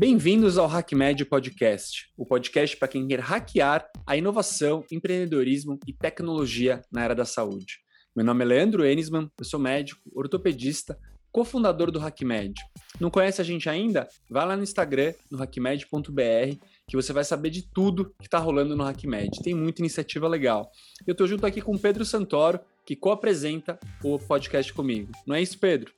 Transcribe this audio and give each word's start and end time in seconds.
Bem-vindos 0.00 0.56
ao 0.56 0.66
HackMed 0.66 1.26
Podcast, 1.26 2.10
o 2.16 2.24
podcast 2.24 2.74
para 2.74 2.88
quem 2.88 3.06
quer 3.06 3.20
hackear 3.20 3.86
a 4.06 4.16
inovação, 4.16 4.82
empreendedorismo 4.90 5.78
e 5.86 5.92
tecnologia 5.92 6.80
na 6.90 7.02
área 7.02 7.14
da 7.14 7.26
saúde. 7.26 7.80
Meu 8.16 8.24
nome 8.24 8.42
é 8.42 8.46
Leandro 8.46 8.82
Enisman, 8.82 9.30
eu 9.38 9.44
sou 9.44 9.60
médico, 9.60 10.00
ortopedista, 10.14 10.98
cofundador 11.30 11.90
do 11.90 12.00
HackMed. 12.00 12.54
Não 12.98 13.10
conhece 13.10 13.42
a 13.42 13.44
gente 13.44 13.68
ainda? 13.68 14.08
Vai 14.30 14.46
lá 14.46 14.56
no 14.56 14.62
Instagram, 14.62 15.12
no 15.30 15.36
hackmed.br, 15.36 16.56
que 16.88 16.96
você 16.96 17.12
vai 17.12 17.22
saber 17.22 17.50
de 17.50 17.70
tudo 17.70 18.06
que 18.18 18.26
está 18.26 18.38
rolando 18.38 18.74
no 18.74 18.84
HackMed. 18.84 19.42
Tem 19.42 19.52
muita 19.52 19.82
iniciativa 19.82 20.26
legal. 20.26 20.70
Eu 21.06 21.12
estou 21.12 21.26
junto 21.26 21.44
aqui 21.44 21.60
com 21.60 21.74
o 21.74 21.78
Pedro 21.78 22.06
Santoro, 22.06 22.58
que 22.86 22.96
co-apresenta 22.96 23.78
o 24.02 24.18
podcast 24.18 24.72
comigo. 24.72 25.12
Não 25.26 25.36
é 25.36 25.42
isso, 25.42 25.58
Pedro? 25.58 25.92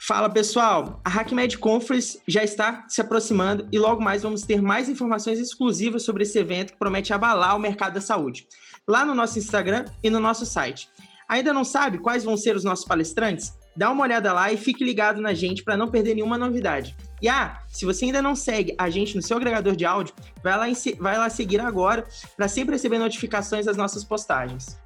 Fala 0.00 0.30
pessoal, 0.30 1.00
a 1.04 1.10
HackMed 1.10 1.58
Conference 1.58 2.20
já 2.26 2.44
está 2.44 2.84
se 2.88 3.00
aproximando 3.00 3.66
e 3.72 3.78
logo 3.78 4.00
mais 4.00 4.22
vamos 4.22 4.42
ter 4.42 4.62
mais 4.62 4.88
informações 4.88 5.40
exclusivas 5.40 6.04
sobre 6.04 6.22
esse 6.22 6.38
evento 6.38 6.72
que 6.72 6.78
promete 6.78 7.12
abalar 7.12 7.56
o 7.56 7.58
mercado 7.58 7.94
da 7.94 8.00
saúde. 8.00 8.46
Lá 8.86 9.04
no 9.04 9.12
nosso 9.12 9.40
Instagram 9.40 9.84
e 10.02 10.08
no 10.08 10.20
nosso 10.20 10.46
site. 10.46 10.88
Ainda 11.28 11.52
não 11.52 11.64
sabe 11.64 11.98
quais 11.98 12.22
vão 12.22 12.36
ser 12.36 12.54
os 12.54 12.62
nossos 12.62 12.84
palestrantes? 12.86 13.58
Dá 13.76 13.90
uma 13.90 14.04
olhada 14.04 14.32
lá 14.32 14.52
e 14.52 14.56
fique 14.56 14.84
ligado 14.84 15.20
na 15.20 15.34
gente 15.34 15.64
para 15.64 15.76
não 15.76 15.88
perder 15.88 16.14
nenhuma 16.14 16.38
novidade. 16.38 16.96
E 17.20 17.28
ah, 17.28 17.60
se 17.68 17.84
você 17.84 18.06
ainda 18.06 18.22
não 18.22 18.36
segue 18.36 18.74
a 18.78 18.88
gente 18.88 19.16
no 19.16 19.22
seu 19.22 19.36
agregador 19.36 19.74
de 19.74 19.84
áudio, 19.84 20.14
vai 20.42 20.56
lá, 20.56 20.66
vai 21.00 21.18
lá 21.18 21.28
seguir 21.28 21.60
agora 21.60 22.06
para 22.36 22.48
sempre 22.48 22.76
receber 22.76 22.98
notificações 22.98 23.66
das 23.66 23.76
nossas 23.76 24.04
postagens. 24.04 24.78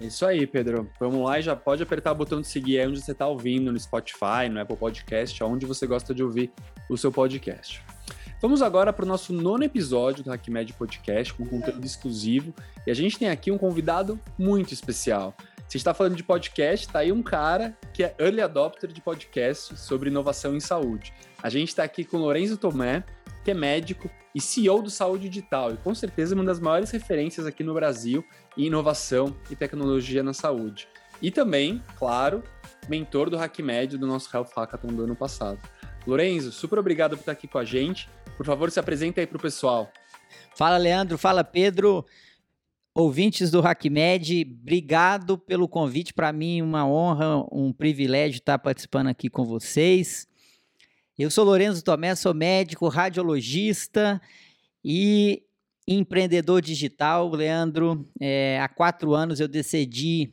Isso 0.00 0.24
aí, 0.24 0.46
Pedro. 0.46 0.88
Vamos 1.00 1.24
lá 1.24 1.38
e 1.38 1.42
já 1.42 1.56
pode 1.56 1.82
apertar 1.82 2.12
o 2.12 2.14
botão 2.14 2.40
de 2.40 2.46
seguir 2.46 2.78
aí 2.78 2.86
onde 2.86 3.00
você 3.00 3.12
está 3.12 3.26
ouvindo, 3.26 3.72
no 3.72 3.78
Spotify, 3.78 4.48
no 4.50 4.60
Apple 4.60 4.76
Podcast, 4.76 5.42
onde 5.42 5.66
você 5.66 5.86
gosta 5.86 6.14
de 6.14 6.22
ouvir 6.22 6.52
o 6.88 6.96
seu 6.96 7.10
podcast. 7.10 7.82
Vamos 8.40 8.62
agora 8.62 8.92
para 8.92 9.04
o 9.04 9.08
nosso 9.08 9.32
nono 9.32 9.64
episódio 9.64 10.22
do 10.22 10.30
HackMed 10.30 10.72
Podcast, 10.74 11.34
com 11.34 11.44
conteúdo 11.44 11.84
exclusivo. 11.84 12.54
E 12.86 12.90
a 12.90 12.94
gente 12.94 13.18
tem 13.18 13.28
aqui 13.28 13.50
um 13.50 13.58
convidado 13.58 14.18
muito 14.38 14.72
especial. 14.72 15.34
Se 15.68 15.76
está 15.76 15.92
falando 15.92 16.14
de 16.14 16.22
podcast, 16.22 16.88
tá 16.88 17.00
aí 17.00 17.10
um 17.10 17.22
cara 17.22 17.76
que 17.92 18.04
é 18.04 18.14
early 18.18 18.40
adopter 18.40 18.90
de 18.90 19.00
podcast 19.00 19.76
sobre 19.76 20.08
inovação 20.08 20.54
em 20.54 20.60
saúde. 20.60 21.12
A 21.42 21.50
gente 21.50 21.68
está 21.68 21.82
aqui 21.82 22.04
com 22.04 22.16
o 22.16 22.20
Lorenzo 22.20 22.56
Tomé, 22.56 23.04
que 23.48 23.52
é 23.52 23.54
médico 23.54 24.10
e 24.34 24.42
CEO 24.42 24.82
do 24.82 24.90
Saúde 24.90 25.26
Digital, 25.26 25.72
e 25.72 25.78
com 25.78 25.94
certeza 25.94 26.34
uma 26.34 26.44
das 26.44 26.60
maiores 26.60 26.90
referências 26.90 27.46
aqui 27.46 27.64
no 27.64 27.72
Brasil 27.72 28.22
em 28.58 28.66
inovação 28.66 29.34
e 29.50 29.56
tecnologia 29.56 30.22
na 30.22 30.34
saúde. 30.34 30.86
E 31.22 31.30
também, 31.30 31.82
claro, 31.96 32.44
mentor 32.90 33.30
do 33.30 33.38
HackMed 33.38 33.96
do 33.96 34.06
nosso 34.06 34.28
Health 34.36 34.50
Hackathon 34.54 34.88
do 34.88 35.04
ano 35.04 35.16
passado. 35.16 35.58
Lorenzo, 36.06 36.52
super 36.52 36.78
obrigado 36.78 37.12
por 37.12 37.20
estar 37.20 37.32
aqui 37.32 37.48
com 37.48 37.56
a 37.56 37.64
gente. 37.64 38.06
Por 38.36 38.44
favor, 38.44 38.70
se 38.70 38.78
apresenta 38.78 39.22
aí 39.22 39.26
para 39.26 39.38
o 39.38 39.40
pessoal. 39.40 39.90
Fala, 40.54 40.76
Leandro. 40.76 41.16
Fala, 41.16 41.42
Pedro. 41.42 42.04
Ouvintes 42.94 43.50
do 43.50 43.66
HackMed, 43.66 44.58
obrigado 44.60 45.38
pelo 45.38 45.66
convite. 45.66 46.12
Para 46.12 46.34
mim, 46.34 46.60
uma 46.60 46.86
honra, 46.86 47.46
um 47.50 47.72
privilégio 47.72 48.40
estar 48.40 48.58
participando 48.58 49.06
aqui 49.06 49.30
com 49.30 49.46
vocês. 49.46 50.28
Eu 51.18 51.32
sou 51.32 51.44
Lorenzo 51.44 51.82
Tomé, 51.82 52.14
sou 52.14 52.32
médico, 52.32 52.86
radiologista 52.86 54.22
e 54.84 55.42
empreendedor 55.84 56.62
digital. 56.62 57.28
Leandro, 57.30 58.08
é, 58.20 58.60
há 58.60 58.68
quatro 58.68 59.14
anos 59.14 59.40
eu 59.40 59.48
decidi 59.48 60.32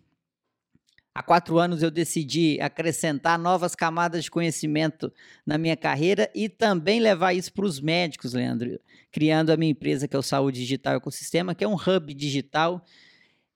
Há 1.17 1.23
quatro 1.23 1.57
anos 1.57 1.81
eu 1.81 1.89
decidi 1.89 2.59
acrescentar 2.61 3.39
novas 3.39 3.73
camadas 3.73 4.25
de 4.25 4.29
conhecimento 4.29 5.11
na 5.45 5.57
minha 5.57 5.75
carreira 5.75 6.29
e 6.35 6.49
também 6.49 6.99
levar 6.99 7.33
isso 7.33 7.53
para 7.53 7.65
os 7.65 7.79
médicos, 7.79 8.33
Leandro, 8.33 8.79
criando 9.11 9.49
a 9.49 9.57
minha 9.57 9.71
empresa 9.71 10.09
que 10.09 10.15
é 10.15 10.19
o 10.19 10.21
Saúde 10.21 10.59
Digital 10.59 10.97
Ecosistema, 10.97 11.55
que 11.55 11.63
é 11.63 11.67
um 11.67 11.75
hub 11.75 12.13
digital 12.13 12.85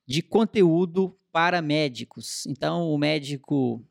de 0.06 0.22
conteúdo 0.22 1.14
para 1.30 1.62
médicos. 1.62 2.46
Então, 2.46 2.90
o 2.90 2.96
médico 2.96 3.84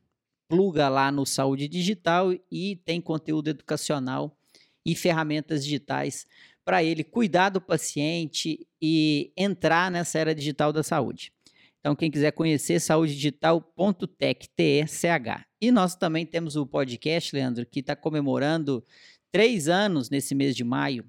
pluga 0.50 0.88
lá 0.88 1.12
no 1.12 1.24
Saúde 1.24 1.68
Digital 1.68 2.32
e 2.50 2.74
tem 2.84 3.00
conteúdo 3.00 3.48
educacional 3.48 4.36
e 4.84 4.96
ferramentas 4.96 5.62
digitais 5.62 6.26
para 6.64 6.82
ele 6.82 7.04
cuidar 7.04 7.50
do 7.50 7.60
paciente 7.60 8.66
e 8.82 9.32
entrar 9.36 9.92
nessa 9.92 10.18
era 10.18 10.34
digital 10.34 10.72
da 10.72 10.82
saúde. 10.82 11.32
Então, 11.78 11.94
quem 11.94 12.10
quiser 12.10 12.32
conhecer, 12.32 12.80
saudedigital.tech, 12.80 14.48
T-E-C-H. 14.54 15.46
E 15.60 15.70
nós 15.70 15.94
também 15.94 16.26
temos 16.26 16.56
o 16.56 16.66
podcast, 16.66 17.34
Leandro, 17.34 17.64
que 17.64 17.78
está 17.78 17.94
comemorando 17.94 18.84
três 19.30 19.68
anos 19.68 20.10
nesse 20.10 20.34
mês 20.34 20.56
de 20.56 20.64
maio. 20.64 21.08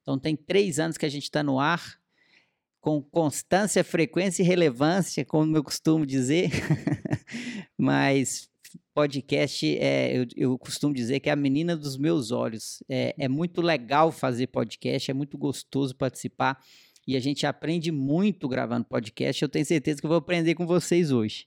Então, 0.00 0.16
tem 0.16 0.36
três 0.36 0.78
anos 0.78 0.96
que 0.96 1.04
a 1.04 1.08
gente 1.08 1.24
está 1.24 1.42
no 1.42 1.58
ar, 1.58 1.98
com 2.80 3.02
constância, 3.02 3.82
frequência 3.82 4.42
e 4.42 4.46
relevância, 4.46 5.24
como 5.24 5.56
eu 5.56 5.64
costumo 5.64 6.06
dizer. 6.06 6.50
Mas 7.76 8.48
podcast, 8.96 9.76
é, 9.76 10.16
eu, 10.16 10.26
eu, 10.34 10.58
costumo 10.58 10.94
dizer 10.94 11.20
que 11.20 11.28
é 11.28 11.32
a 11.32 11.36
menina 11.36 11.76
dos 11.76 11.98
meus 11.98 12.30
olhos. 12.30 12.82
É, 12.88 13.14
é, 13.18 13.28
muito 13.28 13.60
legal 13.60 14.10
fazer 14.10 14.46
podcast, 14.46 15.10
é 15.10 15.12
muito 15.12 15.36
gostoso 15.36 15.94
participar 15.94 16.58
e 17.06 17.14
a 17.14 17.20
gente 17.20 17.46
aprende 17.46 17.92
muito 17.92 18.48
gravando 18.48 18.86
podcast. 18.86 19.42
Eu 19.42 19.50
tenho 19.50 19.66
certeza 19.66 20.00
que 20.00 20.06
eu 20.06 20.08
vou 20.08 20.16
aprender 20.16 20.54
com 20.54 20.66
vocês 20.66 21.12
hoje. 21.12 21.46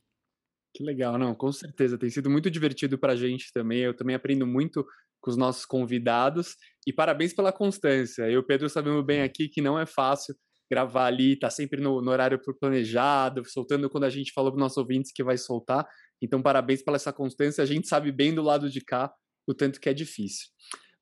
Que 0.75 0.83
legal, 0.83 1.17
não, 1.17 1.33
com 1.33 1.51
certeza. 1.51 1.97
Tem 1.97 2.11
sido 2.11 2.29
muito 2.29 2.51
divertido 2.51 2.99
para 2.99 3.13
a 3.13 3.15
gente 3.15 3.51
também. 3.51 3.79
Eu 3.79 3.95
também 3.95 4.15
aprendo 4.15 4.45
muito 4.45 4.85
com 5.19 5.31
os 5.31 5.35
nossos 5.35 5.65
convidados 5.65 6.55
e 6.85 6.93
parabéns 6.93 7.33
pela 7.33 7.51
constância. 7.51 8.25
Eu 8.25 8.31
e 8.31 8.37
o 8.37 8.45
Pedro 8.45 8.69
sabemos 8.69 9.03
bem 9.03 9.23
aqui 9.23 9.49
que 9.49 9.59
não 9.59 9.79
é 9.79 9.87
fácil 9.87 10.35
gravar 10.69 11.05
ali, 11.05 11.37
tá 11.37 11.49
sempre 11.49 11.81
no, 11.81 12.01
no 12.01 12.11
horário 12.11 12.39
planejado, 12.59 13.43
soltando 13.45 13.89
quando 13.89 14.03
a 14.03 14.09
gente 14.09 14.31
falou 14.31 14.51
para 14.51 14.57
os 14.57 14.61
nossos 14.61 14.77
ouvintes 14.77 15.11
que 15.11 15.23
vai 15.23 15.37
soltar. 15.37 15.87
Então, 16.21 16.41
parabéns 16.41 16.81
pela 16.81 16.97
essa 16.97 17.11
constância. 17.11 17.63
A 17.63 17.67
gente 17.67 17.87
sabe 17.87 18.11
bem 18.11 18.33
do 18.33 18.41
lado 18.41 18.69
de 18.69 18.81
cá 18.81 19.11
o 19.47 19.53
tanto 19.53 19.79
que 19.79 19.89
é 19.89 19.93
difícil. 19.93 20.47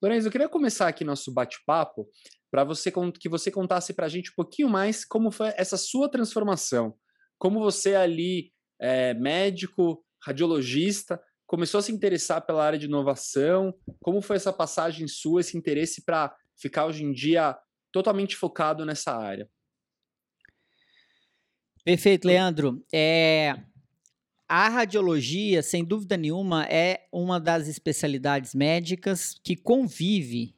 Lorenzo, 0.02 0.28
eu 0.28 0.32
queria 0.32 0.48
começar 0.48 0.88
aqui 0.88 1.04
nosso 1.04 1.34
bate-papo 1.34 2.08
para 2.52 2.64
você 2.64 2.92
que 3.20 3.28
você 3.28 3.52
contasse 3.52 3.94
para 3.94 4.06
a 4.06 4.10
gente 4.10 4.32
um 4.32 4.36
pouquinho 4.36 4.70
mais 4.70 5.04
como 5.04 5.32
foi 5.32 5.52
essa 5.58 5.76
sua 5.76 6.10
transformação. 6.10 6.96
Como 7.38 7.60
você 7.60 7.96
ali, 7.96 8.52
é, 8.80 9.14
médico, 9.16 10.04
radiologista, 10.24 11.22
começou 11.46 11.80
a 11.80 11.82
se 11.82 11.92
interessar 11.92 12.46
pela 12.46 12.64
área 12.64 12.80
de 12.80 12.86
inovação. 12.86 13.74
Como 14.02 14.22
foi 14.22 14.36
essa 14.36 14.54
passagem 14.54 15.08
sua, 15.08 15.42
esse 15.42 15.58
interesse 15.58 16.04
para 16.06 16.36
ficar 16.56 16.86
hoje 16.86 17.04
em 17.04 17.12
dia 17.12 17.58
totalmente 17.92 18.36
focado 18.36 18.86
nessa 18.86 19.16
área? 19.16 19.50
Perfeito, 21.88 22.28
Leandro. 22.28 22.86
É, 22.92 23.56
a 24.46 24.68
radiologia, 24.68 25.64
sem 25.64 25.86
dúvida 25.86 26.18
nenhuma, 26.18 26.66
é 26.66 27.08
uma 27.14 27.40
das 27.40 27.70
especialidades 27.70 28.54
médicas 28.54 29.40
que 29.42 29.56
convive 29.56 30.54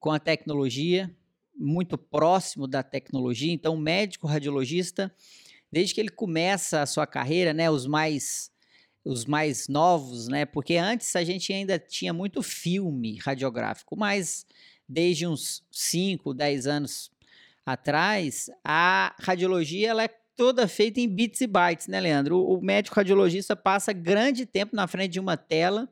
com 0.00 0.10
a 0.10 0.18
tecnologia, 0.18 1.08
muito 1.56 1.96
próximo 1.96 2.66
da 2.66 2.82
tecnologia. 2.82 3.52
Então, 3.52 3.74
o 3.74 3.80
médico 3.80 4.26
radiologista, 4.26 5.14
desde 5.70 5.94
que 5.94 6.00
ele 6.00 6.08
começa 6.08 6.82
a 6.82 6.86
sua 6.86 7.06
carreira, 7.06 7.54
né, 7.54 7.70
os 7.70 7.86
mais 7.86 8.50
os 9.04 9.24
mais 9.24 9.68
novos, 9.68 10.26
né? 10.26 10.44
Porque 10.44 10.74
antes 10.74 11.14
a 11.14 11.22
gente 11.22 11.52
ainda 11.52 11.78
tinha 11.78 12.12
muito 12.12 12.42
filme 12.42 13.18
radiográfico, 13.18 13.96
mas 13.96 14.44
desde 14.88 15.28
uns 15.28 15.62
5, 15.70 16.34
10 16.34 16.66
anos 16.66 17.08
atrás, 17.64 18.50
a 18.64 19.14
radiologia 19.20 19.90
ela 19.90 20.02
é 20.02 20.21
toda 20.36 20.68
feita 20.68 21.00
em 21.00 21.08
bits 21.08 21.40
e 21.40 21.46
bytes, 21.46 21.86
né, 21.86 22.00
Leandro? 22.00 22.38
O, 22.38 22.58
o 22.58 22.62
médico 22.62 22.96
radiologista 22.96 23.54
passa 23.56 23.92
grande 23.92 24.46
tempo 24.46 24.74
na 24.74 24.86
frente 24.86 25.12
de 25.12 25.20
uma 25.20 25.36
tela, 25.36 25.88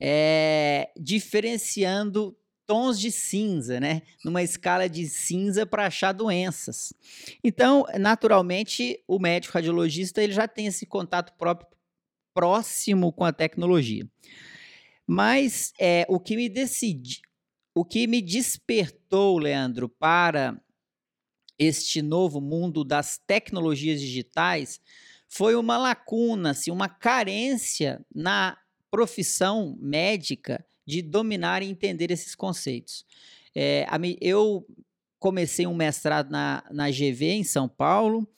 é, 0.00 0.90
diferenciando 0.96 2.36
tons 2.66 2.98
de 2.98 3.10
cinza, 3.10 3.78
né? 3.78 4.02
Numa 4.24 4.42
escala 4.42 4.88
de 4.88 5.08
cinza 5.08 5.66
para 5.66 5.86
achar 5.86 6.12
doenças. 6.12 6.94
Então, 7.42 7.84
naturalmente, 7.98 9.02
o 9.06 9.18
médico 9.18 9.54
radiologista 9.54 10.22
ele 10.22 10.32
já 10.32 10.48
tem 10.48 10.66
esse 10.66 10.86
contato 10.86 11.32
próprio 11.36 11.68
próximo 12.34 13.12
com 13.12 13.24
a 13.24 13.32
tecnologia. 13.32 14.08
Mas 15.06 15.72
é, 15.78 16.04
o 16.08 16.18
que 16.18 16.34
me 16.36 16.48
decidi, 16.48 17.20
o 17.74 17.84
que 17.84 18.06
me 18.06 18.20
despertou, 18.20 19.38
Leandro, 19.38 19.88
para 19.88 20.60
este 21.58 22.02
novo 22.02 22.40
mundo 22.40 22.84
das 22.84 23.18
tecnologias 23.18 24.00
digitais 24.00 24.80
foi 25.28 25.56
uma 25.56 25.76
lacuna, 25.76 26.50
assim, 26.50 26.70
uma 26.70 26.88
carência 26.88 28.04
na 28.14 28.56
profissão 28.90 29.76
médica 29.80 30.64
de 30.86 31.02
dominar 31.02 31.62
e 31.62 31.68
entender 31.68 32.10
esses 32.10 32.34
conceitos. 32.34 33.04
É, 33.54 33.86
eu 34.20 34.66
comecei 35.18 35.66
um 35.66 35.74
mestrado 35.74 36.30
na, 36.30 36.62
na 36.70 36.90
GV 36.90 37.30
em 37.30 37.44
São 37.44 37.68
Paulo 37.68 38.28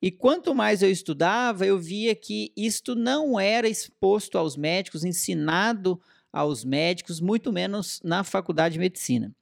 e 0.00 0.10
quanto 0.10 0.52
mais 0.52 0.82
eu 0.82 0.90
estudava, 0.90 1.64
eu 1.64 1.78
via 1.78 2.14
que 2.14 2.52
isto 2.56 2.96
não 2.96 3.38
era 3.38 3.68
exposto 3.68 4.36
aos 4.36 4.56
médicos, 4.56 5.04
ensinado 5.04 6.00
aos 6.32 6.64
médicos, 6.64 7.20
muito 7.20 7.52
menos 7.52 8.00
na 8.02 8.24
faculdade 8.24 8.72
de 8.72 8.78
medicina. 8.80 9.32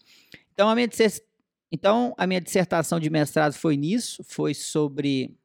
Então, 0.52 0.68
a 0.68 0.74
minha, 0.74 0.88
então, 1.72 2.14
a 2.18 2.26
minha 2.26 2.40
dissertação 2.40 2.98
de 2.98 3.08
mestrado 3.08 3.52
foi 3.52 3.76
nisso, 3.76 4.24
foi 4.24 4.54
sobre 4.54 5.36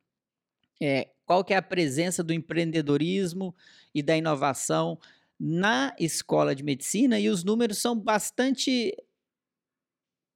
é, 0.81 1.10
qual 1.25 1.44
que 1.44 1.54
é 1.54 1.57
a 1.57 1.62
presença 1.62 2.24
do 2.24 2.33
empreendedorismo 2.33 3.56
e 3.94 4.01
da 4.01 4.18
inovação 4.18 5.00
na 5.39 5.94
escola 6.00 6.56
de 6.56 6.63
medicina, 6.63 7.19
e 7.19 7.30
os 7.30 7.44
números 7.44 7.77
são 7.77 8.00
bastante 8.00 8.95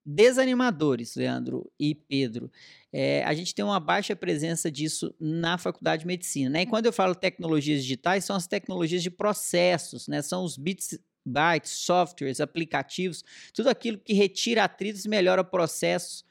desanimadores, 0.05 1.15
Leandro 1.15 1.71
e 1.79 1.93
Pedro. 1.93 2.51
É, 2.91 3.23
a 3.23 3.33
gente 3.33 3.53
tem 3.53 3.63
uma 3.63 3.79
baixa 3.79 4.15
presença 4.15 4.71
disso 4.71 5.13
na 5.19 5.57
faculdade 5.57 6.01
de 6.01 6.07
medicina. 6.07 6.49
Né? 6.49 6.61
E 6.63 6.65
quando 6.65 6.87
eu 6.87 6.93
falo 6.93 7.13
tecnologias 7.13 7.83
digitais, 7.83 8.25
são 8.25 8.35
as 8.35 8.47
tecnologias 8.47 9.03
de 9.03 9.11
processos, 9.11 10.07
né? 10.07 10.21
são 10.21 10.43
os 10.43 10.57
bits, 10.57 10.99
bytes, 11.25 11.71
softwares, 11.71 12.39
aplicativos, 12.39 13.23
tudo 13.53 13.69
aquilo 13.69 13.97
que 13.97 14.13
retira 14.13 14.63
atritos 14.63 15.05
e 15.05 15.09
melhora 15.09 15.43
processos 15.43 16.25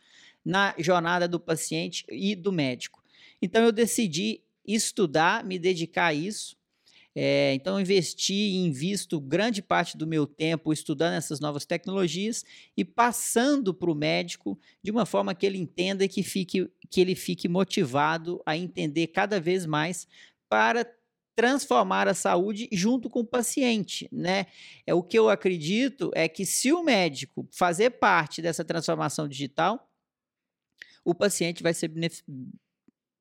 na 0.45 0.75
jornada 0.79 1.29
do 1.29 1.39
paciente 1.39 2.05
e 2.09 2.35
do 2.35 2.53
médico. 2.53 3.03
Então 3.41 3.65
eu 3.65 3.73
decidi 3.73 4.43
estudar, 4.67 5.45
me 5.45 5.59
dedicar 5.59 6.07
a 6.07 6.15
isso, 6.15 6.59
é, 7.21 7.53
então, 7.55 7.81
investi 7.81 8.33
e 8.33 8.57
invisto 8.59 9.21
grande 9.21 9.61
parte 9.61 9.97
do 9.97 10.07
meu 10.07 10.25
tempo 10.25 10.73
estudando 10.73 11.15
essas 11.15 11.41
novas 11.41 11.67
tecnologias 11.67 12.45
e 12.77 12.85
passando 12.85 13.75
para 13.75 13.91
o 13.91 13.95
médico 13.95 14.57
de 14.81 14.93
uma 14.93 15.05
forma 15.05 15.35
que 15.35 15.45
ele 15.45 15.59
entenda 15.59 16.05
e 16.05 16.09
que, 16.09 16.23
fique, 16.23 16.71
que 16.89 17.01
ele 17.01 17.17
fique 17.17 17.49
motivado 17.49 18.41
a 18.47 18.57
entender 18.57 19.09
cada 19.09 19.41
vez 19.41 19.67
mais 19.67 20.07
para 20.49 20.89
transformar 21.39 22.09
a 22.09 22.15
saúde 22.15 22.69
junto 22.73 23.09
com 23.09 23.21
o 23.21 23.27
paciente, 23.27 24.09
né? 24.11 24.47
É 24.85 24.93
o 24.93 25.05
que 25.05 25.17
eu 25.17 25.31
acredito 25.31 26.11
é 26.13 26.29
que 26.29 26.45
se 26.45 26.73
o 26.73 26.83
médico 26.83 27.49
fazer 27.53 27.91
parte 27.91 28.43
dessa 28.43 28.65
transformação 28.65 29.29
digital, 29.29 29.89
o 31.05 31.15
paciente 31.15 31.63
vai 31.63 31.73
ser, 31.73 31.93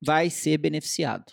vai 0.04 0.28
ser 0.28 0.58
beneficiado 0.58 1.32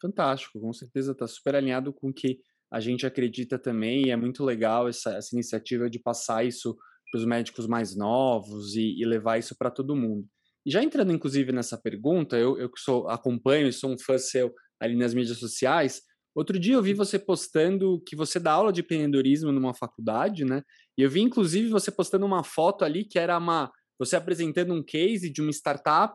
fantástico, 0.00 0.58
com 0.58 0.72
certeza 0.72 1.12
está 1.12 1.26
super 1.26 1.54
alinhado 1.54 1.92
com 1.92 2.08
o 2.08 2.14
que 2.14 2.40
a 2.72 2.80
gente 2.80 3.04
acredita 3.04 3.58
também, 3.58 4.06
e 4.06 4.10
é 4.10 4.16
muito 4.16 4.44
legal 4.44 4.88
essa, 4.88 5.14
essa 5.16 5.34
iniciativa 5.34 5.90
de 5.90 5.98
passar 5.98 6.44
isso 6.44 6.76
para 7.10 7.18
os 7.18 7.26
médicos 7.26 7.66
mais 7.66 7.96
novos 7.96 8.74
e, 8.76 9.00
e 9.00 9.04
levar 9.04 9.38
isso 9.38 9.56
para 9.58 9.70
todo 9.70 9.96
mundo. 9.96 10.26
E 10.64 10.70
já 10.70 10.82
entrando, 10.82 11.12
inclusive, 11.12 11.52
nessa 11.52 11.76
pergunta, 11.76 12.38
eu, 12.38 12.58
eu 12.58 12.70
sou, 12.76 13.08
acompanho 13.08 13.66
e 13.66 13.72
sou 13.72 13.92
um 13.92 13.98
fã 13.98 14.16
seu 14.16 14.54
ali 14.80 14.96
nas 14.96 15.14
mídias 15.14 15.38
sociais, 15.38 16.02
outro 16.34 16.58
dia 16.58 16.74
eu 16.74 16.82
vi 16.82 16.94
você 16.94 17.18
postando 17.18 18.02
que 18.06 18.16
você 18.16 18.40
dá 18.40 18.52
aula 18.52 18.72
de 18.72 18.80
empreendedorismo 18.80 19.52
numa 19.52 19.74
faculdade, 19.74 20.44
né? 20.44 20.62
E 20.96 21.02
eu 21.02 21.10
vi, 21.10 21.20
inclusive, 21.20 21.68
você 21.68 21.90
postando 21.90 22.26
uma 22.26 22.42
foto 22.42 22.84
ali 22.84 23.04
que 23.04 23.18
era 23.18 23.36
uma 23.38 23.70
você 23.98 24.16
apresentando 24.16 24.72
um 24.72 24.82
case 24.82 25.30
de 25.30 25.42
uma 25.42 25.50
startup 25.50 26.14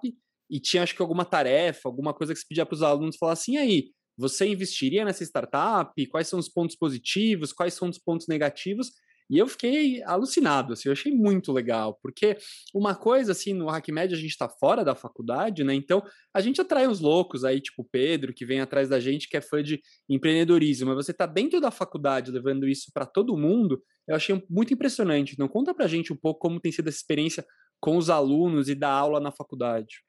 e 0.50 0.60
tinha 0.60 0.82
acho 0.82 0.96
que 0.96 1.02
alguma 1.04 1.24
tarefa, 1.24 1.82
alguma 1.88 2.14
coisa 2.16 2.34
que 2.34 2.40
se 2.40 2.48
pedia 2.48 2.66
para 2.66 2.74
os 2.74 2.82
alunos 2.82 3.16
falar 3.16 3.34
assim, 3.34 3.58
aí, 3.58 3.92
você 4.18 4.48
investiria 4.48 5.06
nessa 5.06 5.24
startup? 5.24 6.08
Quais 6.08 6.28
são 6.28 6.40
os 6.40 6.50
pontos 6.50 6.76
positivos? 6.76 7.54
Quais 7.54 7.74
são 7.74 7.90
os 7.90 8.00
pontos 8.00 8.28
negativos? 8.28 8.92
E 9.30 9.38
eu 9.38 9.48
fiquei 9.48 10.04
alucinado, 10.04 10.74
assim, 10.74 10.88
eu 10.88 10.94
achei 10.94 11.12
muito 11.12 11.51
legal, 11.51 11.98
porque 12.01 12.38
uma 12.74 12.94
coisa, 12.94 13.31
assim, 13.31 13.54
no 13.54 13.69
HackMed 13.69 14.13
a 14.13 14.18
gente 14.18 14.30
está 14.30 14.48
fora 14.48 14.83
da 14.83 14.94
faculdade, 14.94 15.63
né, 15.63 15.74
então 15.74 16.04
a 16.33 16.42
gente 16.42 16.62
atrai 16.62 16.88
uns 16.88 17.00
loucos 17.00 17.44
aí, 17.44 17.60
tipo 17.60 17.81
o 17.81 17.86
Pedro, 17.86 18.33
que 18.33 18.45
vem 18.45 18.62
atrás 18.62 18.88
da 18.88 19.00
gente, 19.00 19.27
que 19.27 19.36
é 19.36 19.42
fã 19.42 19.63
de 19.63 19.81
empreendedorismo, 20.07 20.88
mas 20.88 21.06
você 21.06 21.12
está 21.12 21.25
dentro 21.25 21.60
da 21.60 21.72
faculdade 21.72 22.31
levando 22.31 22.68
isso 22.68 22.92
para 22.94 23.06
todo 23.06 23.36
mundo, 23.38 23.81
eu 24.07 24.16
achei 24.16 24.44
muito 24.50 24.74
impressionante. 24.74 25.33
Então 25.33 25.48
conta 25.48 25.74
pra 25.74 25.88
gente 25.88 26.13
um 26.13 26.16
pouco 26.16 26.39
como 26.39 26.60
tem 26.60 26.71
sido 26.71 26.88
essa 26.88 26.98
experiência 26.98 27.45
com 27.80 27.98
os 27.98 28.10
alunos 28.10 28.69
e 28.69 28.75
dar 28.75 28.92
aula 28.92 29.19
na 29.19 29.31
faculdade. 29.31 30.04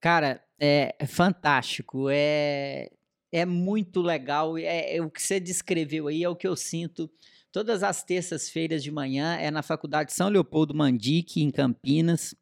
Cara, 0.00 0.42
é, 0.60 0.94
é 0.98 1.06
fantástico, 1.06 2.08
é, 2.10 2.88
é 3.30 3.46
muito 3.46 4.00
legal. 4.00 4.58
É, 4.58 4.96
é, 4.96 5.02
o 5.02 5.10
que 5.10 5.22
você 5.22 5.38
descreveu 5.38 6.08
aí 6.08 6.24
é 6.24 6.28
o 6.28 6.36
que 6.36 6.46
eu 6.46 6.56
sinto 6.56 7.10
todas 7.52 7.82
as 7.82 8.02
terças-feiras 8.02 8.82
de 8.82 8.90
manhã. 8.90 9.36
É 9.36 9.50
na 9.50 9.62
Faculdade 9.62 10.12
São 10.12 10.28
Leopoldo 10.28 10.74
Mandique, 10.74 11.42
em 11.42 11.50
Campinas. 11.50 12.34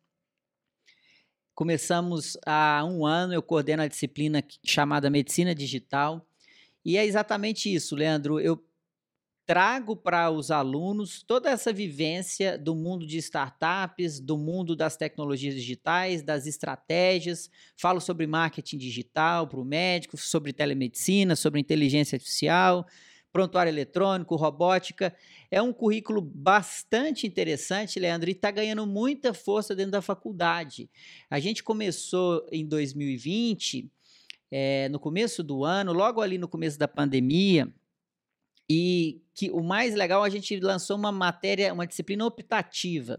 Começamos 1.53 2.39
há 2.47 2.83
um 2.87 3.05
ano, 3.05 3.35
eu 3.35 3.43
coordeno 3.43 3.83
a 3.83 3.89
disciplina 3.89 4.43
chamada 4.65 5.11
Medicina 5.11 5.55
Digital. 5.55 6.27
E 6.83 6.97
é 6.97 7.05
exatamente 7.05 7.73
isso, 7.73 7.95
Leandro. 7.95 8.41
Eu 8.41 8.65
trago 9.45 9.97
para 9.97 10.31
os 10.31 10.53
alunos 10.53 11.25
toda 11.25 11.51
essa 11.51 11.73
vivência 11.73 12.57
do 12.57 12.75
mundo 12.75 13.05
de 13.05 13.19
startups, 13.19 14.21
do 14.21 14.39
mundo 14.39 14.77
das 14.77 14.97
tecnologias 14.97 15.55
digitais, 15.55 16.23
das 16.23 16.47
estratégias. 16.47 17.51
Falo 17.77 18.01
sobre 18.01 18.29
marketing 18.29 18.79
digital 18.79 19.49
para 19.49 19.61
o 19.61 19.65
médico, 19.65 20.17
sobre 20.17 20.53
telemedicina, 20.53 21.35
sobre 21.35 21.61
inteligência 21.61 22.15
artificial, 22.15 22.87
prontuário 23.33 23.71
eletrônico, 23.71 24.37
robótica. 24.37 25.15
É 25.51 25.61
um 25.61 25.73
currículo 25.73 26.21
bastante 26.21 27.27
interessante, 27.27 27.99
Leandro, 27.99 28.29
e 28.29 28.33
está 28.33 28.51
ganhando 28.51 28.87
muita 28.87 29.33
força 29.33 29.75
dentro 29.75 29.93
da 29.93 30.03
faculdade. 30.03 30.91
A 31.29 31.39
gente 31.39 31.63
começou 31.63 32.47
em 32.51 32.67
2020, 32.67 33.91
é, 34.51 34.85
eh, 34.85 34.89
no 34.89 34.99
começo 34.99 35.43
do 35.43 35.65
ano, 35.65 35.93
logo 35.93 36.21
ali 36.21 36.39
no 36.39 36.49
começo 36.49 36.79
da 36.79 36.89
pandemia 36.89 37.73
e 38.69 39.21
que 39.35 39.51
o 39.51 39.63
mais 39.65 39.97
legal, 39.97 40.23
a 40.23 40.29
gente 40.29 40.59
lançou 40.61 40.97
uma 40.97 41.11
matéria, 41.11 41.73
uma 41.73 41.87
disciplina 41.87 42.25
optativa. 42.25 43.19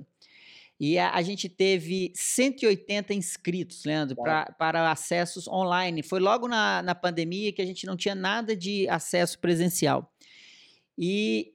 E 0.83 0.97
a, 0.97 1.13
a 1.13 1.21
gente 1.21 1.47
teve 1.47 2.11
180 2.15 3.13
inscritos, 3.13 3.85
Leandro, 3.85 4.15
pra, 4.15 4.45
para 4.57 4.91
acessos 4.91 5.47
online. 5.47 6.01
Foi 6.01 6.19
logo 6.19 6.47
na, 6.47 6.81
na 6.81 6.95
pandemia 6.95 7.53
que 7.53 7.61
a 7.61 7.65
gente 7.65 7.85
não 7.85 7.95
tinha 7.95 8.15
nada 8.15 8.55
de 8.55 8.89
acesso 8.89 9.37
presencial. 9.37 10.11
E 10.97 11.53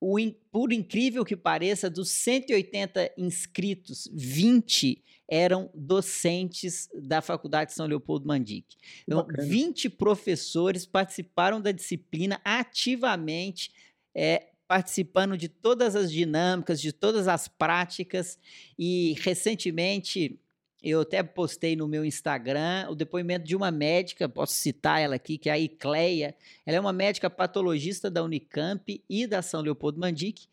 o, 0.00 0.16
por 0.52 0.72
incrível 0.72 1.24
que 1.24 1.36
pareça, 1.36 1.90
dos 1.90 2.10
180 2.10 3.14
inscritos, 3.18 4.08
20 4.12 5.02
eram 5.28 5.68
docentes 5.74 6.88
da 6.94 7.20
Faculdade 7.20 7.72
São 7.72 7.86
Leopoldo 7.86 8.28
Mandique. 8.28 8.76
Então, 9.02 9.26
20 9.36 9.90
professores 9.90 10.86
participaram 10.86 11.60
da 11.60 11.72
disciplina 11.72 12.40
ativamente, 12.44 13.72
é, 14.14 14.50
participando 14.66 15.36
de 15.36 15.48
todas 15.48 15.94
as 15.94 16.10
dinâmicas, 16.10 16.80
de 16.80 16.92
todas 16.92 17.28
as 17.28 17.48
práticas, 17.48 18.38
e 18.78 19.14
recentemente 19.20 20.38
eu 20.82 21.00
até 21.00 21.22
postei 21.22 21.74
no 21.74 21.88
meu 21.88 22.04
Instagram 22.04 22.88
o 22.90 22.94
depoimento 22.94 23.46
de 23.46 23.56
uma 23.56 23.70
médica, 23.70 24.28
posso 24.28 24.54
citar 24.54 25.00
ela 25.00 25.16
aqui, 25.16 25.38
que 25.38 25.48
é 25.48 25.52
a 25.52 25.58
Icleia. 25.58 26.36
Ela 26.66 26.76
é 26.76 26.80
uma 26.80 26.92
médica 26.92 27.30
patologista 27.30 28.10
da 28.10 28.22
Unicamp 28.22 29.02
e 29.08 29.26
da 29.26 29.40
São 29.40 29.62
Leopoldo 29.62 29.98
Mandique, 29.98 30.46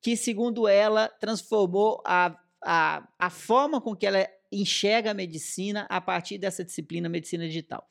que, 0.00 0.16
segundo 0.16 0.66
ela, 0.66 1.08
transformou 1.08 2.02
a 2.06 2.38
a, 2.62 3.06
a 3.18 3.30
forma 3.30 3.80
com 3.80 3.94
que 3.94 4.06
ela 4.06 4.28
enxerga 4.50 5.10
a 5.10 5.14
medicina 5.14 5.86
a 5.88 6.00
partir 6.00 6.38
dessa 6.38 6.64
disciplina 6.64 7.08
medicina 7.08 7.46
digital. 7.46 7.86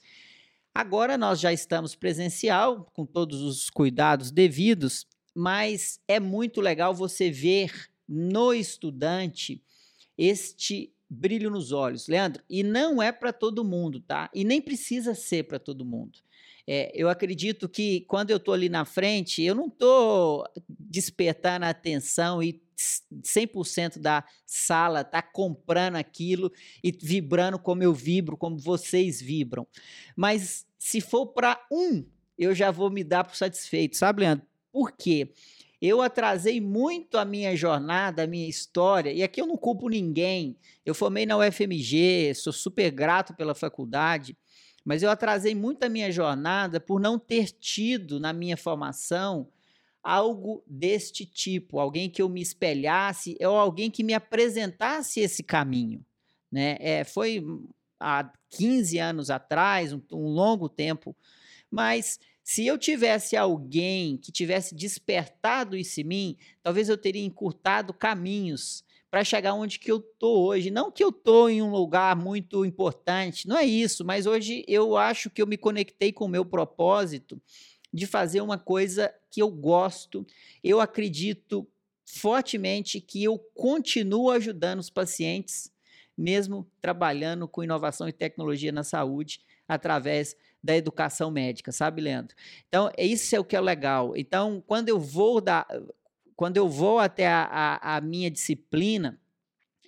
Agora 0.74 1.18
nós 1.18 1.40
já 1.40 1.52
estamos 1.52 1.96
presencial, 1.96 2.90
com 2.94 3.06
todos 3.06 3.42
os 3.42 3.70
cuidados 3.70 4.32
devidos, 4.32 5.08
mas 5.38 6.02
é 6.08 6.20
muito 6.20 6.60
legal 6.60 6.96
você 6.96 7.30
ver 7.30 7.72
no 8.10 8.56
estudante 8.56 9.62
este 10.18 10.92
brilho 11.08 11.52
nos 11.52 11.72
olhos, 11.72 12.08
Leandro. 12.08 12.42
E 12.50 12.64
não 12.64 13.00
é 13.00 13.12
para 13.12 13.32
todo 13.32 13.64
mundo, 13.64 14.00
tá? 14.00 14.32
E 14.34 14.44
nem 14.44 14.60
precisa 14.60 15.14
ser 15.14 15.44
para 15.44 15.60
todo 15.60 15.86
mundo. 15.86 16.18
É, 16.66 16.92
eu 16.96 17.08
acredito 17.08 17.70
que 17.70 18.02
quando 18.08 18.32
eu 18.32 18.38
estou 18.38 18.52
ali 18.52 18.68
na 18.68 18.84
frente, 18.84 19.44
eu 19.44 19.54
não 19.54 19.68
estou 19.68 20.44
despertando 20.68 21.66
a 21.66 21.70
atenção 21.70 22.42
e 22.42 22.60
100% 22.76 24.00
da 24.00 24.24
sala 24.44 25.02
está 25.02 25.22
comprando 25.22 25.98
aquilo 25.98 26.52
e 26.84 26.92
vibrando 26.92 27.60
como 27.60 27.84
eu 27.84 27.94
vibro, 27.94 28.36
como 28.36 28.58
vocês 28.58 29.22
vibram. 29.22 29.68
Mas 30.16 30.66
se 30.80 31.00
for 31.00 31.28
para 31.28 31.64
um, 31.72 32.04
eu 32.40 32.56
já 32.56 32.72
vou 32.72 32.90
me 32.90 33.04
dar 33.04 33.24
por 33.24 33.36
satisfeito, 33.36 33.96
sabe, 33.96 34.22
Leandro? 34.22 34.48
Por 34.78 34.92
quê? 34.92 35.32
Eu 35.82 36.04
atrasei 36.04 36.62
muito 36.62 37.18
a 37.18 37.26
minha 37.26 37.56
jornada, 37.56 38.22
a 38.22 38.28
minha 38.28 38.48
história, 38.48 39.12
e 39.12 39.24
aqui 39.24 39.42
eu 39.42 39.48
não 39.48 39.58
culpo 39.58 39.90
ninguém. 39.90 40.56
Eu 40.86 40.94
formei 40.94 41.26
na 41.26 41.36
UFMG, 41.36 42.36
sou 42.36 42.54
super 42.54 42.92
grato 42.92 43.34
pela 43.34 43.56
faculdade, 43.56 44.38
mas 44.86 45.02
eu 45.02 45.10
atrasei 45.10 45.56
muito 45.56 45.84
a 45.84 45.90
minha 45.90 46.12
jornada 46.12 46.80
por 46.80 47.02
não 47.02 47.18
ter 47.18 47.50
tido 47.50 48.20
na 48.20 48.32
minha 48.32 48.56
formação 48.56 49.50
algo 50.04 50.64
deste 50.68 51.26
tipo, 51.26 51.80
alguém 51.80 52.08
que 52.08 52.22
eu 52.22 52.30
me 52.30 52.40
espelhasse 52.40 53.36
ou 53.42 53.56
alguém 53.56 53.90
que 53.90 54.04
me 54.04 54.14
apresentasse 54.14 55.22
esse 55.22 55.42
caminho. 55.42 56.06
Né? 56.52 56.78
É, 56.80 57.04
foi 57.04 57.44
há 58.00 58.32
15 58.52 59.00
anos 59.00 59.32
atrás, 59.32 59.92
um, 59.92 60.02
um 60.12 60.28
longo 60.28 60.70
tempo, 60.70 61.16
mas 61.72 62.20
Se 62.50 62.66
eu 62.66 62.78
tivesse 62.78 63.36
alguém 63.36 64.16
que 64.16 64.32
tivesse 64.32 64.74
despertado 64.74 65.76
isso 65.76 66.00
em 66.00 66.06
mim, 66.06 66.38
talvez 66.64 66.88
eu 66.88 66.98
teria 66.98 67.22
encurtado 67.22 67.94
caminhos 67.94 68.86
para 69.12 69.22
chegar 69.26 69.54
onde 69.54 69.78
que 69.78 69.92
eu 69.92 70.00
tô 70.00 70.46
hoje. 70.46 70.72
Não 70.72 70.90
que 70.90 71.04
eu 71.04 71.12
tô 71.12 71.50
em 71.50 71.62
um 71.62 71.70
lugar 71.70 72.16
muito 72.16 72.64
importante, 72.64 73.50
não 73.50 73.58
é 73.58 73.66
isso, 73.66 74.06
mas 74.06 74.26
hoje 74.26 74.64
eu 74.66 74.96
acho 74.96 75.30
que 75.30 75.42
eu 75.42 75.46
me 75.46 75.58
conectei 75.58 76.14
com 76.14 76.24
o 76.24 76.30
meu 76.30 76.46
propósito 76.46 77.38
de 77.94 78.08
fazer 78.08 78.40
uma 78.40 78.58
coisa 78.58 79.14
que 79.30 79.42
eu 79.42 79.52
gosto. 79.52 80.26
Eu 80.64 80.80
acredito 80.80 81.68
fortemente 82.06 83.02
que 83.02 83.22
eu 83.26 83.38
continuo 83.54 84.32
ajudando 84.32 84.80
os 84.80 84.90
pacientes, 84.90 85.70
mesmo 86.18 86.66
trabalhando 86.80 87.46
com 87.46 87.62
inovação 87.62 88.08
e 88.08 88.14
tecnologia 88.14 88.72
na 88.72 88.86
saúde, 88.86 89.42
através 89.68 90.36
da 90.64 90.76
educação 90.76 91.30
médica, 91.30 91.72
sabe, 91.72 92.02
Leandro? 92.02 92.36
Então, 92.68 92.92
isso 92.98 93.36
é 93.36 93.40
o 93.40 93.46
que 93.46 93.56
é 93.56 93.62
legal. 93.62 94.16
Então, 94.16 94.64
quando 94.66 94.90
eu 94.90 95.00
vou 95.00 95.40
da, 95.40 95.66
quando 96.36 96.58
eu 96.58 96.70
vou 96.70 97.00
até 97.00 97.28
a, 97.28 97.44
a, 97.44 97.98
a 97.98 98.02
minha 98.02 98.30
disciplina, 98.30 99.20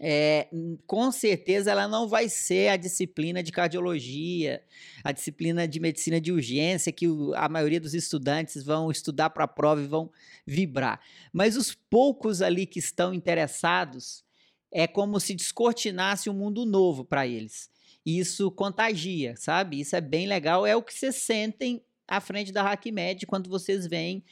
é, 0.02 0.48
com 0.88 1.12
certeza 1.12 1.72
ela 1.72 1.86
não 1.88 2.08
vai 2.08 2.30
ser 2.30 2.70
a 2.70 2.78
disciplina 2.78 3.44
de 3.44 3.52
cardiologia, 3.52 4.64
a 5.04 5.12
disciplina 5.12 5.68
de 5.68 5.80
medicina 5.80 6.22
de 6.22 6.32
urgência, 6.32 6.92
que 6.92 7.08
o, 7.08 7.34
a 7.36 7.50
maioria 7.50 7.82
dos 7.82 7.94
estudantes 7.94 8.64
vão 8.64 8.90
estudar 8.90 9.30
para 9.32 9.44
a 9.44 9.48
prova 9.48 9.82
e 9.82 9.88
vão 9.88 10.10
vibrar. 10.46 11.02
Mas 11.34 11.58
os 11.58 11.76
poucos 11.76 12.42
ali 12.42 12.66
que 12.66 12.80
estão 12.80 13.14
interessados, 13.14 14.24
é 14.72 14.88
como 14.88 15.20
se 15.20 15.34
descortinasse 15.34 16.30
um 16.30 16.34
mundo 16.34 16.66
novo 16.66 17.04
para 17.04 17.28
eles 17.28 17.70
isso 18.06 18.50
contagia, 18.52 19.36
sabe? 19.38 19.80
Isso 19.80 19.96
é 19.96 20.02
bem 20.02 20.28
legal. 20.28 20.66
É 20.66 20.76
o 20.76 20.82
que 20.82 20.94
vocês 20.94 21.16
sentem 21.16 21.84
à 22.08 22.20
frente 22.20 22.52
da 22.52 22.64
HackMed 22.64 23.26
quando 23.26 23.50
vocês 23.50 23.86
veem 23.86 24.24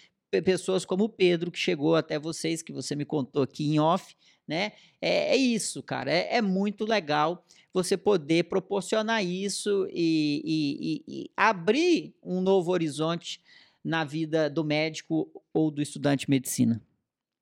pessoas 0.43 0.85
como 0.85 1.05
o 1.05 1.09
Pedro, 1.09 1.51
que 1.51 1.59
chegou 1.59 1.95
até 1.95 2.19
vocês, 2.19 2.61
que 2.61 2.73
você 2.73 2.95
me 2.95 3.05
contou 3.05 3.43
aqui 3.43 3.65
em 3.65 3.79
off, 3.79 4.15
né? 4.47 4.73
É, 5.01 5.33
é 5.33 5.37
isso, 5.37 5.81
cara. 5.81 6.11
É, 6.11 6.37
é, 6.37 6.41
muito 6.41 6.85
legal 6.85 7.45
você 7.73 7.95
poder 7.95 8.45
proporcionar 8.45 9.23
isso 9.23 9.87
e, 9.91 10.41
e, 10.43 11.03
e, 11.07 11.21
e 11.21 11.31
abrir 11.35 12.13
um 12.23 12.41
novo 12.41 12.71
horizonte 12.71 13.39
na 13.83 14.03
vida 14.03 14.49
do 14.49 14.63
médico 14.63 15.29
ou 15.53 15.69
do 15.71 15.81
estudante 15.81 16.25
de 16.25 16.29
medicina. 16.29 16.81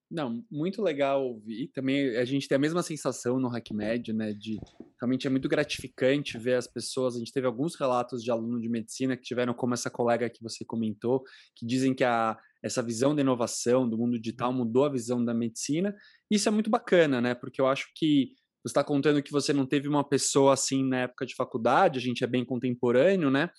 Não, 0.09 0.43
muito 0.51 0.83
legal 0.83 1.25
ouvir. 1.25 1.69
Também 1.73 2.15
a 2.15 2.25
gente 2.25 2.47
tem 2.47 2.55
a 2.55 2.59
mesma 2.59 2.83
sensação 2.83 3.39
no 3.39 3.47
HackMed, 3.47 4.13
né? 4.13 4.33
De 4.33 4.59
realmente 5.01 5.25
é 5.25 5.29
muito 5.29 5.49
gratificante 5.49 6.37
ver 6.37 6.53
as 6.55 6.67
pessoas. 6.67 7.15
A 7.15 7.19
gente 7.19 7.33
teve 7.33 7.47
alguns 7.47 7.75
relatos 7.75 8.23
de 8.23 8.29
aluno 8.29 8.61
de 8.61 8.69
medicina 8.69 9.17
que 9.17 9.23
tiveram 9.23 9.53
como 9.53 9.73
essa 9.73 9.89
colega 9.89 10.29
que 10.29 10.43
você 10.43 10.63
comentou, 10.63 11.23
que 11.55 11.65
dizem 11.65 11.93
que 11.93 12.03
a, 12.03 12.37
essa 12.63 12.83
visão 12.83 13.15
da 13.15 13.21
inovação, 13.21 13.89
do 13.89 13.97
mundo 13.97 14.19
digital, 14.19 14.53
mudou 14.53 14.85
a 14.85 14.89
visão 14.89 15.23
da 15.23 15.33
medicina. 15.33 15.95
Isso 16.29 16.47
é 16.47 16.51
muito 16.51 16.69
bacana, 16.69 17.19
né? 17.19 17.33
Porque 17.33 17.59
eu 17.59 17.67
acho 17.67 17.87
que 17.95 18.33
você 18.63 18.71
está 18.71 18.83
contando 18.83 19.21
que 19.21 19.31
você 19.31 19.53
não 19.53 19.65
teve 19.65 19.87
uma 19.87 20.03
pessoa 20.03 20.53
assim 20.53 20.83
na 20.83 21.01
época 21.01 21.25
de 21.25 21.35
faculdade, 21.35 21.99
a 21.99 22.01
gente 22.01 22.23
é 22.23 22.27
bem 22.27 22.43
contemporâneo, 22.43 23.29
né? 23.29 23.49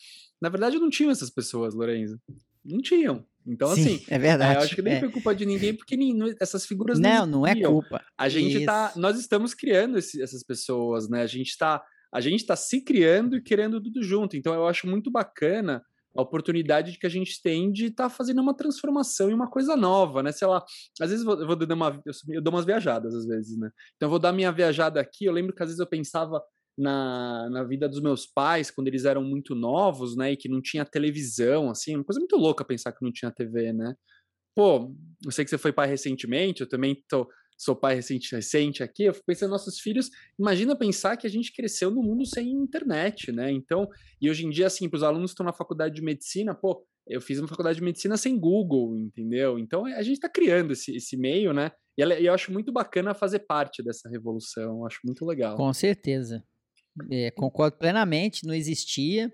Na 0.41 0.49
verdade, 0.49 0.79
não 0.79 0.91
tinham 0.91 1.11
essas 1.11 1.31
pessoas, 1.31 1.75
Lorenzo. 1.75 2.21
Não 2.65 2.79
tinham. 2.79 3.25
Então, 3.47 3.75
Sim, 3.75 3.83
assim, 3.83 4.05
é 4.09 4.19
verdade. 4.19 4.55
É, 4.55 4.57
eu 4.57 4.62
acho 4.65 4.75
que 4.75 4.83
nem 4.83 4.95
é. 4.95 5.00
foi 5.00 5.11
culpa 5.11 5.35
de 5.35 5.47
ninguém, 5.47 5.75
porque 5.75 5.97
nem, 5.97 6.19
essas 6.41 6.67
figuras 6.67 6.99
não 6.99 7.11
Não, 7.11 7.26
não 7.26 7.47
é 7.47 7.55
culpa. 7.55 8.05
A 8.19 8.29
gente 8.29 8.57
Isso. 8.57 8.67
tá. 8.67 8.93
Nós 8.97 9.19
estamos 9.19 9.55
criando 9.55 9.99
esse, 9.99 10.21
essas 10.21 10.43
pessoas, 10.43 11.09
né? 11.09 11.23
A 11.23 11.26
gente 11.26 11.49
está 11.49 11.83
a 12.12 12.21
gente 12.21 12.41
está 12.41 12.57
se 12.57 12.81
criando 12.81 13.37
e 13.37 13.43
querendo 13.43 13.83
tudo 13.83 14.03
junto. 14.03 14.37
Então, 14.37 14.55
eu 14.55 14.67
acho 14.67 14.87
muito 14.87 15.11
bacana 15.11 15.83
a 16.17 16.23
oportunidade 16.23 16.99
que 16.99 17.07
a 17.07 17.11
gente 17.11 17.43
tem 17.43 17.71
de 17.71 17.87
estar 17.87 18.05
tá 18.05 18.11
fazendo 18.11 18.41
uma 18.41 18.57
transformação 18.57 19.31
e 19.31 19.35
uma 19.35 19.50
coisa 19.50 19.76
nova, 19.76 20.23
né? 20.23 20.33
Sei 20.33 20.47
lá, 20.47 20.65
às 21.00 21.11
vezes 21.11 21.26
eu 21.26 21.47
vou 21.47 21.57
dar 21.57 21.75
uma, 21.75 22.00
eu 22.31 22.41
dou 22.41 22.53
umas 22.55 22.65
viajadas 22.65 23.15
às 23.15 23.26
vezes, 23.26 23.59
né? 23.59 23.71
Então 23.97 24.07
eu 24.07 24.11
vou 24.11 24.19
dar 24.19 24.33
minha 24.33 24.50
viajada 24.50 25.00
aqui. 25.00 25.26
Eu 25.26 25.33
lembro 25.33 25.55
que 25.55 25.62
às 25.62 25.69
vezes 25.69 25.81
eu 25.81 25.87
pensava 25.87 26.43
na, 26.76 27.49
na 27.50 27.64
vida 27.64 27.88
dos 27.88 28.00
meus 28.00 28.26
pais 28.26 28.71
quando 28.71 28.88
eles 28.88 29.04
eram 29.04 29.23
muito 29.23 29.54
novos, 29.54 30.16
né? 30.16 30.33
E 30.33 30.37
que 30.37 30.49
não 30.49 30.61
tinha 30.61 30.85
televisão, 30.85 31.71
assim, 31.71 31.95
uma 31.95 32.04
coisa 32.04 32.21
muito 32.21 32.37
louca 32.37 32.64
pensar 32.64 32.92
que 32.92 33.04
não 33.04 33.12
tinha 33.12 33.30
TV, 33.30 33.73
né? 33.73 33.95
Pô, 34.54 34.95
eu 35.25 35.30
sei 35.30 35.45
que 35.45 35.50
você 35.50 35.59
foi 35.59 35.73
pai 35.73 35.88
recentemente, 35.88 36.62
eu 36.62 36.68
também 36.68 37.02
tô, 37.09 37.28
sou 37.59 37.75
pai 37.75 37.95
recente, 37.95 38.35
recente 38.35 38.83
aqui, 38.83 39.04
eu 39.04 39.14
fico 39.14 39.26
pensando 39.26 39.50
nossos 39.50 39.80
filhos, 39.80 40.11
imagina 40.38 40.76
pensar 40.76 41.16
que 41.16 41.26
a 41.26 41.30
gente 41.30 41.52
cresceu 41.52 41.90
no 41.90 42.02
mundo 42.02 42.26
sem 42.26 42.50
internet, 42.50 43.33
né? 43.33 43.50
Então, 43.50 43.88
e 44.21 44.30
hoje 44.30 44.47
em 44.47 44.50
dia, 44.50 44.66
assim, 44.66 44.88
para 44.88 44.97
os 44.99 45.02
alunos 45.02 45.30
que 45.30 45.35
estão 45.35 45.47
na 45.47 45.52
faculdade 45.52 45.95
de 45.95 46.02
medicina, 46.02 46.54
pô, 46.54 46.87
eu 47.06 47.21
fiz 47.21 47.38
uma 47.38 47.49
faculdade 47.49 47.78
de 47.78 47.85
medicina 47.85 48.16
sem 48.16 48.38
Google, 48.38 48.97
entendeu? 48.97 49.59
Então, 49.59 49.85
a 49.87 50.02
gente 50.02 50.14
está 50.14 50.28
criando 50.28 50.73
esse, 50.73 50.95
esse 50.97 51.16
meio, 51.16 51.52
né? 51.52 51.71
E 51.97 52.02
eu 52.02 52.35
acho 52.35 52.52
muito 52.52 52.73
bacana 52.73 53.14
fazer 53.14 53.40
parte 53.40 53.83
dessa 53.83 54.09
revolução, 54.09 54.85
acho 54.85 55.00
muito 55.04 55.25
legal. 55.25 55.56
Com 55.56 55.73
certeza. 55.73 56.45
É, 57.11 57.31
concordo 57.31 57.76
plenamente, 57.76 58.47
não 58.47 58.55
existia. 58.55 59.33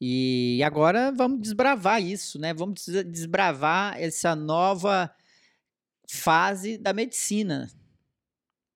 E 0.00 0.62
agora 0.62 1.10
vamos 1.10 1.40
desbravar 1.40 2.02
isso, 2.02 2.38
né? 2.38 2.52
Vamos 2.52 2.86
desbravar 3.06 4.00
essa 4.00 4.34
nova 4.36 5.10
fase 6.10 6.76
da 6.76 6.92
medicina. 6.92 7.70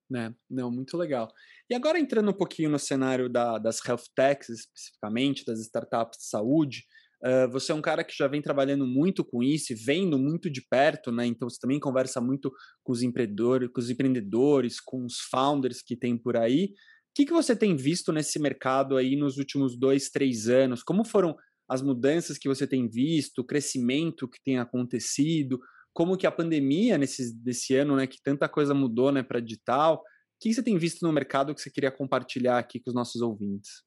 Né? 0.08 0.34
Não, 0.48 0.70
muito 0.70 0.96
legal. 0.96 1.32
E 1.68 1.74
agora 1.74 2.00
entrando 2.00 2.30
um 2.30 2.36
pouquinho 2.36 2.70
no 2.70 2.78
cenário 2.78 3.28
da, 3.28 3.58
das 3.58 3.84
health 3.86 4.04
techs, 4.14 4.48
especificamente, 4.48 5.44
das 5.44 5.60
startups 5.60 6.18
de 6.18 6.24
saúde, 6.24 6.84
uh, 7.24 7.48
você 7.48 7.70
é 7.70 7.74
um 7.74 7.82
cara 7.82 8.02
que 8.02 8.16
já 8.16 8.26
vem 8.26 8.42
trabalhando 8.42 8.84
muito 8.86 9.24
com 9.24 9.40
isso 9.40 9.72
e 9.72 9.76
vendo 9.76 10.18
muito 10.18 10.50
de 10.50 10.62
perto, 10.62 11.12
né? 11.12 11.26
Então 11.26 11.48
você 11.48 11.60
também 11.60 11.78
conversa 11.78 12.20
muito 12.20 12.50
com 12.82 12.92
os 12.92 13.02
empreendedores, 13.02 13.68
com 13.72 13.80
os 13.80 13.88
empreendedores, 13.88 14.80
com 14.80 15.04
os 15.04 15.20
founders 15.30 15.80
que 15.80 15.94
tem 15.94 16.18
por 16.18 16.36
aí. 16.36 16.74
O 17.10 17.12
que, 17.14 17.26
que 17.26 17.32
você 17.32 17.56
tem 17.56 17.76
visto 17.76 18.12
nesse 18.12 18.38
mercado 18.38 18.96
aí 18.96 19.16
nos 19.16 19.36
últimos 19.36 19.76
dois, 19.76 20.10
três 20.10 20.48
anos? 20.48 20.82
Como 20.82 21.04
foram 21.04 21.36
as 21.68 21.82
mudanças 21.82 22.38
que 22.38 22.48
você 22.48 22.66
tem 22.66 22.88
visto, 22.88 23.40
o 23.40 23.44
crescimento 23.44 24.28
que 24.28 24.40
tem 24.42 24.58
acontecido? 24.58 25.60
Como 25.92 26.16
que 26.16 26.26
a 26.26 26.32
pandemia 26.32 26.96
nesse 26.96 27.34
desse 27.36 27.74
ano, 27.74 27.96
né, 27.96 28.06
que 28.06 28.22
tanta 28.22 28.48
coisa 28.48 28.72
mudou, 28.72 29.10
né, 29.10 29.22
para 29.24 29.40
digital? 29.40 29.96
O 29.96 30.00
que 30.40 30.54
você 30.54 30.62
tem 30.62 30.78
visto 30.78 31.04
no 31.04 31.12
mercado 31.12 31.54
que 31.54 31.60
você 31.60 31.70
queria 31.70 31.90
compartilhar 31.90 32.58
aqui 32.58 32.78
com 32.78 32.90
os 32.90 32.94
nossos 32.94 33.20
ouvintes? 33.20 33.82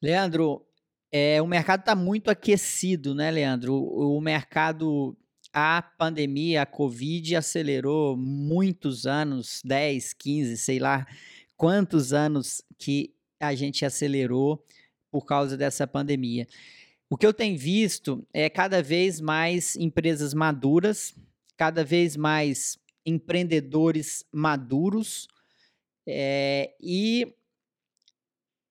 Leandro, 0.00 0.64
é, 1.12 1.42
o 1.42 1.46
mercado 1.46 1.80
está 1.80 1.94
muito 1.94 2.30
aquecido, 2.30 3.14
né, 3.14 3.30
Leandro? 3.30 3.74
O, 3.74 4.18
o 4.18 4.20
mercado 4.20 5.16
a 5.52 5.82
pandemia, 5.82 6.62
a 6.62 6.66
Covid, 6.66 7.36
acelerou 7.36 8.16
muitos 8.16 9.06
anos 9.06 9.60
10, 9.64 10.12
15, 10.14 10.56
sei 10.56 10.78
lá 10.78 11.06
quantos 11.56 12.12
anos 12.12 12.62
que 12.78 13.14
a 13.38 13.54
gente 13.54 13.84
acelerou 13.84 14.64
por 15.10 15.24
causa 15.24 15.56
dessa 15.56 15.86
pandemia. 15.86 16.46
O 17.10 17.16
que 17.16 17.26
eu 17.26 17.34
tenho 17.34 17.58
visto 17.58 18.26
é 18.32 18.48
cada 18.48 18.82
vez 18.82 19.20
mais 19.20 19.76
empresas 19.76 20.32
maduras, 20.32 21.14
cada 21.56 21.84
vez 21.84 22.16
mais 22.16 22.78
empreendedores 23.04 24.24
maduros 24.32 25.28
é, 26.06 26.74
e 26.80 27.34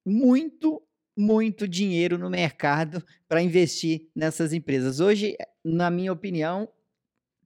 muito, 0.06 0.82
muito 1.16 1.68
dinheiro 1.68 2.18
no 2.18 2.30
mercado 2.30 3.06
para 3.28 3.42
investir 3.42 4.10
nessas 4.16 4.54
empresas. 4.54 5.00
Hoje, 5.00 5.36
na 5.64 5.90
minha 5.90 6.12
opinião, 6.12 6.68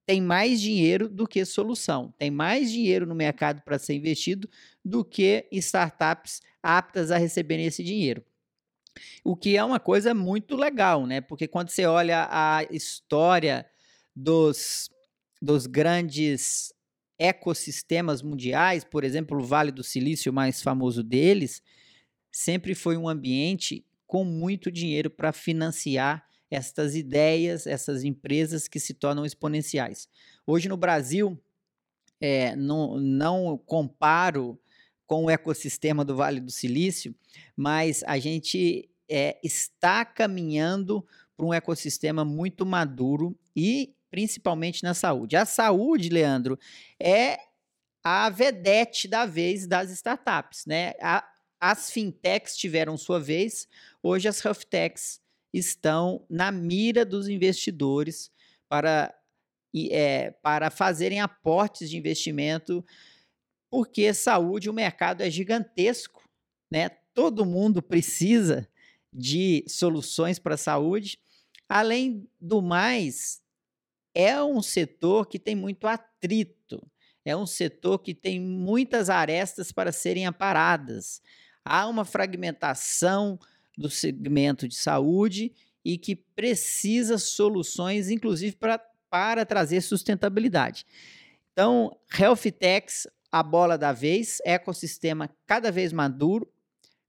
tem 0.05 0.21
mais 0.21 0.61
dinheiro 0.61 1.09
do 1.09 1.27
que 1.27 1.43
solução. 1.45 2.13
Tem 2.17 2.29
mais 2.29 2.71
dinheiro 2.71 3.05
no 3.05 3.15
mercado 3.15 3.61
para 3.61 3.79
ser 3.79 3.95
investido 3.95 4.49
do 4.83 5.03
que 5.03 5.47
startups 5.51 6.41
aptas 6.61 7.11
a 7.11 7.17
receberem 7.17 7.65
esse 7.65 7.83
dinheiro. 7.83 8.23
O 9.23 9.35
que 9.35 9.57
é 9.57 9.63
uma 9.63 9.79
coisa 9.79 10.13
muito 10.13 10.55
legal, 10.55 11.05
né? 11.05 11.21
Porque 11.21 11.47
quando 11.47 11.69
você 11.69 11.85
olha 11.85 12.27
a 12.29 12.63
história 12.69 13.65
dos, 14.15 14.89
dos 15.41 15.65
grandes 15.65 16.73
ecossistemas 17.17 18.21
mundiais, 18.21 18.83
por 18.83 19.03
exemplo, 19.03 19.37
o 19.37 19.43
Vale 19.43 19.71
do 19.71 19.83
Silício, 19.83 20.31
o 20.31 20.35
mais 20.35 20.61
famoso 20.61 21.01
deles, 21.01 21.61
sempre 22.31 22.75
foi 22.75 22.95
um 22.95 23.09
ambiente 23.09 23.85
com 24.05 24.23
muito 24.23 24.71
dinheiro 24.71 25.09
para 25.09 25.31
financiar 25.31 26.25
estas 26.49 26.95
ideias, 26.95 27.65
essas 27.65 28.03
empresas 28.03 28.67
que 28.67 28.79
se 28.79 28.93
tornam 28.93 29.25
exponenciais. 29.25 30.07
Hoje 30.45 30.69
no 30.69 30.77
Brasil, 30.77 31.39
é, 32.19 32.55
não, 32.55 32.99
não 32.99 33.57
comparo 33.65 34.59
com 35.05 35.25
o 35.25 35.29
ecossistema 35.29 36.03
do 36.03 36.15
Vale 36.15 36.39
do 36.39 36.51
Silício, 36.51 37.15
mas 37.55 38.03
a 38.07 38.17
gente 38.17 38.89
é, 39.09 39.39
está 39.43 40.03
caminhando 40.03 41.05
para 41.37 41.45
um 41.45 41.53
ecossistema 41.53 42.25
muito 42.25 42.65
maduro 42.65 43.37
e 43.55 43.93
principalmente 44.09 44.83
na 44.83 44.93
saúde. 44.93 45.35
A 45.35 45.45
saúde, 45.45 46.09
Leandro, 46.09 46.57
é 46.99 47.37
a 48.03 48.29
vedete 48.29 49.07
da 49.07 49.25
vez 49.25 49.67
das 49.67 49.91
startups, 49.91 50.65
né? 50.65 50.93
A, 51.01 51.27
as 51.59 51.91
fintechs 51.91 52.55
tiveram 52.55 52.97
sua 52.97 53.19
vez, 53.19 53.67
hoje 54.01 54.27
as 54.27 54.43
health 54.43 54.65
techs 54.69 55.19
estão 55.57 56.25
na 56.29 56.51
mira 56.51 57.05
dos 57.05 57.27
investidores 57.27 58.31
para, 58.67 59.13
é, 59.89 60.31
para 60.41 60.69
fazerem 60.69 61.21
aportes 61.21 61.89
de 61.89 61.97
investimento, 61.97 62.83
porque 63.69 64.13
saúde, 64.13 64.69
o 64.69 64.73
mercado 64.73 65.21
é 65.21 65.29
gigantesco, 65.29 66.23
né? 66.71 66.89
Todo 67.13 67.45
mundo 67.45 67.81
precisa 67.81 68.67
de 69.11 69.63
soluções 69.67 70.37
para 70.37 70.55
a 70.55 70.57
saúde. 70.57 71.17
Além 71.69 72.29
do 72.39 72.61
mais, 72.61 73.41
é 74.13 74.41
um 74.43 74.61
setor 74.61 75.27
que 75.27 75.39
tem 75.39 75.55
muito 75.55 75.87
atrito, 75.87 76.85
é 77.23 77.35
um 77.35 77.45
setor 77.45 77.99
que 77.99 78.13
tem 78.13 78.39
muitas 78.39 79.09
arestas 79.09 79.71
para 79.71 79.91
serem 79.91 80.25
aparadas. 80.25 81.21
Há 81.63 81.87
uma 81.87 82.05
fragmentação 82.05 83.39
do 83.77 83.89
segmento 83.89 84.67
de 84.67 84.75
saúde 84.75 85.53
e 85.83 85.97
que 85.97 86.15
precisa 86.15 87.17
soluções, 87.17 88.09
inclusive 88.09 88.55
pra, 88.55 88.79
para 89.09 89.45
trazer 89.45 89.81
sustentabilidade. 89.81 90.85
Então, 91.53 91.95
Health 92.17 92.51
Techs, 92.59 93.07
a 93.31 93.43
bola 93.43 93.77
da 93.77 93.93
vez, 93.93 94.39
ecossistema 94.43 95.29
cada 95.45 95.71
vez 95.71 95.93
maduro, 95.93 96.51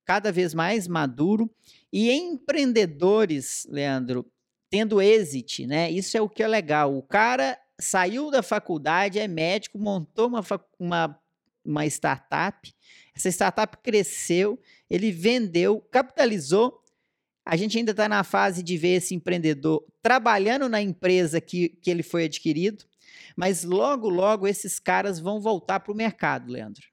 cada 0.05 0.31
vez 0.31 0.55
mais 0.55 0.87
maduro, 0.87 1.51
e 1.93 2.13
empreendedores, 2.13 3.67
Leandro, 3.69 4.25
tendo 4.71 5.01
êxito, 5.01 5.67
né? 5.67 5.91
Isso 5.91 6.17
é 6.17 6.21
o 6.21 6.29
que 6.29 6.43
é 6.43 6.49
legal. 6.49 6.97
O 6.97 7.03
cara 7.03 7.59
saiu 7.79 8.31
da 8.31 8.43
faculdade, 8.43 9.19
é 9.19 9.27
médico, 9.27 9.79
montou 9.79 10.29
uma, 10.29 10.45
uma, 10.79 11.21
uma 11.65 11.87
startup, 11.87 12.73
essa 13.17 13.31
startup 13.31 13.79
cresceu, 13.79 14.61
ele 14.91 15.11
vendeu, 15.11 15.81
capitalizou. 15.91 16.83
A 17.45 17.57
gente 17.57 17.79
ainda 17.79 17.93
está 17.93 18.09
na 18.09 18.23
fase 18.23 18.63
de 18.63 18.77
ver 18.77 18.97
esse 18.97 19.15
empreendedor 19.15 19.83
trabalhando 20.03 20.69
na 20.69 20.83
empresa 20.83 21.41
que, 21.41 21.71
que 21.71 21.91
ele 21.91 22.03
foi 22.03 22.25
adquirido, 22.25 22.85
mas 23.35 23.65
logo, 23.65 24.09
logo 24.09 24.47
esses 24.47 24.79
caras 24.79 25.19
vão 25.19 25.41
voltar 25.41 25.81
para 25.81 25.93
o 25.93 25.97
mercado, 25.97 26.53
Leandro. 26.53 26.87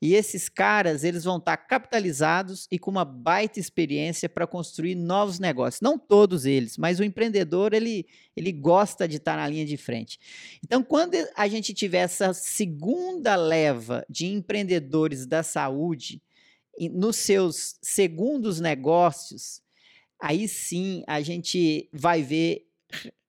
E 0.00 0.14
esses 0.14 0.48
caras, 0.48 1.04
eles 1.04 1.24
vão 1.24 1.36
estar 1.36 1.58
tá 1.58 1.62
capitalizados 1.62 2.66
e 2.70 2.78
com 2.78 2.90
uma 2.90 3.04
baita 3.04 3.60
experiência 3.60 4.30
para 4.30 4.46
construir 4.46 4.94
novos 4.94 5.38
negócios. 5.38 5.82
Não 5.82 5.98
todos 5.98 6.46
eles, 6.46 6.78
mas 6.78 6.98
o 6.98 7.04
empreendedor, 7.04 7.74
ele, 7.74 8.06
ele 8.34 8.50
gosta 8.50 9.06
de 9.06 9.18
estar 9.18 9.32
tá 9.32 9.36
na 9.38 9.48
linha 9.48 9.66
de 9.66 9.76
frente. 9.76 10.18
Então, 10.64 10.82
quando 10.82 11.16
a 11.36 11.46
gente 11.48 11.74
tiver 11.74 11.98
essa 11.98 12.32
segunda 12.32 13.36
leva 13.36 14.04
de 14.08 14.26
empreendedores 14.26 15.26
da 15.26 15.42
saúde 15.42 16.22
nos 16.92 17.16
seus 17.16 17.76
segundos 17.82 18.58
negócios, 18.58 19.60
aí 20.18 20.48
sim 20.48 21.02
a 21.06 21.20
gente 21.20 21.90
vai 21.92 22.22
ver 22.22 22.66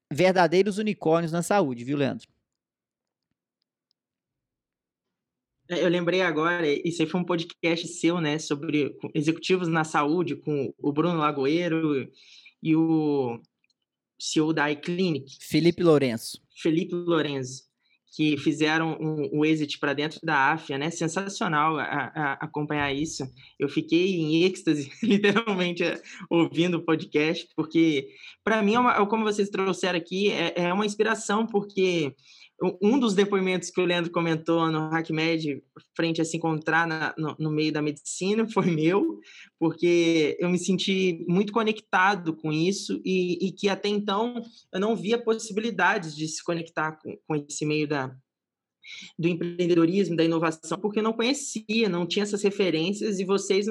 verdadeiros 0.10 0.78
unicórnios 0.78 1.34
na 1.34 1.42
saúde, 1.42 1.84
viu, 1.84 1.98
Leandro? 1.98 2.32
É, 5.61 5.61
eu 5.78 5.90
lembrei 5.90 6.22
agora, 6.22 6.68
isso 6.68 7.02
aí 7.02 7.08
foi 7.08 7.20
um 7.20 7.26
podcast 7.26 7.88
seu, 7.88 8.20
né, 8.20 8.38
sobre 8.40 8.98
executivos 9.14 9.68
na 9.68 9.84
saúde, 9.84 10.36
com 10.36 10.74
o 10.78 10.92
Bruno 10.92 11.18
Lagoeiro 11.18 12.10
e 12.62 12.76
o 12.76 13.40
CEO 14.20 14.54
da 14.54 14.72
iClinic. 14.72 15.38
Felipe 15.40 15.82
Lourenço. 15.82 16.40
Felipe 16.62 16.94
Lourenço, 16.94 17.64
que 18.16 18.38
fizeram 18.38 18.98
um, 19.00 19.40
um 19.40 19.46
exit 19.46 19.80
para 19.80 19.94
dentro 19.94 20.20
da 20.22 20.52
AFIA, 20.52 20.78
né? 20.78 20.92
Sensacional 20.92 21.78
a, 21.80 21.84
a, 21.84 22.34
acompanhar 22.34 22.94
isso. 22.94 23.24
Eu 23.58 23.70
fiquei 23.70 24.16
em 24.16 24.44
êxtase, 24.44 24.92
literalmente, 25.02 25.84
ouvindo 26.30 26.78
o 26.78 26.84
podcast, 26.84 27.48
porque, 27.56 28.10
para 28.44 28.62
mim, 28.62 28.76
é 28.76 28.80
uma, 28.80 29.08
como 29.08 29.24
vocês 29.24 29.50
trouxeram 29.50 29.98
aqui, 29.98 30.30
é, 30.30 30.54
é 30.56 30.74
uma 30.74 30.86
inspiração, 30.86 31.48
porque 31.48 32.14
um 32.82 33.00
dos 33.00 33.16
depoimentos 33.16 33.72
que 33.72 33.82
o 33.82 33.86
Leandro 33.86 34.12
comentou 34.12 34.70
no 34.72 34.94
HackMed, 34.94 35.64
frente 35.96 36.22
a 36.22 36.26
se 36.26 36.38
encontrar 36.38 36.86
na, 36.86 37.14
no, 37.18 37.36
no, 37.40 37.52
meio 37.52 37.74
da 37.74 37.82
medicina, 37.82 38.48
foi 38.48 38.66
meu, 38.76 39.20
porque 39.60 40.38
eu 40.40 40.48
me 40.48 40.60
senti 40.60 41.26
muito 41.28 41.52
conectado 41.52 42.36
com 42.36 42.52
isso 42.52 43.02
e, 43.04 43.48
e 43.48 43.52
que 43.52 43.68
até 43.68 43.90
então 43.90 44.42
eu 44.72 44.80
não 44.80 44.96
via 44.96 45.18
possibilidades 45.18 46.16
de 46.16 46.28
se 46.28 46.44
conectar 46.44 46.92
com, 46.94 47.18
com 47.28 47.36
esse 47.36 47.66
meio 47.66 47.88
da, 47.88 48.16
do 49.18 49.28
empreendedorismo, 49.28 50.16
da 50.16 50.24
inovação, 50.24 50.78
porque 50.80 51.02
não 51.02 51.14
conhecia, 51.14 51.90
não 51.90 52.06
tinha 52.06 52.24
essas 52.24 52.44
referências 52.44 53.20
e 53.20 53.26
vocês 53.26 53.66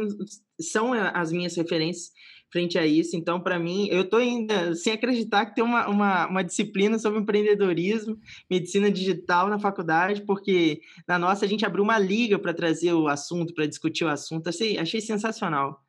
são 0.60 0.92
as 0.92 1.30
minhas 1.30 1.54
referências 1.54 2.10
frente 2.50 2.78
a 2.78 2.86
isso. 2.86 3.16
Então, 3.16 3.40
para 3.40 3.58
mim, 3.58 3.88
eu 3.90 4.02
estou 4.02 4.18
ainda 4.18 4.74
sem 4.74 4.92
acreditar 4.92 5.46
que 5.46 5.54
tem 5.54 5.64
uma, 5.64 5.88
uma, 5.88 6.26
uma, 6.26 6.44
disciplina 6.44 6.98
sobre 6.98 7.20
empreendedorismo, 7.20 8.18
medicina 8.50 8.90
digital 8.90 9.48
na 9.48 9.58
faculdade, 9.58 10.22
porque 10.22 10.80
na 11.06 11.18
nossa 11.18 11.44
a 11.44 11.48
gente 11.48 11.64
abriu 11.64 11.84
uma 11.84 11.98
liga 11.98 12.38
para 12.38 12.52
trazer 12.52 12.92
o 12.92 13.08
assunto, 13.08 13.54
para 13.54 13.66
discutir 13.66 14.04
o 14.04 14.08
assunto. 14.08 14.48
Achei, 14.48 14.78
achei 14.78 15.00
sensacional. 15.00 15.82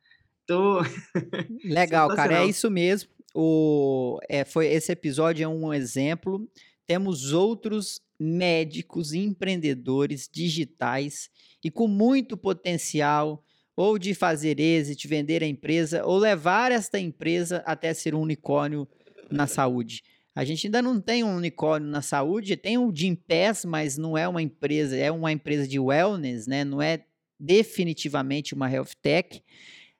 Tô... 0.46 0.80
Legal, 1.64 2.10
sensacional. 2.10 2.16
cara, 2.16 2.44
é 2.44 2.46
isso 2.46 2.70
mesmo. 2.70 3.10
O, 3.34 4.18
é, 4.28 4.44
foi, 4.44 4.66
esse 4.66 4.92
episódio 4.92 5.44
é 5.44 5.48
um 5.48 5.72
exemplo. 5.72 6.48
Temos 6.86 7.32
outros 7.32 8.00
médicos 8.18 9.12
empreendedores 9.12 10.28
digitais 10.30 11.30
e 11.64 11.70
com 11.70 11.88
muito 11.88 12.36
potencial 12.36 13.42
ou 13.76 13.98
de 13.98 14.14
fazer 14.14 14.60
exit, 14.60 15.06
vender 15.08 15.42
a 15.42 15.46
empresa, 15.46 16.04
ou 16.04 16.18
levar 16.18 16.72
esta 16.72 16.98
empresa 16.98 17.62
até 17.66 17.92
ser 17.94 18.14
um 18.14 18.20
unicórnio 18.20 18.86
na 19.30 19.46
saúde. 19.46 20.02
A 20.34 20.44
gente 20.44 20.66
ainda 20.66 20.80
não 20.80 21.00
tem 21.00 21.22
um 21.22 21.36
unicórnio 21.36 21.88
na 21.88 22.00
saúde, 22.00 22.56
tem 22.56 22.78
o 22.78 22.92
Jim 22.94 23.14
Pass, 23.14 23.64
mas 23.64 23.98
não 23.98 24.16
é 24.16 24.26
uma 24.26 24.40
empresa, 24.40 24.96
é 24.96 25.10
uma 25.10 25.30
empresa 25.30 25.68
de 25.68 25.78
wellness, 25.78 26.46
né? 26.46 26.64
Não 26.64 26.80
é 26.80 27.04
definitivamente 27.38 28.54
uma 28.54 28.70
health 28.70 28.92
tech, 29.02 29.42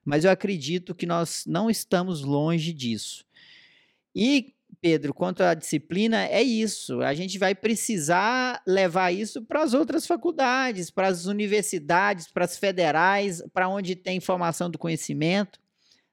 mas 0.04 0.24
eu 0.24 0.30
acredito 0.30 0.94
que 0.94 1.06
nós 1.06 1.44
não 1.46 1.68
estamos 1.68 2.22
longe 2.22 2.72
disso. 2.72 3.24
E 4.14 4.54
Pedro, 4.82 5.14
quanto 5.14 5.44
à 5.44 5.54
disciplina, 5.54 6.26
é 6.26 6.42
isso. 6.42 7.00
A 7.02 7.14
gente 7.14 7.38
vai 7.38 7.54
precisar 7.54 8.60
levar 8.66 9.12
isso 9.12 9.40
para 9.40 9.62
as 9.62 9.74
outras 9.74 10.04
faculdades, 10.04 10.90
para 10.90 11.06
as 11.06 11.26
universidades, 11.26 12.26
para 12.26 12.44
as 12.44 12.56
federais, 12.56 13.40
para 13.54 13.68
onde 13.68 13.94
tem 13.94 14.18
formação 14.18 14.68
do 14.68 14.78
conhecimento, 14.78 15.60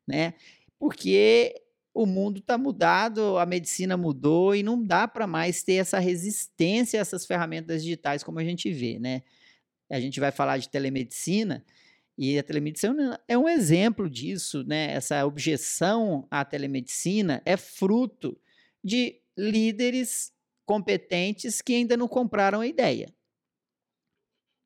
né? 0.08 0.36
Porque 0.78 1.56
o 1.96 2.06
mundo 2.06 2.38
está 2.38 2.60
mudado, 2.60 3.40
a 3.40 3.46
medicina 3.46 3.98
mudou 3.98 4.56
e 4.56 4.62
não 4.62 4.86
dá 4.86 5.08
para 5.08 5.26
mais 5.26 5.64
ter 5.64 5.74
essa 5.74 5.98
resistência 5.98 7.00
a 7.00 7.02
essas 7.02 7.26
ferramentas 7.26 7.82
digitais 7.82 8.24
como 8.24 8.38
a 8.38 8.44
gente 8.44 8.72
vê, 8.72 9.00
né? 9.00 9.24
A 9.90 10.00
gente 10.00 10.20
vai 10.20 10.32
falar 10.32 10.60
de 10.60 10.70
telemedicina 10.70 11.66
e 12.16 12.38
a 12.38 12.44
telemedicina 12.44 13.20
é 13.28 13.36
um 13.36 13.50
exemplo 13.50 14.08
disso, 14.08 14.64
né? 14.64 14.94
Essa 14.94 15.26
objeção 15.26 16.28
à 16.30 16.46
telemedicina 16.46 17.42
é 17.44 17.58
fruto 17.58 18.40
de 18.84 19.22
líderes 19.38 20.32
competentes 20.66 21.62
que 21.62 21.74
ainda 21.74 21.98
não 21.98 22.08
compraram 22.08 22.62
a 22.62 22.68
ideia. 22.68 23.14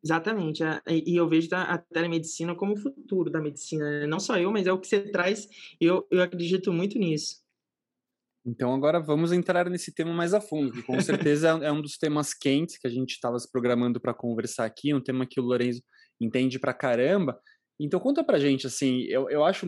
Exatamente, 0.04 0.62
e 0.90 1.16
eu 1.16 1.30
vejo 1.30 1.48
a 1.54 1.78
telemedicina 1.78 2.54
como 2.54 2.74
o 2.74 2.78
futuro 2.78 3.30
da 3.30 3.40
medicina, 3.40 4.02
né? 4.02 4.06
não 4.06 4.20
só 4.20 4.38
eu, 4.38 4.52
mas 4.52 4.68
é 4.68 4.74
o 4.74 4.78
que 4.78 4.86
você 4.86 5.10
traz, 5.10 5.48
e 5.80 5.86
eu, 5.86 6.06
eu 6.12 6.22
acredito 6.22 6.74
muito 6.74 7.00
nisso. 7.00 7.42
Então 8.46 8.74
agora 8.74 9.00
vamos 9.00 9.32
entrar 9.32 9.70
nesse 9.70 9.94
tema 9.94 10.12
mais 10.12 10.34
a 10.34 10.42
fundo, 10.42 10.74
que 10.74 10.84
com 10.84 11.00
certeza 11.00 11.48
é 11.64 11.72
um 11.72 11.82
dos 11.82 11.98
temas 11.98 12.34
quentes 12.34 12.78
que 12.78 12.86
a 12.86 12.90
gente 12.90 13.12
estava 13.12 13.40
se 13.40 13.50
programando 13.50 14.02
para 14.02 14.14
conversar 14.14 14.66
aqui, 14.66 14.94
um 14.94 15.02
tema 15.02 15.26
que 15.26 15.40
o 15.40 15.44
Lorenzo 15.44 15.82
entende 16.20 16.60
pra 16.60 16.74
caramba. 16.74 17.40
Então 17.80 18.00
conta 18.00 18.24
pra 18.24 18.40
gente, 18.40 18.68
assim, 18.68 19.04
eu, 19.04 19.30
eu 19.30 19.46
acho 19.46 19.66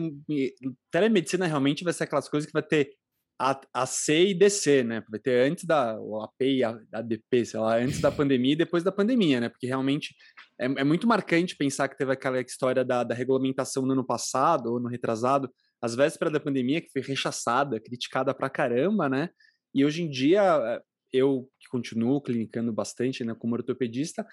telemedicina 0.90 1.46
realmente 1.46 1.82
vai 1.82 1.94
ser 1.94 2.04
aquelas 2.04 2.28
coisas 2.28 2.46
que 2.46 2.52
vai 2.52 2.62
ter 2.62 2.90
a, 3.38 3.60
a 3.74 3.86
C 3.86 4.28
e 4.28 4.34
DC, 4.34 4.82
né? 4.82 5.02
Vai 5.10 5.20
ter 5.20 5.50
antes 5.50 5.64
da 5.64 5.98
o 6.00 6.20
AP 6.22 6.40
e 6.40 6.64
a, 6.64 6.78
a 6.92 7.02
DP, 7.02 7.44
sei 7.44 7.60
lá, 7.60 7.76
antes 7.76 8.00
da 8.00 8.10
pandemia 8.10 8.52
e 8.52 8.56
depois 8.56 8.82
da 8.82 8.90
pandemia, 8.92 9.40
né? 9.40 9.48
Porque 9.48 9.66
realmente 9.66 10.14
é, 10.58 10.64
é 10.64 10.84
muito 10.84 11.06
marcante 11.06 11.56
pensar 11.56 11.88
que 11.88 11.96
teve 11.96 12.12
aquela 12.12 12.40
história 12.40 12.84
da, 12.84 13.04
da 13.04 13.14
regulamentação 13.14 13.84
no 13.84 13.92
ano 13.92 14.06
passado 14.06 14.72
ou 14.72 14.80
no 14.80 14.88
retrasado, 14.88 15.50
às 15.82 15.94
vésperas 15.94 16.32
da 16.32 16.40
pandemia, 16.40 16.80
que 16.80 16.90
foi 16.90 17.02
rechaçada, 17.02 17.78
criticada 17.80 18.34
pra 18.34 18.48
caramba, 18.48 19.08
né? 19.08 19.28
E 19.74 19.84
hoje 19.84 20.02
em 20.02 20.08
dia, 20.08 20.42
eh, 20.42 20.80
eu 21.12 21.48
que 21.60 21.68
continuo 21.68 22.20
clinicando 22.22 22.72
bastante, 22.72 23.22
né, 23.24 23.34
como 23.38 23.54
ortopedista, 23.54 24.26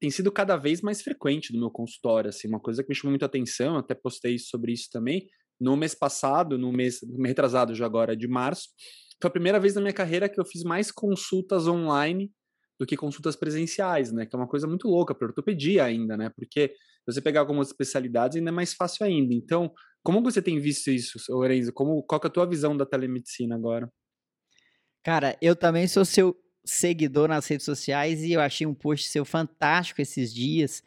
tem 0.00 0.10
sido 0.10 0.30
cada 0.30 0.56
vez 0.56 0.80
mais 0.80 1.02
frequente 1.02 1.52
no 1.52 1.58
meu 1.58 1.70
consultório, 1.70 2.28
assim, 2.28 2.46
uma 2.46 2.60
coisa 2.60 2.82
que 2.82 2.88
me 2.88 2.94
chamou 2.94 3.10
muito 3.10 3.22
a 3.24 3.26
atenção, 3.26 3.76
até 3.76 3.94
postei 3.94 4.38
sobre 4.38 4.72
isso 4.72 4.88
também, 4.92 5.26
no 5.60 5.76
mês 5.76 5.94
passado, 5.94 6.58
no 6.58 6.72
mês 6.72 7.00
retrasado 7.24 7.74
já 7.74 7.86
agora 7.86 8.16
de 8.16 8.28
março, 8.28 8.68
foi 9.20 9.28
a 9.28 9.32
primeira 9.32 9.60
vez 9.60 9.74
na 9.74 9.80
minha 9.80 9.92
carreira 9.92 10.28
que 10.28 10.40
eu 10.40 10.44
fiz 10.44 10.62
mais 10.62 10.90
consultas 10.90 11.66
online 11.66 12.30
do 12.78 12.86
que 12.86 12.96
consultas 12.96 13.36
presenciais, 13.36 14.12
né? 14.12 14.26
Que 14.26 14.34
é 14.34 14.38
uma 14.38 14.48
coisa 14.48 14.66
muito 14.66 14.88
louca 14.88 15.14
para 15.14 15.28
ortopedia 15.28 15.84
ainda, 15.84 16.16
né? 16.16 16.30
Porque 16.36 16.74
você 17.06 17.20
pegar 17.20 17.40
algumas 17.40 17.68
especialidades 17.68 18.36
ainda 18.36 18.50
é 18.50 18.52
mais 18.52 18.74
fácil 18.74 19.06
ainda. 19.06 19.34
Então, 19.34 19.72
Como 20.02 20.22
você 20.22 20.42
tem 20.42 20.60
visto 20.60 20.90
isso, 20.90 21.18
Lorenzo? 21.30 21.72
Como, 21.72 22.02
qual 22.02 22.20
é 22.22 22.26
a 22.26 22.30
tua 22.30 22.46
visão 22.46 22.76
da 22.76 22.84
telemedicina 22.84 23.54
agora? 23.56 23.90
Cara, 25.02 25.36
eu 25.40 25.54
também 25.54 25.86
sou 25.86 26.04
seu 26.04 26.36
seguidor 26.64 27.28
nas 27.28 27.46
redes 27.46 27.64
sociais 27.64 28.22
e 28.22 28.32
eu 28.32 28.40
achei 28.40 28.66
um 28.66 28.74
post 28.74 29.08
seu 29.08 29.24
fantástico 29.24 30.00
esses 30.00 30.32
dias. 30.32 30.82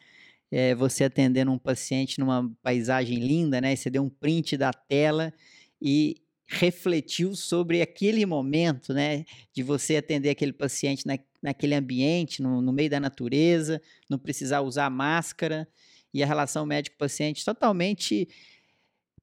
É, 0.50 0.74
você 0.74 1.04
atendendo 1.04 1.52
um 1.52 1.58
paciente 1.58 2.18
numa 2.18 2.50
paisagem 2.62 3.18
linda, 3.18 3.60
né? 3.60 3.76
Você 3.76 3.90
deu 3.90 4.02
um 4.02 4.08
print 4.08 4.56
da 4.56 4.72
tela 4.72 5.32
e 5.80 6.22
refletiu 6.46 7.36
sobre 7.36 7.82
aquele 7.82 8.24
momento, 8.24 8.94
né? 8.94 9.24
De 9.52 9.62
você 9.62 9.96
atender 9.96 10.30
aquele 10.30 10.52
paciente 10.52 11.06
na, 11.06 11.18
naquele 11.42 11.74
ambiente, 11.74 12.40
no, 12.42 12.62
no 12.62 12.72
meio 12.72 12.88
da 12.88 12.98
natureza, 12.98 13.80
não 14.08 14.18
precisar 14.18 14.62
usar 14.62 14.88
máscara 14.88 15.68
e 16.12 16.22
a 16.22 16.26
relação 16.26 16.64
médico-paciente 16.64 17.44
totalmente 17.44 18.26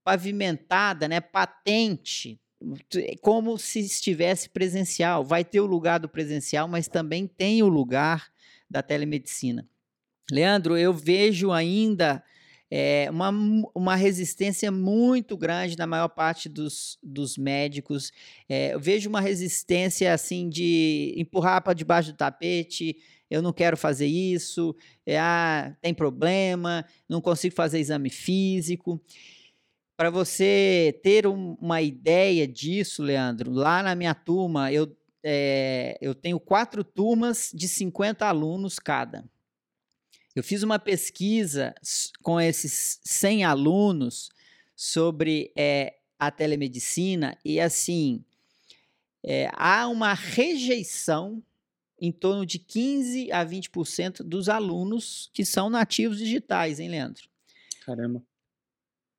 pavimentada, 0.03 1.07
né? 1.07 1.19
Patente, 1.19 2.39
como 3.21 3.57
se 3.57 3.79
estivesse 3.79 4.49
presencial. 4.49 5.25
Vai 5.25 5.43
ter 5.43 5.59
o 5.59 5.65
lugar 5.65 5.99
do 5.99 6.07
presencial, 6.07 6.67
mas 6.67 6.87
também 6.87 7.25
tem 7.25 7.63
o 7.63 7.67
lugar 7.67 8.31
da 8.69 8.83
telemedicina. 8.83 9.67
Leandro, 10.31 10.77
eu 10.77 10.93
vejo 10.93 11.51
ainda 11.51 12.23
é, 12.69 13.07
uma, 13.11 13.29
uma 13.75 13.95
resistência 13.95 14.71
muito 14.71 15.37
grande 15.37 15.77
na 15.77 15.85
maior 15.85 16.07
parte 16.09 16.49
dos, 16.49 16.97
dos 17.01 17.37
médicos. 17.37 18.11
É, 18.49 18.73
eu 18.73 18.79
vejo 18.79 19.07
uma 19.07 19.21
resistência 19.21 20.13
assim 20.13 20.49
de 20.49 21.13
empurrar 21.15 21.63
para 21.63 21.73
debaixo 21.73 22.11
do 22.11 22.17
tapete. 22.17 22.97
Eu 23.29 23.41
não 23.41 23.53
quero 23.53 23.77
fazer 23.77 24.07
isso. 24.07 24.75
É, 25.05 25.19
ah, 25.19 25.75
tem 25.81 25.93
problema. 25.93 26.85
Não 27.07 27.21
consigo 27.21 27.55
fazer 27.55 27.79
exame 27.79 28.09
físico. 28.09 28.99
Para 29.95 30.09
você 30.09 30.99
ter 31.03 31.25
um, 31.27 31.55
uma 31.61 31.81
ideia 31.81 32.47
disso, 32.47 33.01
Leandro, 33.01 33.51
lá 33.51 33.81
na 33.81 33.95
minha 33.95 34.13
turma 34.13 34.71
eu, 34.71 34.93
é, 35.23 35.97
eu 36.01 36.13
tenho 36.13 36.39
quatro 36.39 36.83
turmas 36.83 37.51
de 37.53 37.67
50 37.67 38.25
alunos 38.25 38.79
cada. 38.79 39.23
Eu 40.35 40.43
fiz 40.43 40.63
uma 40.63 40.77
pesquisa 40.77 41.73
com 42.21 42.41
esses 42.41 42.99
100 43.05 43.45
alunos 43.45 44.29
sobre 44.75 45.53
é, 45.55 45.95
a 46.19 46.29
telemedicina 46.29 47.37
e, 47.43 47.57
assim, 47.57 48.21
é, 49.23 49.49
há 49.53 49.87
uma 49.87 50.13
rejeição 50.13 51.41
em 51.97 52.11
torno 52.11 52.45
de 52.45 52.59
15 52.59 53.31
a 53.31 53.45
20% 53.45 54.23
dos 54.23 54.49
alunos 54.49 55.29
que 55.33 55.45
são 55.45 55.69
nativos 55.69 56.17
digitais, 56.17 56.81
hein, 56.81 56.89
Leandro? 56.89 57.29
Caramba. 57.85 58.21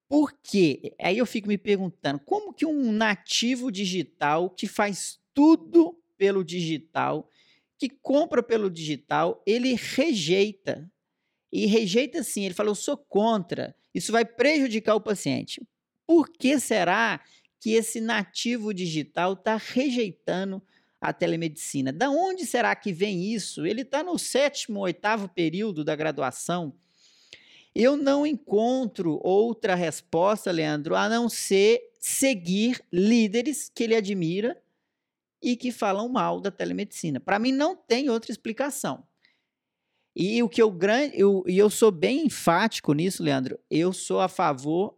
Por 0.07 0.35
quê? 0.42 0.94
Aí 1.00 1.16
eu 1.16 1.24
fico 1.24 1.48
me 1.48 1.57
perguntando, 1.57 2.20
como 2.20 2.52
que 2.52 2.66
um 2.66 2.92
nativo 2.92 3.72
digital 3.72 4.50
que 4.50 4.68
faz 4.68 5.18
tudo 5.33 5.98
pelo 6.18 6.44
digital, 6.44 7.31
que 7.79 7.88
compra 7.88 8.42
pelo 8.42 8.70
digital, 8.70 9.42
ele 9.46 9.74
rejeita 9.74 10.90
e 11.57 11.64
rejeita 11.64 12.23
sim. 12.23 12.45
Ele 12.45 12.55
falou: 12.55 12.73
eu 12.73 12.77
sou 12.77 12.97
contra, 12.97 13.75
isso 13.95 14.12
vai 14.12 14.25
prejudicar 14.25 14.95
o 14.95 15.01
paciente. 15.01 15.66
Por 16.07 16.29
que 16.29 16.61
será 16.61 17.21
que 17.59 17.73
esse 17.73 17.99
nativo 17.99 18.75
digital 18.75 19.33
está 19.33 19.57
rejeitando 19.57 20.62
a 21.01 21.14
telemedicina? 21.14 21.92
Da 21.92 22.11
onde 22.11 22.45
será 22.45 22.77
que 22.77 22.92
vem 22.92 23.33
isso? 23.33 23.64
Ele 23.64 23.81
está 23.81 24.03
no 24.03 24.19
sétimo, 24.19 24.81
oitavo 24.81 25.29
período 25.29 25.83
da 25.83 25.97
graduação. 25.97 26.75
Eu 27.75 27.97
não 27.97 28.27
encontro 28.27 29.19
outra 29.23 29.75
resposta, 29.75 30.51
Leandro, 30.51 30.95
a 30.95 31.09
não 31.09 31.29
ser 31.29 31.81
seguir 31.99 32.83
líderes 32.92 33.71
que 33.75 33.83
ele 33.83 33.97
admira 33.97 34.61
e 35.42 35.57
que 35.57 35.73
falam 35.73 36.09
mal 36.09 36.40
da 36.40 36.51
telemedicina. 36.51 37.19
Para 37.19 37.38
mim, 37.38 37.53
não 37.53 37.75
tem 37.75 38.09
outra 38.11 38.31
explicação. 38.31 39.05
E 40.18 40.42
o 40.42 40.48
que 40.48 40.62
eu 40.62 40.70
grande, 40.70 41.12
eu, 41.20 41.44
e 41.46 41.59
eu 41.59 41.68
sou 41.68 41.90
bem 41.90 42.24
enfático 42.24 42.94
nisso, 42.94 43.22
Leandro. 43.22 43.59
Eu 43.70 43.92
sou 43.92 44.18
a 44.18 44.29
favor 44.29 44.96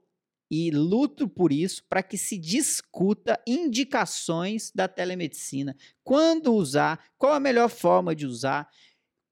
e 0.49 0.71
luto 0.71 1.29
por 1.29 1.53
isso 1.53 1.83
para 1.89 2.05
que 2.05 2.17
se 2.17 2.39
discuta 2.39 3.39
indicações 3.45 4.71
da 4.73 4.87
telemedicina. 4.87 5.77
Quando 6.05 6.55
usar, 6.55 7.05
qual 7.19 7.33
a 7.33 7.41
melhor 7.41 7.69
forma 7.69 8.15
de 8.15 8.27
usar, 8.27 8.69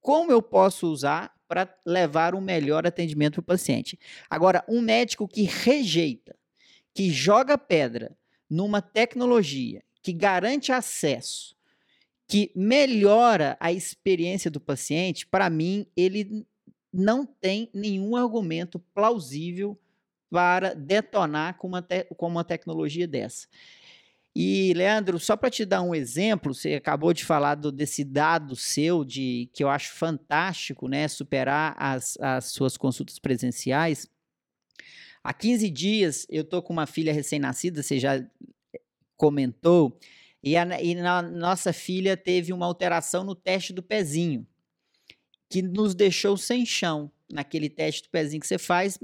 como 0.01 0.33
eu 0.33 0.43
posso 0.43 0.91
usar 0.91 1.33
para 1.47 1.73
levar 1.87 2.35
um 2.35 2.41
melhor 2.41 2.85
atendimento 2.85 3.35
para 3.35 3.55
o 3.55 3.57
paciente. 3.57 3.97
Agora, 4.29 4.65
um 4.69 4.81
médico 4.81 5.29
que 5.29 5.43
rejeita, 5.43 6.37
que 6.93 7.11
joga 7.11 7.57
pedra 7.57 8.17
numa 8.51 8.83
tecnologia 8.83 9.85
que 10.03 10.13
garante 10.13 10.73
acesso 10.73 11.56
que 12.29 12.51
melhora 12.55 13.57
a 13.61 13.73
experiência 13.73 14.51
do 14.51 14.61
paciente, 14.61 15.27
para 15.27 15.49
mim, 15.49 15.87
ele 15.97 16.47
não 16.93 17.25
tem 17.27 17.71
nenhum 17.73 18.17
argumento 18.17 18.79
plausível 18.95 19.79
para 20.31 20.75
detonar 20.75 21.57
com 21.57 21.69
uma, 21.69 21.83
te 21.83 22.05
com 22.17 22.27
uma 22.27 22.45
tecnologia 22.45 23.07
dessa. 23.07 23.47
E, 24.39 24.75
Leandro, 24.75 25.19
só 25.19 25.35
para 25.35 25.49
te 25.49 25.65
dar 25.65 25.81
um 25.81 25.95
exemplo, 25.95 26.53
você 26.53 26.75
acabou 26.75 27.15
de 27.15 27.25
falar 27.25 27.55
do, 27.55 27.73
desse 27.73 28.05
dado 28.05 28.55
seu, 28.55 29.03
de 29.03 29.49
que 29.55 29.65
eu 29.65 29.69
acho 29.71 29.95
fantástico, 29.95 30.89
né? 30.89 31.09
Superar 31.09 31.75
as, 31.79 32.19
as 32.21 32.47
suas 32.47 32.77
consultas 32.77 33.19
presenciais. 33.19 34.07
Há 35.25 35.33
15 35.33 35.71
dias, 35.71 36.27
eu 36.29 36.43
estou 36.43 36.63
com 36.63 36.73
uma 36.73 36.87
filha 36.87 37.15
recém-nascida, 37.15 37.83
você 37.83 37.99
já 37.99 38.23
comentou, 39.17 39.99
e, 40.47 40.57
a, 40.57 40.81
e 40.81 40.95
na, 40.95 41.23
nossa 41.23 41.73
filha 41.73 42.17
teve 42.17 42.53
uma 42.53 42.67
alteração 42.67 43.25
no 43.25 43.35
teste 43.35 43.73
do 43.73 43.83
pezinho, 43.83 44.47
que 45.51 45.61
nos 45.61 45.93
deixou 45.93 46.37
sem 46.37 46.65
chão. 46.65 47.11
Naquele 47.29 47.69
teste 47.69 48.05
do 48.05 48.11
pezinho 48.11 48.41
que 48.41 48.47
você 48.47 48.57
faz, 48.57 48.97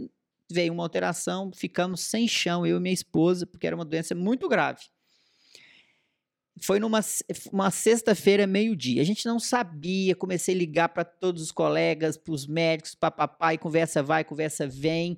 veio 0.48 0.72
uma 0.72 0.84
alteração, 0.84 1.50
ficamos 1.52 2.02
sem 2.02 2.28
chão, 2.28 2.64
eu 2.64 2.76
e 2.76 2.80
minha 2.80 2.94
esposa, 2.94 3.44
porque 3.44 3.66
era 3.66 3.74
uma 3.74 3.84
doença 3.84 4.14
muito 4.14 4.48
grave. 4.48 4.84
Foi 6.60 6.78
numa 6.78 7.00
uma 7.50 7.72
sexta-feira, 7.72 8.46
meio-dia. 8.46 9.02
A 9.02 9.04
gente 9.04 9.26
não 9.26 9.40
sabia, 9.40 10.14
comecei 10.14 10.54
a 10.54 10.58
ligar 10.58 10.90
para 10.90 11.04
todos 11.04 11.42
os 11.42 11.50
colegas, 11.50 12.16
para 12.16 12.34
os 12.34 12.46
médicos, 12.46 12.94
para 12.94 13.10
papai, 13.10 13.58
conversa 13.58 14.00
vai, 14.00 14.22
conversa 14.22 14.64
vem. 14.68 15.16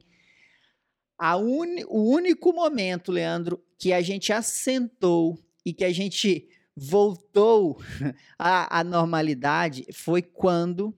Un, 1.21 1.85
o 1.87 2.15
único 2.15 2.51
momento, 2.51 3.13
Leandro, 3.13 3.63
que 3.79 3.93
a 3.93 4.01
gente 4.01 4.33
assentou 4.33 5.39
e 5.65 5.73
que 5.73 5.85
a 5.85 5.93
gente 5.93 6.49
voltou 6.77 7.81
à, 8.39 8.81
à 8.81 8.85
normalidade 8.85 9.87
foi 9.93 10.23
quando 10.23 10.97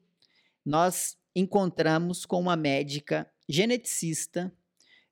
nós 0.64 1.16
encontramos 1.35 2.24
com 2.24 2.40
uma 2.40 2.57
médica 2.57 3.31
geneticista 3.48 4.52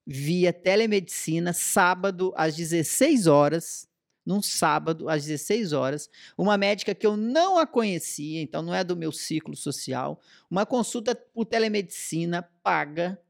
via 0.06 0.52
telemedicina, 0.52 1.52
sábado 1.52 2.32
às 2.36 2.56
16 2.56 3.26
horas, 3.26 3.88
num 4.24 4.40
sábado 4.40 5.08
às 5.08 5.24
16 5.24 5.72
horas, 5.72 6.10
uma 6.36 6.56
médica 6.56 6.94
que 6.94 7.06
eu 7.06 7.16
não 7.16 7.58
a 7.58 7.66
conhecia, 7.66 8.40
então 8.40 8.62
não 8.62 8.74
é 8.74 8.82
do 8.82 8.96
meu 8.96 9.12
ciclo 9.12 9.54
social, 9.54 10.20
uma 10.50 10.64
consulta 10.64 11.14
por 11.14 11.44
telemedicina 11.44 12.42
paga 12.62 13.20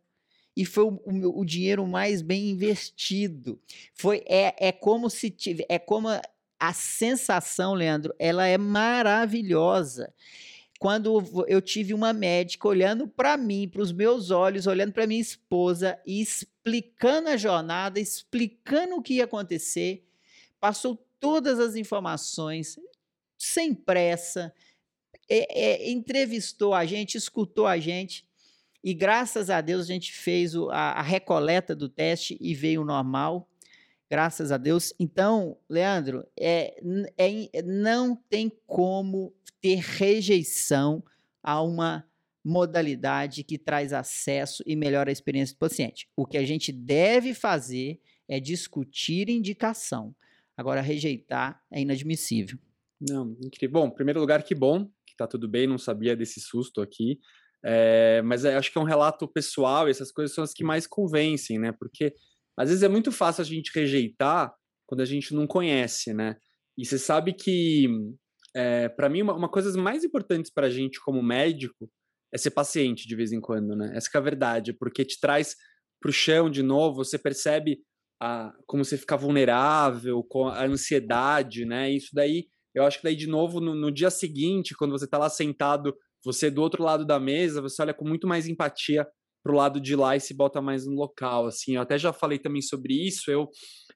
e 0.57 0.64
foi 0.64 0.85
o, 0.85 1.01
o, 1.05 1.40
o, 1.40 1.45
dinheiro 1.45 1.87
mais 1.87 2.23
bem 2.23 2.51
investido. 2.51 3.61
Foi 3.95 4.23
é, 4.27 4.69
é 4.69 4.73
como 4.73 5.11
se 5.11 5.31
tive, 5.31 5.67
é 5.69 5.79
como 5.79 6.09
a, 6.09 6.23
a 6.59 6.73
sensação, 6.73 7.75
Leandro, 7.75 8.14
ela 8.19 8.47
é 8.47 8.57
maravilhosa. 8.57 10.12
Quando 10.79 11.45
eu 11.49 11.62
tive 11.62 11.95
uma 11.95 12.12
médica 12.12 12.69
olhando 12.69 13.09
para 13.09 13.37
mim, 13.37 13.69
para 13.69 13.83
os 13.83 13.93
meus 13.93 14.31
olhos, 14.31 14.67
olhando 14.67 14.93
para 14.93 15.07
minha 15.07 15.21
esposa 15.21 15.99
e 16.07 16.21
explicando 16.21 17.29
a 17.31 17.37
jornada, 17.37 17.99
explicando 17.99 18.97
o 18.97 19.03
que 19.03 19.14
ia 19.14 19.25
acontecer, 19.25 20.07
passou 20.61 20.97
todas 21.19 21.59
as 21.59 21.75
informações, 21.75 22.79
sem 23.38 23.75
pressa, 23.75 24.55
é, 25.29 25.87
é, 25.87 25.90
entrevistou 25.90 26.75
a 26.75 26.85
gente, 26.85 27.17
escutou 27.17 27.67
a 27.67 27.79
gente. 27.79 28.27
E 28.85 28.92
graças 28.92 29.49
a 29.49 29.62
Deus 29.62 29.85
a 29.85 29.92
gente 29.92 30.12
fez 30.12 30.55
a, 30.55 30.92
a 30.92 31.03
recoleta 31.03 31.75
do 31.75 31.88
teste 31.88 32.37
e 32.38 32.55
veio 32.55 32.85
normal. 32.85 33.49
Graças 34.11 34.53
a 34.53 34.59
Deus. 34.59 34.92
Então, 35.01 35.57
Leandro, 35.68 36.23
é, 36.38 36.77
é, 37.16 37.62
não 37.62 38.14
tem 38.14 38.53
como 38.66 39.35
ter 39.59 39.77
rejeição 39.77 41.03
a 41.42 41.62
uma 41.62 42.07
modalidade 42.44 43.42
que 43.42 43.57
traz 43.57 43.94
acesso 43.94 44.62
e 44.66 44.77
melhora 44.77 45.11
a 45.11 45.12
experiência 45.12 45.55
do 45.55 45.59
paciente. 45.59 46.07
O 46.14 46.27
que 46.27 46.37
a 46.37 46.44
gente 46.44 46.70
deve 46.70 47.33
fazer 47.33 47.99
é 48.29 48.38
discutir 48.38 49.31
indicação. 49.31 50.14
Agora, 50.55 50.83
rejeitar 50.83 51.59
é 51.73 51.81
inadmissível. 51.81 52.59
Não, 53.01 53.35
incrível. 53.42 53.81
Bom, 53.81 53.87
em 53.87 53.94
primeiro 53.94 54.20
lugar, 54.20 54.42
que 54.42 54.55
bom 54.55 54.85
que 55.07 55.12
está 55.12 55.27
tudo 55.27 55.49
bem, 55.49 55.66
não 55.66 55.79
sabia 55.79 56.16
desse 56.16 56.40
susto 56.40 56.83
aqui. 56.83 57.18
É, 57.64 58.20
mas 58.22 58.44
é, 58.44 58.57
acho 58.57 58.70
que 58.70 58.77
é 58.79 58.81
um 58.81 58.85
relato 58.85 59.27
pessoal, 59.27 59.88
e 59.88 59.90
essas 59.90 60.12
coisas 60.12 60.35
são 60.35 60.44
as 60.44 60.53
que 60.53 60.62
mais 60.62 60.87
convencem, 60.87 61.59
né? 61.59 61.72
Porque 61.72 62.14
Às 62.57 62.68
vezes 62.68 62.83
é 62.83 62.88
muito 62.88 63.11
fácil 63.11 63.42
a 63.42 63.44
gente 63.44 63.72
rejeitar 63.74 64.53
quando 64.87 65.00
a 65.00 65.05
gente 65.07 65.35
não 65.35 65.46
conhece, 65.46 66.12
né? 66.12 66.37
E 66.79 66.85
você 66.85 66.98
sabe 66.98 67.33
que, 67.33 67.88
é, 68.55 68.88
para 68.88 69.09
mim, 69.09 69.22
uma, 69.22 69.35
uma 69.35 69.48
coisa 69.48 69.77
mais 69.81 70.05
importantes 70.05 70.53
para 70.53 70.66
a 70.66 70.70
gente 70.70 71.00
como 71.00 71.22
médico 71.22 71.90
é 72.33 72.38
ser 72.38 72.50
paciente 72.50 73.07
de 73.09 73.16
vez 73.16 73.33
em 73.33 73.40
quando, 73.40 73.74
né? 73.77 73.92
Essa 73.94 74.11
é 74.14 74.18
a 74.18 74.20
verdade, 74.20 74.72
porque 74.72 75.05
te 75.05 75.18
traz 75.20 75.57
para 76.00 76.11
o 76.11 76.12
chão 76.12 76.50
de 76.50 76.62
novo, 76.62 76.96
você 77.05 77.18
percebe 77.18 77.79
a, 78.20 78.53
como 78.66 78.85
você 78.85 78.98
fica 78.98 79.16
vulnerável, 79.16 80.22
com 80.24 80.48
a 80.48 80.64
ansiedade, 80.64 81.64
né? 81.64 81.90
Isso 81.90 82.11
daí, 82.12 82.46
eu 82.74 82.85
acho 82.85 82.98
que 82.98 83.05
daí 83.05 83.16
de 83.16 83.27
novo 83.27 83.61
no, 83.61 83.74
no 83.74 83.90
dia 83.90 84.11
seguinte, 84.11 84.74
quando 84.77 84.92
você 84.92 85.07
está 85.07 85.16
lá 85.16 85.31
sentado, 85.31 85.96
você 86.24 86.50
do 86.50 86.62
outro 86.62 86.82
lado 86.82 87.04
da 87.04 87.20
mesa, 87.20 87.60
você 87.60 87.82
olha 87.82 87.94
com 87.94 88.06
muito 88.06 88.26
mais 88.26 88.48
empatia 88.48 89.06
pro 89.42 89.54
lado 89.54 89.78
de 89.78 89.94
lá 89.94 90.16
e 90.16 90.20
se 90.20 90.34
bota 90.34 90.62
mais 90.62 90.87
no 90.87 90.94
local, 90.94 91.46
assim. 91.46 91.76
Eu 91.76 91.82
até 91.82 91.98
já 91.98 92.12
falei 92.12 92.38
também 92.38 92.62
sobre 92.62 92.94
isso. 92.94 93.30
Eu, 93.30 93.48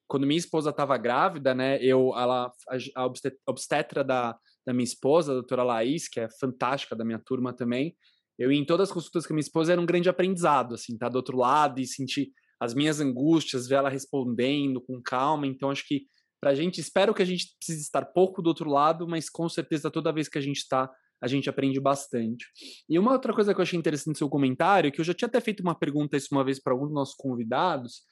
quando 0.06 0.26
minha 0.26 0.38
esposa 0.38 0.70
estava 0.70 0.96
grávida, 0.98 1.54
né, 1.54 1.82
eu, 1.82 2.12
ela, 2.14 2.52
a 2.94 3.10
obstetra 3.46 4.04
da, 4.04 4.36
da 4.66 4.74
minha 4.74 4.84
esposa, 4.84 5.32
a 5.32 5.36
doutora 5.36 5.62
Laís, 5.62 6.06
que 6.06 6.20
é 6.20 6.28
fantástica 6.38 6.94
da 6.94 7.04
minha 7.04 7.18
turma 7.18 7.54
também, 7.54 7.96
eu 8.38 8.52
em 8.52 8.64
todas 8.64 8.88
as 8.88 8.94
consultas 8.94 9.26
com 9.26 9.32
a 9.32 9.36
minha 9.36 9.42
esposa 9.42 9.72
era 9.72 9.80
um 9.80 9.86
grande 9.86 10.08
aprendizado, 10.08 10.74
assim, 10.74 10.96
tá 10.96 11.08
do 11.08 11.16
outro 11.16 11.36
lado 11.36 11.80
e 11.80 11.86
sentir 11.86 12.30
as 12.60 12.74
minhas 12.74 13.00
angústias, 13.00 13.66
ver 13.66 13.76
ela 13.76 13.88
respondendo 13.88 14.80
com 14.80 15.00
calma. 15.02 15.46
Então, 15.46 15.70
acho 15.70 15.86
que 15.86 16.02
pra 16.40 16.54
gente, 16.54 16.80
espero 16.80 17.14
que 17.14 17.22
a 17.22 17.24
gente 17.24 17.46
precise 17.58 17.82
estar 17.82 18.04
pouco 18.04 18.42
do 18.42 18.48
outro 18.48 18.68
lado, 18.70 19.08
mas 19.08 19.28
com 19.28 19.48
certeza 19.48 19.90
toda 19.90 20.12
vez 20.12 20.28
que 20.28 20.38
a 20.38 20.42
gente 20.42 20.58
está 20.58 20.88
a 21.20 21.26
gente 21.26 21.48
aprende 21.48 21.80
bastante. 21.80 22.46
E 22.88 22.98
uma 22.98 23.12
outra 23.12 23.32
coisa 23.32 23.52
que 23.52 23.60
eu 23.60 23.62
achei 23.62 23.78
interessante 23.78 24.08
no 24.08 24.16
seu 24.16 24.28
comentário, 24.28 24.92
que 24.92 25.00
eu 25.00 25.04
já 25.04 25.14
tinha 25.14 25.26
até 25.26 25.40
feito 25.40 25.60
uma 25.60 25.74
pergunta 25.74 26.16
isso 26.16 26.28
uma 26.32 26.44
vez 26.44 26.60
para 26.60 26.72
algum 26.72 26.86
dos 26.86 26.94
nossos 26.94 27.14
convidados, 27.16 28.02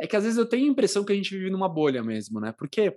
é 0.00 0.06
que 0.06 0.16
às 0.16 0.24
vezes 0.24 0.38
eu 0.38 0.46
tenho 0.46 0.66
a 0.66 0.72
impressão 0.72 1.04
que 1.04 1.12
a 1.12 1.16
gente 1.16 1.36
vive 1.36 1.50
numa 1.50 1.68
bolha 1.68 2.02
mesmo, 2.02 2.40
né? 2.40 2.52
Porque 2.56 2.94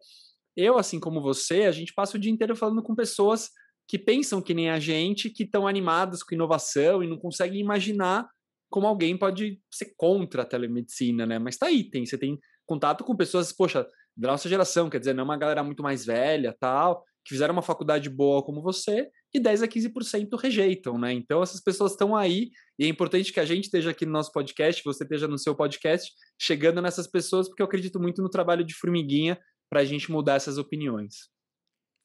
eu, 0.56 0.78
assim 0.78 1.00
como 1.00 1.22
você, 1.22 1.64
a 1.64 1.72
gente 1.72 1.94
passa 1.94 2.18
o 2.18 2.20
dia 2.20 2.32
inteiro 2.32 2.56
falando 2.56 2.84
com 2.84 2.96
pessoas 2.96 3.50
que 3.88 3.98
pensam 3.98 4.42
que 4.42 4.54
nem 4.54 4.70
a 4.70 4.80
gente, 4.80 5.30
que 5.30 5.44
estão 5.44 5.68
animadas 5.68 6.24
com 6.24 6.36
inovação 6.36 7.04
e 7.04 7.08
não 7.08 7.18
conseguem 7.18 7.60
imaginar 7.60 8.28
como 8.70 8.88
alguém 8.88 9.18
pode 9.18 9.60
ser 9.70 9.94
contra 9.98 10.44
a 10.44 10.46
telemedicina, 10.46 11.26
né? 11.26 11.38
Mas 11.38 11.58
tá 11.58 11.68
aí, 11.68 11.84
tem, 11.90 12.06
você 12.06 12.18
tem 12.18 12.40
contato 12.66 13.04
com 13.04 13.16
pessoas, 13.16 13.52
poxa, 13.52 13.86
da 14.16 14.30
nossa 14.30 14.48
geração, 14.48 14.90
quer 14.90 15.00
dizer, 15.00 15.14
não 15.14 15.22
é 15.22 15.26
uma 15.26 15.38
galera 15.38 15.64
muito 15.64 15.84
mais 15.84 16.06
velha, 16.06 16.56
tal, 16.58 17.04
que 17.26 17.34
fizeram 17.34 17.54
uma 17.54 17.62
faculdade 17.62 18.10
boa 18.10 18.44
como 18.44 18.62
você, 18.62 19.10
e 19.34 19.40
10 19.40 19.64
a 19.64 19.68
15% 19.68 20.40
rejeitam, 20.40 20.98
né? 20.98 21.14
Então 21.14 21.42
essas 21.42 21.62
pessoas 21.62 21.92
estão 21.92 22.16
aí 22.16 22.52
e 22.78 22.86
é 22.86 22.88
importante 22.88 23.32
que 23.32 23.40
a 23.40 23.46
gente 23.46 23.66
esteja 23.66 23.92
aqui 23.92 24.06
no 24.06 24.12
nosso 24.12 24.32
podcast, 24.32 24.84
você 24.84 25.04
esteja 25.04 25.28
no 25.28 25.38
seu 25.38 25.56
podcast, 25.56 26.12
chegando 26.40 26.82
nessas 26.82 27.08
pessoas, 27.08 27.48
porque 27.48 27.62
eu 27.62 27.66
acredito 27.66 28.00
muito 28.00 28.22
no 28.22 28.30
trabalho 28.30 28.64
de 28.64 28.74
formiguinha 28.74 29.40
para 29.70 29.82
a 29.82 29.86
gente 29.86 30.12
mudar 30.12 30.36
essas 30.36 30.58
opiniões. 30.58 31.30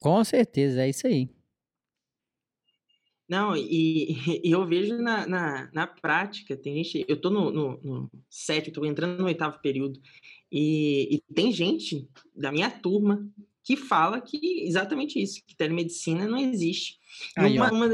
Com 0.00 0.22
certeza, 0.22 0.82
é 0.82 0.88
isso 0.88 1.06
aí. 1.06 1.28
Não, 3.28 3.56
e, 3.56 4.12
e 4.44 4.52
eu 4.52 4.64
vejo 4.64 4.96
na, 4.98 5.26
na, 5.26 5.70
na, 5.72 5.86
prática, 5.86 6.56
tem 6.56 6.76
gente, 6.84 7.04
eu 7.08 7.20
tô 7.20 7.28
no, 7.28 7.50
no, 7.50 7.80
no 7.82 8.10
sétimo, 8.30 8.74
tô 8.74 8.84
entrando 8.84 9.18
no 9.18 9.26
oitavo 9.26 9.58
período, 9.60 10.00
e, 10.50 11.16
e 11.16 11.34
tem 11.34 11.50
gente 11.50 12.08
da 12.34 12.52
minha 12.52 12.70
turma 12.70 13.28
que 13.66 13.76
fala 13.76 14.20
que 14.20 14.62
exatamente 14.64 15.20
isso, 15.20 15.42
que 15.44 15.56
telemedicina 15.56 16.24
não 16.24 16.38
existe. 16.38 17.00
Aí, 17.36 17.58
uma, 17.58 17.72
uma... 17.72 17.88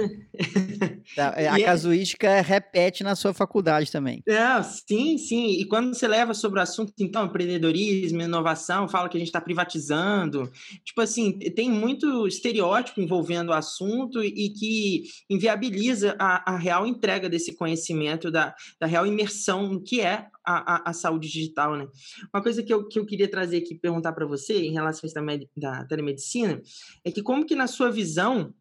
Tá, 1.14 1.35
é, 1.37 1.48
a 1.48 1.59
é 1.59 1.62
casuística 1.62 2.29
é... 2.29 2.40
repete 2.40 3.05
na 3.05 3.14
sua 3.14 3.35
faculdade 3.35 3.90
também. 3.90 4.22
É, 4.27 4.62
sim, 4.62 5.18
sim. 5.18 5.61
E 5.61 5.64
quando 5.66 5.94
você 5.94 6.09
leva 6.09 6.33
sobre 6.35 6.59
o 6.59 6.62
assunto, 6.62 6.92
então, 6.98 7.27
empreendedorismo, 7.27 8.22
inovação, 8.22 8.88
fala 8.88 9.09
que 9.09 9.16
a 9.16 9.20
gente 9.20 9.29
está 9.29 9.40
privatizando. 9.40 10.51
Tipo 10.85 11.01
assim, 11.01 11.38
tem 11.38 11.70
muito 11.70 12.27
estereótipo 12.27 13.01
envolvendo 13.01 13.51
o 13.51 13.55
assunto 13.55 14.22
e 14.22 14.51
que 14.51 15.05
inviabiliza 15.29 16.16
a, 16.18 16.55
a 16.55 16.57
real 16.57 16.87
entrega 16.87 17.29
desse 17.29 17.55
conhecimento, 17.55 18.31
da, 18.31 18.55
da 18.81 18.87
real 18.87 19.07
imersão 19.07 19.68
no 19.68 19.83
que 19.83 20.01
é 20.01 20.27
a, 20.44 20.75
a, 20.75 20.90
a, 20.90 20.92
saúde 20.92 21.29
digital, 21.29 21.77
né? 21.77 21.87
Uma 22.35 22.42
coisa 22.42 22.62
que 22.62 22.72
eu, 22.72 22.87
que 22.88 22.98
eu 22.98 23.07
queria 23.07 23.31
trazer 23.31 23.59
aqui, 23.59 23.75
perguntar 23.75 24.12
para 24.12 24.27
você, 24.27 24.66
em 24.66 24.72
relação 24.72 25.03
a 25.05 25.07
isso 25.07 25.14
da, 25.14 25.79
da 25.79 25.85
telemedicina, 25.85 26.61
é 27.05 27.11
que 27.11 27.22
como 27.22 27.46
que 27.46 27.55
na 27.55 27.66
sua 27.66 27.90
visão 27.90 28.53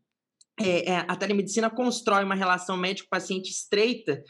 é, 0.59 0.91
é, 0.91 0.97
a 1.07 1.15
telemedicina 1.15 1.69
constrói 1.69 2.23
uma 2.23 2.35
relação 2.35 2.77
médico-paciente 2.77 3.49
estreita 3.49 4.23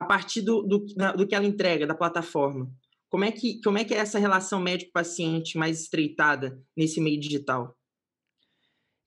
a 0.00 0.06
partir 0.06 0.42
do, 0.42 0.62
do, 0.62 0.86
do 1.16 1.26
que 1.26 1.34
ela 1.34 1.46
entrega, 1.46 1.86
da 1.86 1.94
plataforma. 1.94 2.70
Como 3.08 3.24
é 3.24 3.32
que, 3.32 3.60
como 3.62 3.78
é, 3.78 3.84
que 3.84 3.94
é 3.94 3.98
essa 3.98 4.18
relação 4.18 4.60
médico-paciente 4.60 5.56
mais 5.56 5.80
estreitada 5.80 6.60
nesse 6.76 7.00
meio 7.00 7.18
digital? 7.18 7.74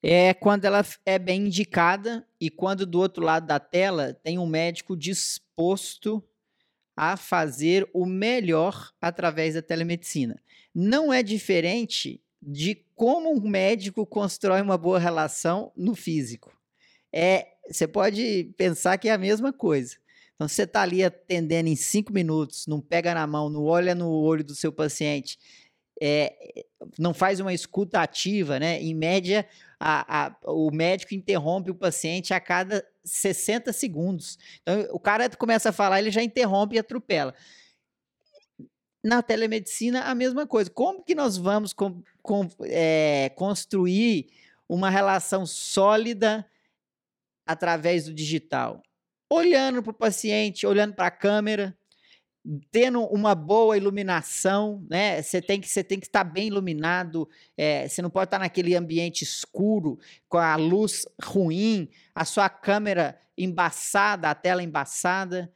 É 0.03 0.33
quando 0.33 0.65
ela 0.65 0.83
é 1.05 1.19
bem 1.19 1.45
indicada 1.45 2.27
e 2.39 2.49
quando 2.49 2.87
do 2.87 2.99
outro 2.99 3.23
lado 3.23 3.45
da 3.45 3.59
tela 3.59 4.13
tem 4.23 4.39
um 4.39 4.47
médico 4.47 4.97
disposto 4.97 6.23
a 6.97 7.15
fazer 7.15 7.87
o 7.93 8.05
melhor 8.05 8.91
através 8.99 9.53
da 9.53 9.61
telemedicina. 9.61 10.41
Não 10.73 11.13
é 11.13 11.21
diferente 11.21 12.19
de 12.41 12.83
como 12.95 13.31
um 13.31 13.47
médico 13.47 14.05
constrói 14.05 14.61
uma 14.61 14.77
boa 14.77 14.97
relação 14.97 15.71
no 15.75 15.93
físico. 15.95 16.51
É, 17.13 17.47
você 17.69 17.87
pode 17.87 18.51
pensar 18.57 18.97
que 18.97 19.09
é 19.09 19.11
a 19.11 19.17
mesma 19.17 19.53
coisa. 19.53 19.97
Então, 20.35 20.47
você 20.47 20.63
está 20.63 20.81
ali 20.81 21.03
atendendo 21.03 21.69
em 21.69 21.75
cinco 21.75 22.11
minutos, 22.11 22.65
não 22.65 22.81
pega 22.81 23.13
na 23.13 23.27
mão, 23.27 23.49
não 23.49 23.63
olha 23.63 23.93
no 23.93 24.09
olho 24.09 24.43
do 24.43 24.55
seu 24.55 24.71
paciente, 24.71 25.37
é, 26.01 26.33
não 26.97 27.13
faz 27.13 27.39
uma 27.39 27.53
escuta 27.53 28.01
ativa, 28.01 28.59
né? 28.59 28.81
Em 28.81 28.95
média, 28.95 29.47
a, 29.79 30.25
a, 30.25 30.35
o 30.45 30.71
médico 30.71 31.13
interrompe 31.13 31.69
o 31.69 31.75
paciente 31.75 32.33
a 32.33 32.39
cada 32.39 32.83
60 33.03 33.71
segundos. 33.71 34.39
Então, 34.63 34.87
o 34.91 34.99
cara 34.99 35.29
começa 35.29 35.69
a 35.69 35.73
falar, 35.73 35.99
ele 35.99 36.09
já 36.09 36.23
interrompe 36.23 36.75
e 36.75 36.79
atropela. 36.79 37.35
Na 39.03 39.21
telemedicina, 39.23 40.03
a 40.03 40.13
mesma 40.13 40.45
coisa. 40.45 40.69
Como 40.69 41.03
que 41.03 41.15
nós 41.15 41.37
vamos 41.37 41.73
com, 41.73 42.03
com, 42.21 42.47
é, 42.61 43.31
construir 43.35 44.29
uma 44.69 44.89
relação 44.89 45.45
sólida 45.45 46.45
através 47.45 48.05
do 48.05 48.13
digital? 48.13 48.83
Olhando 49.29 49.81
para 49.81 49.91
o 49.91 49.93
paciente, 49.93 50.67
olhando 50.67 50.93
para 50.93 51.07
a 51.07 51.11
câmera, 51.11 51.75
tendo 52.71 53.03
uma 53.05 53.35
boa 53.35 53.77
iluminação, 53.77 54.85
né? 54.89 55.21
Você 55.21 55.41
tem 55.41 55.61
que 55.61 55.67
você 55.67 55.83
tem 55.83 55.99
que 55.99 56.07
estar 56.07 56.23
bem 56.23 56.47
iluminado. 56.47 57.29
É, 57.55 57.87
você 57.87 58.01
não 58.01 58.09
pode 58.09 58.27
estar 58.27 58.39
naquele 58.39 58.75
ambiente 58.75 59.23
escuro 59.23 59.99
com 60.27 60.37
a 60.37 60.55
luz 60.55 61.05
ruim, 61.23 61.89
a 62.15 62.25
sua 62.25 62.49
câmera 62.49 63.19
embaçada, 63.37 64.29
a 64.29 64.35
tela 64.35 64.63
embaçada. 64.63 65.51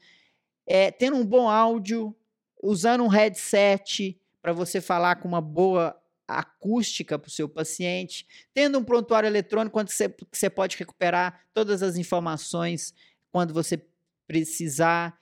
É, 0.67 0.91
tendo 0.91 1.17
um 1.17 1.25
bom 1.25 1.49
áudio, 1.49 2.15
usando 2.65 3.03
um 3.03 3.07
headset 3.07 4.19
para 4.41 4.51
você 4.51 4.81
falar 4.81 5.17
com 5.17 5.27
uma 5.27 5.41
boa 5.41 5.95
acústica 6.27 7.19
para 7.19 7.27
o 7.27 7.31
seu 7.31 7.47
paciente, 7.47 8.25
tendo 8.53 8.79
um 8.79 8.83
prontuário 8.83 9.27
eletrônico 9.27 9.79
onde 9.79 9.91
você, 9.93 10.49
pode 10.49 10.75
recuperar 10.75 11.45
todas 11.53 11.83
as 11.83 11.97
informações 11.97 12.93
quando 13.31 13.53
você 13.53 13.79
precisar, 14.27 15.15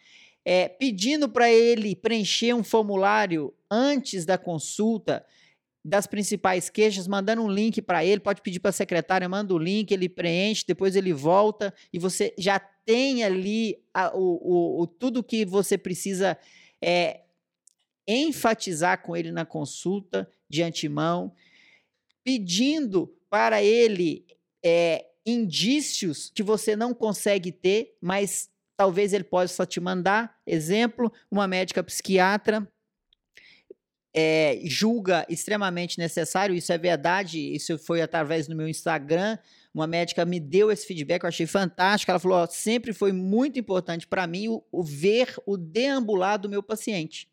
é, 0.46 0.70
pedindo 0.70 1.28
para 1.28 1.52
ele 1.52 1.96
preencher 1.96 2.54
um 2.54 2.64
formulário 2.64 3.54
antes 3.70 4.26
da 4.26 4.38
consulta 4.38 5.26
das 5.84 6.08
principais 6.08 6.70
queixas, 6.70 7.08
mandando 7.08 7.42
um 7.42 7.52
link 7.52 7.82
para 7.82 8.06
ele, 8.06 8.22
pode 8.22 8.42
pedir 8.42 8.62
para 8.62 8.70
a 8.70 8.74
secretária, 8.74 9.28
manda 9.28 9.54
o 9.54 9.58
link, 9.58 9.92
ele 9.92 10.08
preenche, 10.08 10.64
depois 10.66 10.96
ele 10.96 11.12
volta 11.12 11.74
e 11.92 12.00
você 12.00 12.34
já 12.38 12.58
tem 12.86 13.26
ali 13.26 13.84
a, 13.94 14.16
o, 14.16 14.22
o, 14.22 14.82
o, 14.82 14.88
tudo 14.88 15.24
que 15.24 15.44
você 15.44 15.78
precisa 15.78 16.38
é, 16.82 17.22
enfatizar 18.08 19.02
com 19.02 19.16
ele 19.16 19.32
na 19.32 19.46
consulta 19.46 20.30
de 20.50 20.62
antemão, 20.62 21.34
pedindo 22.24 23.14
para 23.30 23.64
ele 23.64 24.26
é, 24.64 25.06
indícios 25.26 26.32
que 26.34 26.44
você 26.44 26.76
não 26.76 26.94
consegue 26.94 27.52
ter, 27.52 27.98
mas 28.02 28.50
talvez 28.76 29.14
ele 29.14 29.24
possa 29.24 29.66
te 29.66 29.80
mandar. 29.80 30.38
Exemplo, 30.46 31.12
uma 31.32 31.48
médica 31.48 31.84
psiquiatra 31.84 32.68
é, 34.14 34.60
julga 34.64 35.26
extremamente 35.28 35.98
necessário, 35.98 36.56
isso 36.56 36.72
é 36.72 36.78
verdade, 36.78 37.40
isso 37.40 37.78
foi 37.80 38.02
através 38.02 38.48
do 38.48 38.56
meu 38.56 38.68
Instagram. 38.68 39.38
Uma 39.74 39.88
médica 39.88 40.24
me 40.24 40.40
deu 40.40 40.72
esse 40.72 40.86
feedback, 40.86 41.24
eu 41.24 41.30
achei 41.30 41.48
fantástico. 41.48 42.12
Ela 42.12 42.20
falou: 42.20 42.38
ó, 42.38 42.48
sempre 42.48 42.94
foi 42.94 43.12
muito 43.12 43.60
importante 43.60 44.06
para 44.06 44.28
mim 44.28 44.50
o, 44.50 44.64
o 44.72 44.84
ver 44.84 45.36
o 45.48 45.58
deambular 45.58 46.38
do 46.38 46.48
meu 46.48 46.62
paciente. 46.62 47.28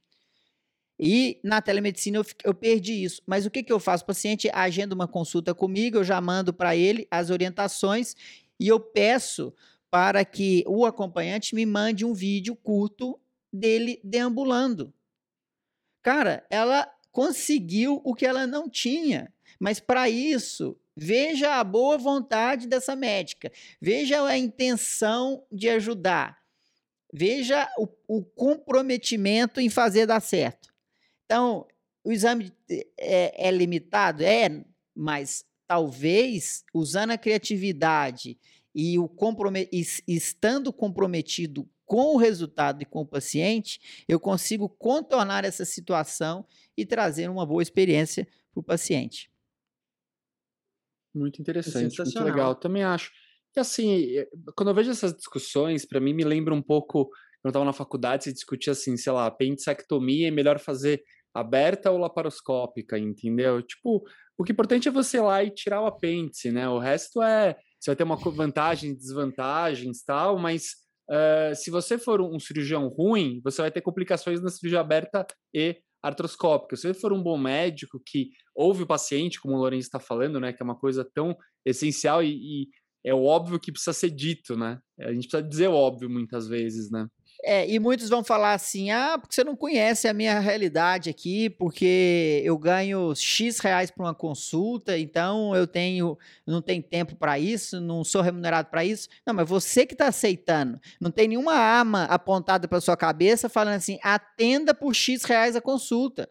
E 1.02 1.40
na 1.42 1.62
telemedicina 1.62 2.18
eu, 2.18 2.26
eu 2.44 2.54
perdi 2.54 3.02
isso. 3.02 3.22
Mas 3.26 3.46
o 3.46 3.50
que, 3.50 3.62
que 3.62 3.72
eu 3.72 3.80
faço? 3.80 4.04
O 4.04 4.06
paciente 4.06 4.50
agenda 4.52 4.94
uma 4.94 5.08
consulta 5.08 5.54
comigo, 5.54 5.96
eu 5.96 6.04
já 6.04 6.20
mando 6.20 6.52
para 6.52 6.76
ele 6.76 7.08
as 7.10 7.30
orientações 7.30 8.14
e 8.58 8.68
eu 8.68 8.78
peço 8.78 9.54
para 9.90 10.22
que 10.26 10.62
o 10.66 10.84
acompanhante 10.84 11.54
me 11.54 11.64
mande 11.64 12.04
um 12.04 12.12
vídeo 12.12 12.54
curto 12.54 13.18
dele 13.50 13.98
deambulando. 14.04 14.92
Cara, 16.02 16.46
ela 16.50 16.86
conseguiu 17.10 18.02
o 18.04 18.14
que 18.14 18.26
ela 18.26 18.46
não 18.46 18.68
tinha. 18.68 19.32
Mas 19.58 19.80
para 19.80 20.08
isso, 20.10 20.78
veja 20.94 21.54
a 21.54 21.64
boa 21.64 21.96
vontade 21.96 22.66
dessa 22.66 22.94
médica, 22.94 23.50
veja 23.80 24.22
a 24.22 24.36
intenção 24.36 25.44
de 25.50 25.68
ajudar, 25.70 26.38
veja 27.12 27.68
o, 27.78 27.88
o 28.06 28.22
comprometimento 28.22 29.60
em 29.60 29.70
fazer 29.70 30.04
dar 30.04 30.20
certo. 30.20 30.69
Então, 31.30 31.64
o 32.02 32.10
exame 32.10 32.52
é, 32.98 33.46
é 33.46 33.50
limitado? 33.52 34.24
É, 34.24 34.64
mas 34.92 35.44
talvez 35.64 36.64
usando 36.74 37.12
a 37.12 37.18
criatividade 37.18 38.36
e 38.74 38.98
o 38.98 39.08
compromet 39.08 39.68
estando 40.08 40.72
comprometido 40.72 41.70
com 41.84 42.14
o 42.14 42.16
resultado 42.16 42.82
e 42.82 42.84
com 42.84 43.02
o 43.02 43.06
paciente, 43.06 44.04
eu 44.08 44.18
consigo 44.18 44.68
contornar 44.68 45.44
essa 45.44 45.64
situação 45.64 46.44
e 46.76 46.84
trazer 46.84 47.30
uma 47.30 47.46
boa 47.46 47.62
experiência 47.62 48.26
para 48.52 48.60
o 48.60 48.64
paciente. 48.64 49.30
Muito 51.14 51.40
interessante, 51.40 51.96
muito 51.96 52.24
legal. 52.24 52.56
Também 52.56 52.82
acho. 52.82 53.12
E 53.56 53.60
assim, 53.60 54.16
eh, 54.16 54.28
quando 54.56 54.70
eu 54.70 54.74
vejo 54.74 54.90
essas 54.90 55.14
discussões, 55.14 55.84
para 55.84 56.00
mim 56.00 56.12
me 56.12 56.24
lembra 56.24 56.52
um 56.52 56.62
pouco, 56.62 57.04
quando 57.04 57.44
eu 57.44 57.50
estava 57.50 57.64
na 57.64 57.72
faculdade, 57.72 58.24
se 58.24 58.32
discutia 58.32 58.72
assim, 58.72 58.96
sei 58.96 59.12
lá, 59.12 59.26
apendicectomia 59.26 60.26
é 60.26 60.30
melhor 60.32 60.58
fazer 60.58 61.04
aberta 61.34 61.90
ou 61.90 61.98
laparoscópica, 61.98 62.98
entendeu? 62.98 63.62
Tipo, 63.62 64.04
o 64.36 64.44
que 64.44 64.52
é 64.52 64.54
importante 64.54 64.88
é 64.88 64.90
você 64.90 65.18
ir 65.18 65.20
lá 65.20 65.44
e 65.44 65.50
tirar 65.50 65.82
o 65.82 65.86
apêndice, 65.86 66.50
né? 66.50 66.68
O 66.68 66.78
resto 66.78 67.22
é, 67.22 67.56
você 67.78 67.90
vai 67.90 67.96
ter 67.96 68.04
uma 68.04 68.16
vantagem, 68.16 68.94
desvantagens, 68.94 70.02
tal, 70.02 70.38
mas 70.38 70.72
uh, 71.10 71.54
se 71.54 71.70
você 71.70 71.98
for 71.98 72.20
um 72.20 72.38
cirurgião 72.38 72.88
ruim, 72.88 73.40
você 73.44 73.62
vai 73.62 73.70
ter 73.70 73.80
complicações 73.80 74.40
na 74.40 74.50
cirurgia 74.50 74.80
aberta 74.80 75.26
e 75.54 75.76
artroscópica. 76.02 76.76
Se 76.76 76.88
você 76.88 76.94
for 76.94 77.12
um 77.12 77.22
bom 77.22 77.36
médico 77.36 78.00
que 78.04 78.30
ouve 78.54 78.82
o 78.82 78.86
paciente, 78.86 79.40
como 79.40 79.54
o 79.54 79.58
Lourenço 79.58 79.88
está 79.88 80.00
falando, 80.00 80.40
né, 80.40 80.52
que 80.52 80.62
é 80.62 80.64
uma 80.64 80.78
coisa 80.78 81.04
tão 81.04 81.36
essencial 81.64 82.22
e, 82.22 82.62
e, 82.62 82.68
é 83.04 83.14
óbvio 83.14 83.58
que 83.58 83.72
precisa 83.72 83.94
ser 83.94 84.10
dito, 84.10 84.56
né? 84.56 84.78
A 85.00 85.12
gente 85.12 85.26
precisa 85.26 85.42
dizer 85.42 85.68
óbvio 85.68 86.10
muitas 86.10 86.46
vezes, 86.46 86.90
né? 86.90 87.06
É, 87.42 87.68
e 87.68 87.78
muitos 87.78 88.08
vão 88.08 88.22
falar 88.22 88.52
assim: 88.52 88.90
ah, 88.90 89.18
porque 89.18 89.34
você 89.34 89.42
não 89.42 89.56
conhece 89.56 90.06
a 90.06 90.12
minha 90.12 90.38
realidade 90.38 91.08
aqui, 91.08 91.48
porque 91.48 92.42
eu 92.44 92.58
ganho 92.58 93.14
X 93.14 93.58
reais 93.60 93.90
por 93.90 94.04
uma 94.04 94.14
consulta, 94.14 94.98
então 94.98 95.54
eu 95.56 95.66
tenho, 95.66 96.18
não 96.46 96.60
tenho 96.60 96.82
tempo 96.82 97.16
para 97.16 97.38
isso, 97.38 97.80
não 97.80 98.04
sou 98.04 98.20
remunerado 98.20 98.68
para 98.68 98.84
isso. 98.84 99.08
Não, 99.26 99.32
mas 99.34 99.48
você 99.48 99.86
que 99.86 99.94
está 99.94 100.08
aceitando, 100.08 100.78
não 101.00 101.10
tem 101.10 101.28
nenhuma 101.28 101.54
arma 101.54 102.04
apontada 102.04 102.68
para 102.68 102.80
sua 102.80 102.96
cabeça 102.96 103.48
falando 103.48 103.74
assim: 103.74 103.98
atenda 104.02 104.74
por 104.74 104.94
X 104.94 105.24
reais 105.24 105.56
a 105.56 105.60
consulta. 105.60 106.28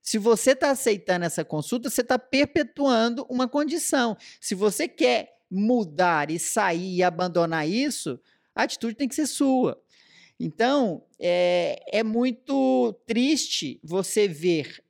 Se 0.00 0.18
você 0.18 0.52
está 0.52 0.70
aceitando 0.70 1.24
essa 1.24 1.44
consulta, 1.44 1.90
você 1.90 2.02
está 2.02 2.16
perpetuando 2.16 3.26
uma 3.28 3.48
condição. 3.48 4.16
Se 4.40 4.54
você 4.54 4.86
quer 4.86 5.36
mudar 5.50 6.30
e 6.30 6.38
sair 6.38 6.98
e 6.98 7.02
abandonar 7.02 7.68
isso, 7.68 8.20
a 8.54 8.62
atitude 8.62 8.94
tem 8.94 9.08
que 9.08 9.14
ser 9.16 9.26
sua. 9.26 9.82
Então, 10.38 11.02
é, 11.18 11.80
é 11.90 12.02
muito 12.02 12.92
triste 13.06 13.80
você 13.82 14.28
ver 14.28 14.84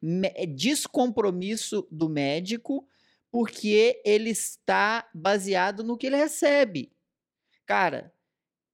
descompromisso 0.55 1.87
do 1.91 2.09
médico 2.09 2.87
porque 3.31 4.01
ele 4.05 4.31
está 4.31 5.09
baseado 5.15 5.85
no 5.85 5.97
que 5.97 6.07
ele 6.07 6.17
recebe. 6.17 6.91
Cara, 7.65 8.13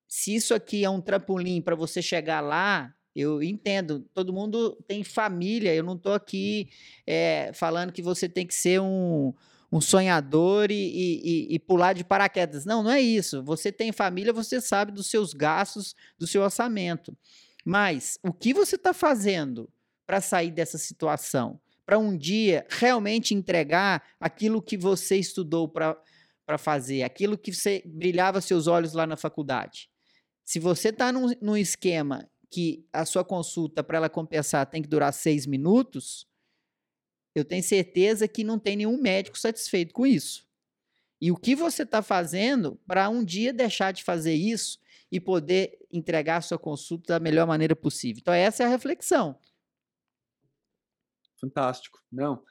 se 0.08 0.34
isso 0.34 0.54
aqui 0.54 0.84
é 0.84 0.90
um 0.90 1.00
trampolim 1.00 1.60
para 1.60 1.74
você 1.74 2.00
chegar 2.00 2.40
lá, 2.40 2.94
eu 3.14 3.42
entendo. 3.42 4.00
Todo 4.14 4.32
mundo 4.32 4.76
tem 4.86 5.04
família. 5.04 5.74
Eu 5.74 5.82
não 5.82 5.94
estou 5.94 6.14
aqui 6.14 6.70
é, 7.06 7.50
falando 7.54 7.92
que 7.92 8.02
você 8.02 8.28
tem 8.28 8.46
que 8.46 8.54
ser 8.54 8.80
um, 8.80 9.34
um 9.72 9.80
sonhador 9.80 10.70
e, 10.70 10.74
e, 10.74 11.54
e, 11.54 11.58
pular 11.58 11.94
de 11.94 12.04
paraquedas. 12.04 12.66
Não, 12.66 12.82
não 12.82 12.90
é 12.90 13.00
isso. 13.00 13.42
Você 13.42 13.72
tem 13.72 13.90
família, 13.90 14.30
você 14.30 14.60
sabe 14.60 14.92
dos 14.92 15.06
seus 15.06 15.32
gastos, 15.32 15.96
do 16.18 16.26
seu 16.26 16.42
orçamento. 16.42 17.16
Mas 17.64 18.18
o 18.22 18.34
que 18.34 18.52
você 18.52 18.76
está 18.76 18.92
fazendo 18.92 19.70
para 20.06 20.20
sair 20.20 20.50
dessa 20.50 20.76
situação? 20.76 21.58
Para 21.86 21.98
um 21.98 22.14
dia 22.14 22.66
realmente 22.68 23.34
entregar 23.34 24.02
aquilo 24.20 24.60
que 24.60 24.76
você 24.76 25.16
estudou 25.16 25.66
para 25.66 25.96
fazer, 26.58 27.02
aquilo 27.02 27.38
que 27.38 27.52
você 27.52 27.82
brilhava 27.86 28.42
seus 28.42 28.66
olhos 28.66 28.92
lá 28.92 29.06
na 29.06 29.16
faculdade. 29.16 29.88
Se 30.44 30.58
você 30.58 30.90
está 30.90 31.10
num, 31.10 31.32
num 31.40 31.56
esquema 31.56 32.28
que 32.50 32.86
a 32.92 33.06
sua 33.06 33.24
consulta, 33.24 33.82
para 33.82 33.96
ela 33.96 34.10
compensar, 34.10 34.66
tem 34.66 34.82
que 34.82 34.88
durar 34.88 35.14
seis 35.14 35.46
minutos, 35.46 36.26
eu 37.34 37.44
tenho 37.44 37.62
certeza 37.62 38.28
que 38.28 38.44
não 38.44 38.58
tem 38.58 38.76
nenhum 38.76 39.00
médico 39.00 39.38
satisfeito 39.38 39.92
com 39.92 40.06
isso. 40.06 40.46
E 41.20 41.30
o 41.30 41.36
que 41.36 41.54
você 41.54 41.84
está 41.84 42.02
fazendo 42.02 42.80
para 42.86 43.08
um 43.08 43.24
dia 43.24 43.52
deixar 43.52 43.92
de 43.92 44.02
fazer 44.02 44.34
isso 44.34 44.78
e 45.10 45.20
poder 45.20 45.78
entregar 45.92 46.38
a 46.38 46.40
sua 46.40 46.58
consulta 46.58 47.14
da 47.14 47.20
melhor 47.20 47.46
maneira 47.46 47.76
possível? 47.76 48.20
Então, 48.20 48.34
essa 48.34 48.62
é 48.62 48.66
a 48.66 48.68
reflexão. 48.68 49.38
Fantástico. 51.40 51.98
Não, 52.10 52.42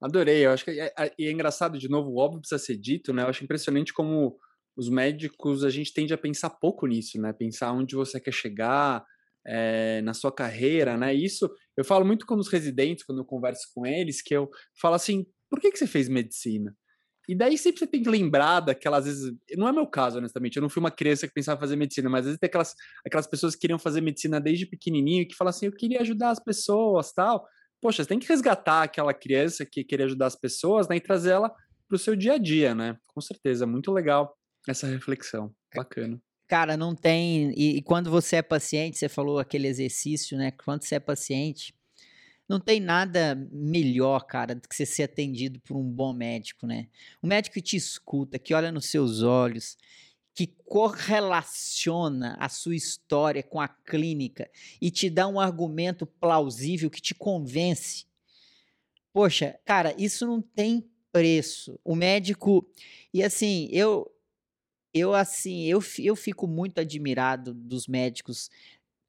adorei. 0.00 0.46
Eu 0.46 0.52
acho 0.52 0.64
que 0.64 0.70
é, 0.70 0.92
é, 0.98 1.14
é 1.18 1.30
engraçado, 1.30 1.78
de 1.78 1.88
novo, 1.88 2.10
o 2.10 2.16
óbvio 2.16 2.40
precisa 2.40 2.58
ser 2.58 2.76
dito, 2.76 3.12
né? 3.12 3.22
Eu 3.22 3.28
acho 3.28 3.44
impressionante 3.44 3.92
como 3.92 4.38
os 4.76 4.88
médicos, 4.88 5.62
a 5.62 5.70
gente 5.70 5.92
tende 5.92 6.12
a 6.12 6.18
pensar 6.18 6.50
pouco 6.50 6.86
nisso, 6.86 7.20
né? 7.20 7.32
Pensar 7.32 7.72
onde 7.72 7.94
você 7.94 8.18
quer 8.18 8.32
chegar, 8.32 9.04
é, 9.46 10.00
na 10.02 10.14
sua 10.14 10.32
carreira, 10.32 10.96
né? 10.96 11.12
Isso 11.12 11.50
eu 11.76 11.84
falo 11.84 12.04
muito 12.04 12.26
com 12.26 12.36
os 12.36 12.48
residentes, 12.48 13.04
quando 13.04 13.18
eu 13.18 13.24
converso 13.24 13.68
com 13.74 13.86
eles, 13.86 14.22
que 14.22 14.34
eu 14.34 14.50
falo 14.80 14.94
assim: 14.94 15.26
por 15.50 15.60
que, 15.60 15.70
que 15.70 15.78
você 15.78 15.86
fez 15.86 16.08
medicina? 16.08 16.74
E 17.28 17.34
daí 17.34 17.56
sempre 17.56 17.78
você 17.78 17.86
tem 17.86 18.02
que 18.02 18.08
lembrar 18.08 18.60
daquelas 18.60 19.06
vezes. 19.06 19.32
Não 19.56 19.66
é 19.66 19.72
meu 19.72 19.86
caso, 19.86 20.18
honestamente. 20.18 20.56
Eu 20.56 20.62
não 20.62 20.68
fui 20.68 20.80
uma 20.80 20.90
criança 20.90 21.26
que 21.26 21.32
pensava 21.32 21.58
em 21.58 21.60
fazer 21.60 21.76
medicina, 21.76 22.10
mas 22.10 22.20
às 22.20 22.26
vezes 22.26 22.38
tem 22.38 22.48
aquelas, 22.48 22.74
aquelas 23.04 23.26
pessoas 23.26 23.54
que 23.54 23.62
queriam 23.62 23.78
fazer 23.78 24.00
medicina 24.02 24.40
desde 24.40 24.66
pequenininho 24.66 25.26
que 25.26 25.34
falam 25.34 25.50
assim: 25.50 25.66
eu 25.66 25.72
queria 25.72 26.00
ajudar 26.00 26.30
as 26.30 26.40
pessoas 26.40 27.12
tal. 27.12 27.46
Poxa, 27.80 28.02
você 28.02 28.08
tem 28.08 28.18
que 28.18 28.28
resgatar 28.28 28.82
aquela 28.82 29.12
criança 29.12 29.64
que 29.64 29.84
queria 29.84 30.06
ajudar 30.06 30.26
as 30.26 30.36
pessoas 30.36 30.88
né, 30.88 30.96
e 30.96 31.00
trazer 31.00 31.30
ela 31.30 31.50
para 31.88 31.96
o 31.96 31.98
seu 31.98 32.16
dia 32.16 32.34
a 32.34 32.38
dia, 32.38 32.74
né? 32.74 32.96
Com 33.06 33.20
certeza, 33.20 33.66
muito 33.66 33.92
legal 33.92 34.36
essa 34.66 34.86
reflexão. 34.86 35.54
Bacana. 35.74 36.20
Cara, 36.46 36.76
não 36.76 36.94
tem. 36.94 37.52
E, 37.56 37.78
e, 37.78 37.82
quando 37.82 38.10
você 38.10 38.36
é 38.36 38.42
paciente, 38.42 38.98
você 38.98 39.08
falou 39.08 39.38
aquele 39.38 39.66
exercício, 39.66 40.36
né? 40.36 40.50
Quando 40.50 40.82
você 40.82 40.96
é 40.96 41.00
paciente, 41.00 41.74
não 42.48 42.60
tem 42.60 42.80
nada 42.80 43.34
melhor, 43.50 44.20
cara, 44.26 44.54
do 44.54 44.68
que 44.68 44.76
você 44.76 44.84
ser 44.84 45.04
atendido 45.04 45.58
por 45.60 45.76
um 45.76 45.90
bom 45.90 46.12
médico, 46.12 46.66
né? 46.66 46.88
Um 47.22 47.28
médico 47.28 47.54
que 47.54 47.62
te 47.62 47.76
escuta, 47.76 48.38
que 48.38 48.52
olha 48.52 48.70
nos 48.70 48.86
seus 48.86 49.22
olhos, 49.22 49.78
que 50.34 50.46
correlaciona 50.46 52.36
a 52.38 52.48
sua 52.48 52.74
história 52.74 53.42
com 53.42 53.60
a 53.60 53.68
clínica 53.68 54.50
e 54.80 54.90
te 54.90 55.08
dá 55.08 55.26
um 55.26 55.40
argumento 55.40 56.04
plausível 56.04 56.90
que 56.90 57.00
te 57.00 57.14
convence. 57.14 58.04
Poxa, 59.12 59.58
cara, 59.64 59.94
isso 59.96 60.26
não 60.26 60.42
tem 60.42 60.84
preço. 61.12 61.78
O 61.84 61.94
médico. 61.94 62.68
E 63.12 63.22
assim, 63.22 63.68
eu, 63.70 64.10
eu 64.94 65.12
assim, 65.12 65.64
eu, 65.64 65.82
eu 65.98 66.14
fico 66.14 66.46
muito 66.46 66.80
admirado 66.80 67.52
dos 67.52 67.88
médicos 67.88 68.48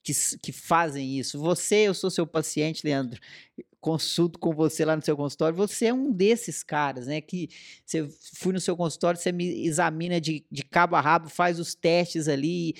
que, 0.04 0.14
que 0.42 0.52
fazem 0.52 1.18
isso. 1.18 1.40
Você, 1.40 1.88
eu 1.88 1.94
sou 1.94 2.10
seu 2.10 2.28
paciente, 2.28 2.86
Leandro, 2.86 3.20
consulto 3.80 4.40
com 4.40 4.52
você 4.52 4.84
lá 4.84 4.96
no 4.96 5.02
seu 5.04 5.16
consultório, 5.16 5.56
você 5.56 5.86
é 5.86 5.94
um 5.94 6.12
desses 6.12 6.64
caras, 6.64 7.06
né? 7.06 7.22
Que 7.22 7.50
você 7.86 8.10
fui 8.34 8.52
no 8.52 8.60
seu 8.60 8.76
consultório, 8.76 9.20
você 9.20 9.32
me 9.32 9.64
examina 9.64 10.20
de, 10.20 10.44
de 10.52 10.64
cabo 10.64 10.96
a 10.96 11.02
rabo, 11.02 11.30
faz 11.30 11.60
os 11.60 11.76
testes 11.76 12.28
ali. 12.28 12.76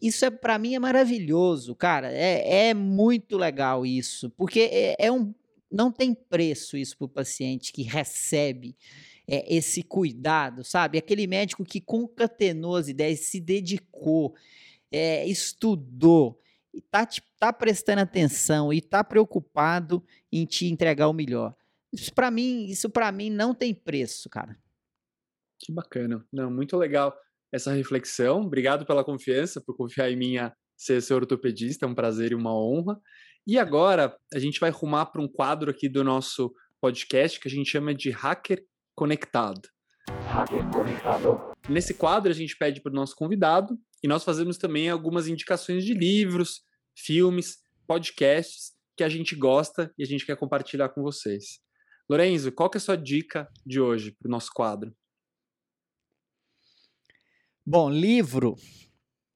Isso 0.00 0.24
é 0.24 0.30
para 0.30 0.58
mim 0.58 0.74
é 0.74 0.80
maravilhoso, 0.80 1.76
cara. 1.76 2.12
É, 2.12 2.70
é 2.70 2.74
muito 2.74 3.36
legal 3.36 3.86
isso, 3.86 4.30
porque 4.30 4.68
é, 4.72 4.96
é 4.98 5.12
um 5.12 5.32
não 5.70 5.90
tem 5.90 6.12
preço 6.12 6.76
isso 6.76 6.98
para 6.98 7.06
o 7.06 7.08
paciente 7.08 7.72
que 7.72 7.82
recebe 7.82 8.76
é, 9.26 9.54
esse 9.54 9.82
cuidado, 9.82 10.64
sabe? 10.64 10.98
Aquele 10.98 11.26
médico 11.26 11.64
que 11.64 11.80
concatenou 11.80 12.76
as 12.76 12.88
ideias, 12.88 13.20
se 13.20 13.40
dedicou, 13.40 14.34
é, 14.90 15.26
estudou, 15.26 16.38
está 16.74 17.06
tá 17.38 17.52
prestando 17.52 18.00
atenção 18.00 18.72
e 18.72 18.78
está 18.78 19.02
preocupado 19.04 20.04
em 20.30 20.44
te 20.44 20.66
entregar 20.66 21.08
o 21.08 21.12
melhor. 21.12 21.54
Isso 21.92 22.12
para 22.12 22.30
mim, 22.30 22.66
isso 22.66 22.88
para 22.88 23.12
mim 23.12 23.30
não 23.30 23.54
tem 23.54 23.74
preço, 23.74 24.28
cara. 24.28 24.56
Que 25.58 25.70
bacana. 25.70 26.26
Não, 26.32 26.50
muito 26.50 26.76
legal 26.76 27.16
essa 27.52 27.72
reflexão. 27.72 28.42
Obrigado 28.42 28.86
pela 28.86 29.04
confiança, 29.04 29.60
por 29.60 29.76
confiar 29.76 30.10
em 30.10 30.16
mim 30.16 30.38
a 30.38 30.52
ser 30.76 31.00
seu 31.00 31.16
ortopedista, 31.16 31.86
é 31.86 31.88
um 31.88 31.94
prazer 31.94 32.32
e 32.32 32.34
uma 32.34 32.52
honra. 32.58 33.00
E 33.46 33.58
agora 33.58 34.16
a 34.32 34.38
gente 34.38 34.58
vai 34.58 34.70
rumar 34.70 35.06
para 35.06 35.20
um 35.20 35.28
quadro 35.28 35.70
aqui 35.70 35.88
do 35.88 36.02
nosso 36.02 36.52
podcast 36.80 37.38
que 37.38 37.46
a 37.46 37.50
gente 37.50 37.70
chama 37.70 37.94
de 37.94 38.10
Hacker 38.10 38.64
Conectado. 38.94 39.68
Nesse 41.68 41.94
quadro, 41.94 42.30
a 42.30 42.34
gente 42.34 42.56
pede 42.56 42.80
para 42.80 42.90
o 42.90 42.94
nosso 42.94 43.14
convidado 43.14 43.78
e 44.02 44.08
nós 44.08 44.24
fazemos 44.24 44.58
também 44.58 44.88
algumas 44.88 45.28
indicações 45.28 45.84
de 45.84 45.94
livros, 45.94 46.62
filmes, 46.94 47.58
podcasts 47.86 48.72
que 48.96 49.04
a 49.04 49.08
gente 49.08 49.34
gosta 49.34 49.92
e 49.98 50.02
a 50.02 50.06
gente 50.06 50.26
quer 50.26 50.36
compartilhar 50.36 50.88
com 50.90 51.02
vocês. 51.02 51.60
Lorenzo, 52.08 52.52
qual 52.52 52.68
que 52.68 52.76
é 52.76 52.80
a 52.80 52.82
sua 52.82 52.96
dica 52.96 53.48
de 53.64 53.80
hoje 53.80 54.12
para 54.12 54.28
o 54.28 54.30
nosso 54.30 54.50
quadro? 54.52 54.94
Bom, 57.64 57.88
livro, 57.88 58.56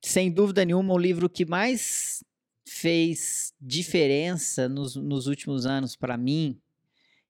sem 0.04 0.30
dúvida 0.30 0.64
nenhuma, 0.64 0.92
o 0.92 0.98
livro 0.98 1.30
que 1.30 1.46
mais 1.46 2.24
fez 2.68 3.54
diferença 3.61 4.68
nos, 4.68 4.96
nos 4.96 5.26
últimos 5.28 5.64
anos 5.64 5.94
para 5.94 6.16
mim 6.16 6.61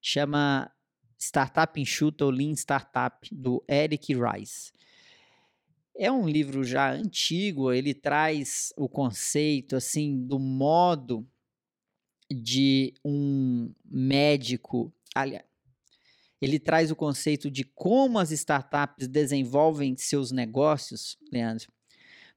chama 0.01 0.71
Startup 1.17 1.79
Enxuta 1.79 2.25
ou 2.25 2.31
Lean 2.31 2.53
Startup, 2.53 3.27
do 3.31 3.63
Eric 3.67 4.13
Rice. 4.13 4.71
É 5.95 6.11
um 6.11 6.27
livro 6.27 6.63
já 6.63 6.91
antigo, 6.91 7.71
ele 7.73 7.93
traz 7.93 8.71
o 8.77 8.87
conceito 8.87 9.75
assim 9.75 10.25
do 10.25 10.37
modo 10.37 11.27
de 12.29 12.93
um 13.03 13.73
médico, 13.83 14.93
aliás, 15.15 15.45
ele 16.41 16.59
traz 16.59 16.91
o 16.91 16.95
conceito 16.95 17.49
de 17.49 17.63
como 17.63 18.19
as 18.19 18.31
startups 18.31 19.07
desenvolvem 19.07 19.95
seus 19.97 20.31
negócios, 20.31 21.17
Leandro. 21.31 21.71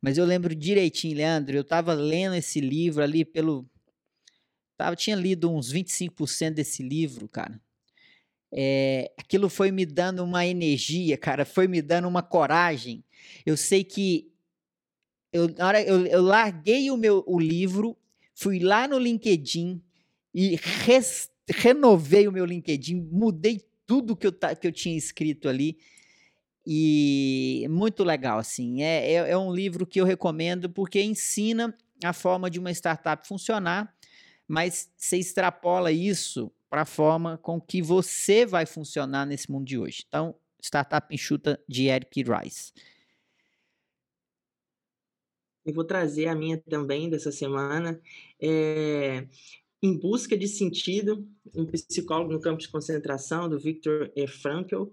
Mas 0.01 0.17
eu 0.17 0.25
lembro 0.25 0.55
direitinho, 0.55 1.17
Leandro, 1.17 1.55
eu 1.55 1.61
estava 1.61 1.93
lendo 1.93 2.35
esse 2.35 2.61
livro 2.61 3.03
ali 3.03 3.25
pelo. 3.25 3.69
Tava, 4.79 4.97
tinha 4.97 5.15
lido 5.15 5.51
uns 5.51 5.71
25% 5.71 6.55
desse 6.55 6.83
livro, 6.83 7.29
cara. 7.29 7.61
É, 8.53 9.13
aquilo 9.17 9.49
foi 9.49 9.71
me 9.71 9.87
dando 9.87 10.25
uma 10.25 10.45
energia, 10.45 11.17
cara, 11.17 11.45
foi 11.45 11.69
me 11.69 11.81
dando 11.81 12.09
uma 12.09 12.23
coragem. 12.23 13.05
Eu 13.47 13.57
sei 13.57 13.85
que 13.85 14.31
eu, 15.33 15.49
na 15.57 15.69
hora, 15.69 15.83
eu, 15.83 16.05
eu 16.07 16.23
larguei 16.23 16.91
o 16.91 16.97
meu 16.97 17.23
o 17.27 17.39
livro, 17.39 17.97
fui 18.35 18.59
lá 18.59 18.89
no 18.89 18.99
LinkedIn 18.99 19.81
e 20.35 20.57
res, 20.57 21.31
renovei 21.49 22.27
o 22.27 22.33
meu 22.33 22.45
LinkedIn, 22.45 23.09
mudei 23.13 23.61
tudo 23.87 24.17
que 24.17 24.27
eu, 24.27 24.33
que 24.33 24.67
eu 24.67 24.73
tinha 24.73 24.97
escrito 24.97 25.49
ali. 25.49 25.79
E 26.67 27.67
muito 27.71 28.05
legal, 28.05 28.39
assim. 28.39 28.83
É, 28.83 29.13
é, 29.13 29.31
é, 29.31 29.39
um 29.39 29.53
livro 29.53 29.87
que 29.87 30.01
eu 30.01 30.05
recomendo 30.05 30.69
porque 30.69 31.01
ensina 31.03 31.75
a 32.05 32.13
forma 32.13 32.51
de 32.51 32.59
uma 32.59 32.71
startup 32.71 33.27
funcionar, 33.27 33.95
mas 34.47 34.91
você 34.97 35.17
extrapola 35.17 35.93
isso 35.93 36.53
para 36.71 36.83
a 36.83 36.87
forma 36.87 37.37
com 37.37 37.61
que 37.61 37.83
você 37.83 38.47
vai 38.47 38.65
funcionar 38.65 39.27
nesse 39.27 39.51
mundo 39.51 39.67
de 39.67 39.77
hoje. 39.77 40.05
Então, 40.07 40.37
Startup 40.63 41.13
Enxuta 41.13 41.61
de 41.69 41.87
Eric 41.87 42.23
Rice. 42.23 42.73
Eu 45.67 45.75
vou 45.75 45.85
trazer 45.85 46.29
a 46.29 46.35
minha 46.35 46.57
também 46.59 47.11
dessa 47.11 47.33
semana. 47.33 48.01
É, 48.41 49.27
em 49.83 49.99
Busca 49.99 50.37
de 50.39 50.47
Sentido, 50.47 51.27
um 51.55 51.67
psicólogo 51.67 52.33
no 52.33 52.41
campo 52.41 52.61
de 52.61 52.69
concentração, 52.69 53.49
do 53.49 53.59
Viktor. 53.59 54.11
Frankl. 54.29 54.85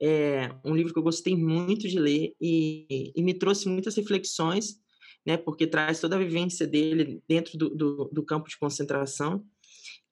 É 0.00 0.50
um 0.64 0.74
livro 0.74 0.92
que 0.92 0.98
eu 0.98 1.02
gostei 1.02 1.36
muito 1.36 1.88
de 1.88 1.98
ler 1.98 2.34
e, 2.40 3.12
e 3.14 3.22
me 3.22 3.32
trouxe 3.32 3.68
muitas 3.68 3.94
reflexões, 3.94 4.80
né, 5.24 5.36
porque 5.36 5.66
traz 5.66 6.00
toda 6.00 6.16
a 6.16 6.18
vivência 6.18 6.66
dele 6.66 7.22
dentro 7.26 7.56
do, 7.56 7.70
do, 7.70 8.10
do 8.12 8.22
campo 8.22 8.48
de 8.48 8.58
concentração. 8.58 9.44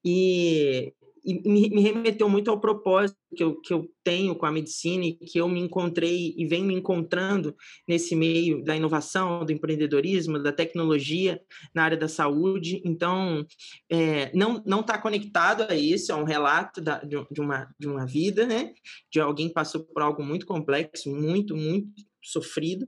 E 0.03 0.93
e 1.23 1.35
me, 1.47 1.69
me, 1.69 1.81
remeteu 1.81 2.27
muito 2.27 2.51
ao 2.51 2.59
propósito 2.59 3.17
que 3.35 3.43
eu, 3.43 3.59
que 3.61 3.73
eu 3.73 3.89
tenho 4.03 4.35
com 4.35 4.45
a 4.45 4.51
medicina 4.51 5.05
e 5.05 5.13
que 5.13 5.39
eu 5.39 5.47
me 5.47 5.59
encontrei 5.59 6.35
e 6.37 6.45
venho 6.45 6.65
me 6.65 6.73
encontrando 6.73 7.55
nesse 7.87 8.15
meio 8.15 8.63
da 8.63 8.75
inovação, 8.75 9.45
do 9.45 9.51
empreendedorismo, 9.51 10.41
da 10.41 10.51
tecnologia 10.51 11.41
na 11.73 11.83
área 11.83 11.97
da 11.97 12.07
saúde. 12.07 12.81
Então, 12.83 13.45
é, 13.89 14.31
não 14.33 14.81
está 14.81 14.97
conectado 14.97 15.63
a 15.63 15.75
isso, 15.75 16.11
é 16.11 16.15
um 16.15 16.25
relato 16.25 16.81
da, 16.81 16.99
de, 16.99 17.15
de, 17.31 17.41
uma, 17.41 17.73
de 17.79 17.87
uma 17.87 18.05
vida, 18.05 18.45
né? 18.45 18.73
De 19.11 19.19
alguém 19.19 19.47
que 19.47 19.53
passou 19.53 19.83
por 19.85 20.01
algo 20.01 20.23
muito 20.23 20.45
complexo, 20.45 21.09
muito, 21.09 21.55
muito 21.55 21.87
sofrido, 22.21 22.87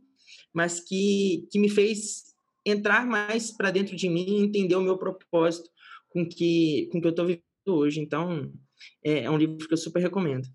mas 0.54 0.80
que, 0.80 1.48
que 1.52 1.60
me 1.60 1.70
fez 1.70 2.36
entrar 2.66 3.06
mais 3.06 3.52
para 3.56 3.72
dentro 3.72 3.96
de 3.96 4.10
mim 4.10 4.40
e 4.40 4.44
entender 4.44 4.76
o 4.76 4.82
meu 4.82 4.98
propósito 4.98 5.70
com 6.10 6.26
que, 6.28 6.90
com 6.92 7.02
que 7.02 7.08
eu 7.08 7.12
estou 7.12 7.26
hoje. 7.72 8.00
Então, 8.00 8.52
é, 9.04 9.24
é 9.24 9.32
um 9.32 9.38
livro 9.38 9.68
que 9.68 9.74
eu 9.74 9.78
super 9.78 10.02
recomendo. 10.02 10.48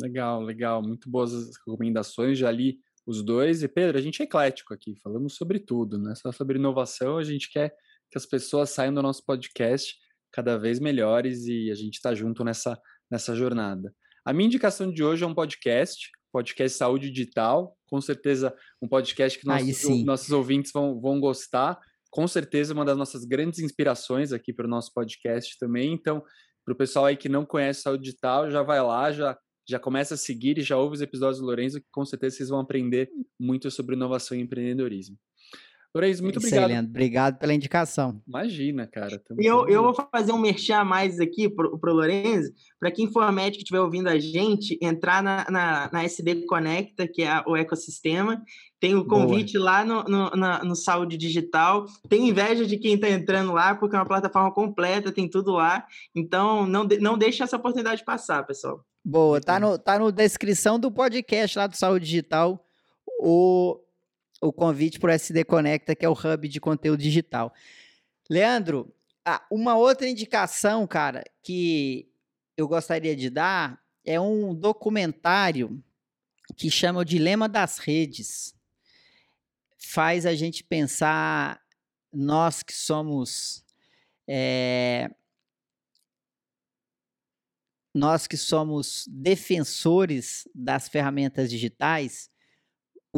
Legal, 0.00 0.42
legal. 0.42 0.82
Muito 0.82 1.10
boas 1.10 1.32
recomendações. 1.58 2.38
Já 2.38 2.50
li 2.50 2.78
os 3.06 3.22
dois. 3.22 3.62
E, 3.62 3.68
Pedro, 3.68 3.96
a 3.96 4.00
gente 4.00 4.20
é 4.20 4.24
eclético 4.24 4.74
aqui, 4.74 4.96
falamos 5.02 5.36
sobre 5.36 5.60
tudo, 5.60 5.96
não 5.96 6.10
é 6.10 6.14
só 6.14 6.32
sobre 6.32 6.58
inovação. 6.58 7.16
A 7.16 7.24
gente 7.24 7.50
quer 7.50 7.74
que 8.10 8.18
as 8.18 8.26
pessoas 8.26 8.70
saiam 8.70 8.92
do 8.92 9.02
nosso 9.02 9.24
podcast 9.24 9.96
cada 10.32 10.58
vez 10.58 10.78
melhores 10.80 11.46
e 11.46 11.70
a 11.70 11.74
gente 11.74 11.94
está 11.94 12.14
junto 12.14 12.44
nessa, 12.44 12.78
nessa 13.10 13.34
jornada. 13.34 13.94
A 14.24 14.32
minha 14.32 14.46
indicação 14.46 14.92
de 14.92 15.02
hoje 15.04 15.22
é 15.22 15.26
um 15.26 15.34
podcast, 15.34 16.10
podcast 16.32 16.76
Saúde 16.76 17.10
Digital. 17.10 17.76
Com 17.88 18.00
certeza, 18.00 18.54
um 18.82 18.88
podcast 18.88 19.38
que 19.38 19.46
nossos, 19.46 20.04
nossos 20.04 20.30
ouvintes 20.30 20.72
vão, 20.72 21.00
vão 21.00 21.20
gostar 21.20 21.78
com 22.16 22.26
certeza 22.26 22.72
uma 22.72 22.82
das 22.82 22.96
nossas 22.96 23.26
grandes 23.26 23.60
inspirações 23.60 24.32
aqui 24.32 24.50
para 24.50 24.64
o 24.64 24.70
nosso 24.70 24.90
podcast 24.94 25.58
também. 25.58 25.92
Então, 25.92 26.22
para 26.64 26.72
o 26.72 26.76
pessoal 26.76 27.04
aí 27.04 27.14
que 27.14 27.28
não 27.28 27.44
conhece 27.44 27.82
saúde 27.82 28.04
digital, 28.04 28.50
já 28.50 28.62
vai 28.62 28.80
lá, 28.80 29.12
já 29.12 29.38
já 29.68 29.78
começa 29.78 30.14
a 30.14 30.16
seguir 30.16 30.58
e 30.58 30.62
já 30.62 30.78
ouve 30.78 30.94
os 30.94 31.02
episódios 31.02 31.40
do 31.40 31.46
Lorenzo, 31.46 31.80
que 31.80 31.88
com 31.92 32.04
certeza 32.06 32.36
vocês 32.36 32.48
vão 32.48 32.60
aprender 32.60 33.10
muito 33.38 33.70
sobre 33.70 33.96
inovação 33.96 34.38
e 34.38 34.40
empreendedorismo. 34.40 35.18
Lourenço, 35.96 36.22
muito 36.22 36.38
Isso 36.38 36.48
obrigado. 36.48 36.70
Aí, 36.70 36.78
Obrigado 36.78 37.38
pela 37.38 37.54
indicação. 37.54 38.20
Imagina, 38.28 38.86
cara. 38.86 39.18
Eu, 39.38 39.66
eu 39.66 39.82
vou 39.82 39.94
fazer 39.94 40.30
um 40.30 40.38
merchan 40.38 40.76
a 40.76 40.84
mais 40.84 41.18
aqui 41.18 41.48
pro, 41.48 41.78
pro 41.78 41.94
Lorenzo, 41.94 42.52
para 42.78 42.90
quem 42.90 43.10
for 43.10 43.32
médico 43.32 43.56
que 43.56 43.62
estiver 43.62 43.80
ouvindo 43.80 44.08
a 44.08 44.18
gente, 44.18 44.78
entrar 44.82 45.22
na, 45.22 45.46
na, 45.50 45.90
na 45.90 46.04
SD 46.04 46.46
Conecta, 46.46 47.08
que 47.08 47.22
é 47.22 47.42
o 47.46 47.56
ecossistema. 47.56 48.42
Tem 48.78 48.94
o 48.94 49.06
convite 49.06 49.54
Boa. 49.54 49.64
lá 49.64 49.84
no, 49.86 50.04
no, 50.04 50.30
na, 50.30 50.62
no 50.62 50.76
Saúde 50.76 51.16
Digital. 51.16 51.86
Tem 52.10 52.28
inveja 52.28 52.66
de 52.66 52.76
quem 52.76 52.94
está 52.94 53.08
entrando 53.08 53.52
lá, 53.52 53.74
porque 53.74 53.96
é 53.96 53.98
uma 53.98 54.04
plataforma 54.04 54.52
completa, 54.52 55.10
tem 55.10 55.26
tudo 55.26 55.52
lá. 55.52 55.86
Então, 56.14 56.66
não, 56.66 56.84
de, 56.84 56.98
não 56.98 57.16
deixe 57.16 57.42
essa 57.42 57.56
oportunidade 57.56 58.04
passar, 58.04 58.46
pessoal. 58.46 58.84
Boa, 59.02 59.40
tá 59.40 59.58
no, 59.58 59.78
tá 59.78 59.98
no 59.98 60.12
descrição 60.12 60.78
do 60.78 60.92
podcast 60.92 61.56
lá 61.56 61.66
do 61.66 61.76
Saúde 61.76 62.04
Digital. 62.04 62.62
O, 63.18 63.80
o 64.40 64.52
convite 64.52 64.98
para 64.98 65.10
o 65.10 65.14
SD 65.14 65.44
Conecta, 65.44 65.94
que 65.94 66.04
é 66.04 66.08
o 66.08 66.12
hub 66.12 66.48
de 66.48 66.60
conteúdo 66.60 67.02
digital. 67.02 67.52
Leandro, 68.28 68.94
uma 69.50 69.76
outra 69.76 70.08
indicação, 70.08 70.86
cara, 70.86 71.24
que 71.42 72.08
eu 72.56 72.68
gostaria 72.68 73.14
de 73.16 73.30
dar 73.30 73.80
é 74.04 74.20
um 74.20 74.54
documentário 74.54 75.82
que 76.56 76.70
chama 76.70 77.00
O 77.00 77.04
Dilema 77.04 77.48
das 77.48 77.78
Redes. 77.78 78.54
Faz 79.76 80.24
a 80.24 80.34
gente 80.34 80.62
pensar, 80.62 81.60
nós 82.12 82.62
que 82.62 82.72
somos. 82.72 83.64
É, 84.28 85.10
nós 87.92 88.26
que 88.26 88.36
somos 88.36 89.06
defensores 89.08 90.46
das 90.54 90.88
ferramentas 90.88 91.48
digitais, 91.48 92.30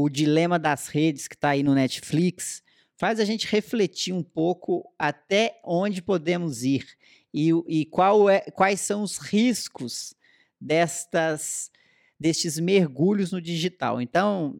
o 0.02 0.08
dilema 0.08 0.58
das 0.58 0.88
redes 0.88 1.26
que 1.26 1.34
está 1.34 1.50
aí 1.50 1.62
no 1.62 1.74
Netflix 1.74 2.62
faz 2.96 3.20
a 3.20 3.24
gente 3.24 3.46
refletir 3.46 4.12
um 4.12 4.22
pouco 4.22 4.92
até 4.98 5.60
onde 5.64 6.02
podemos 6.02 6.64
ir 6.64 6.86
e, 7.32 7.50
e 7.68 7.88
é, 8.30 8.50
quais 8.50 8.80
são 8.80 9.02
os 9.02 9.18
riscos 9.18 10.14
destas 10.60 11.70
destes 12.18 12.58
mergulhos 12.58 13.30
no 13.30 13.40
digital. 13.40 14.02
Então, 14.02 14.58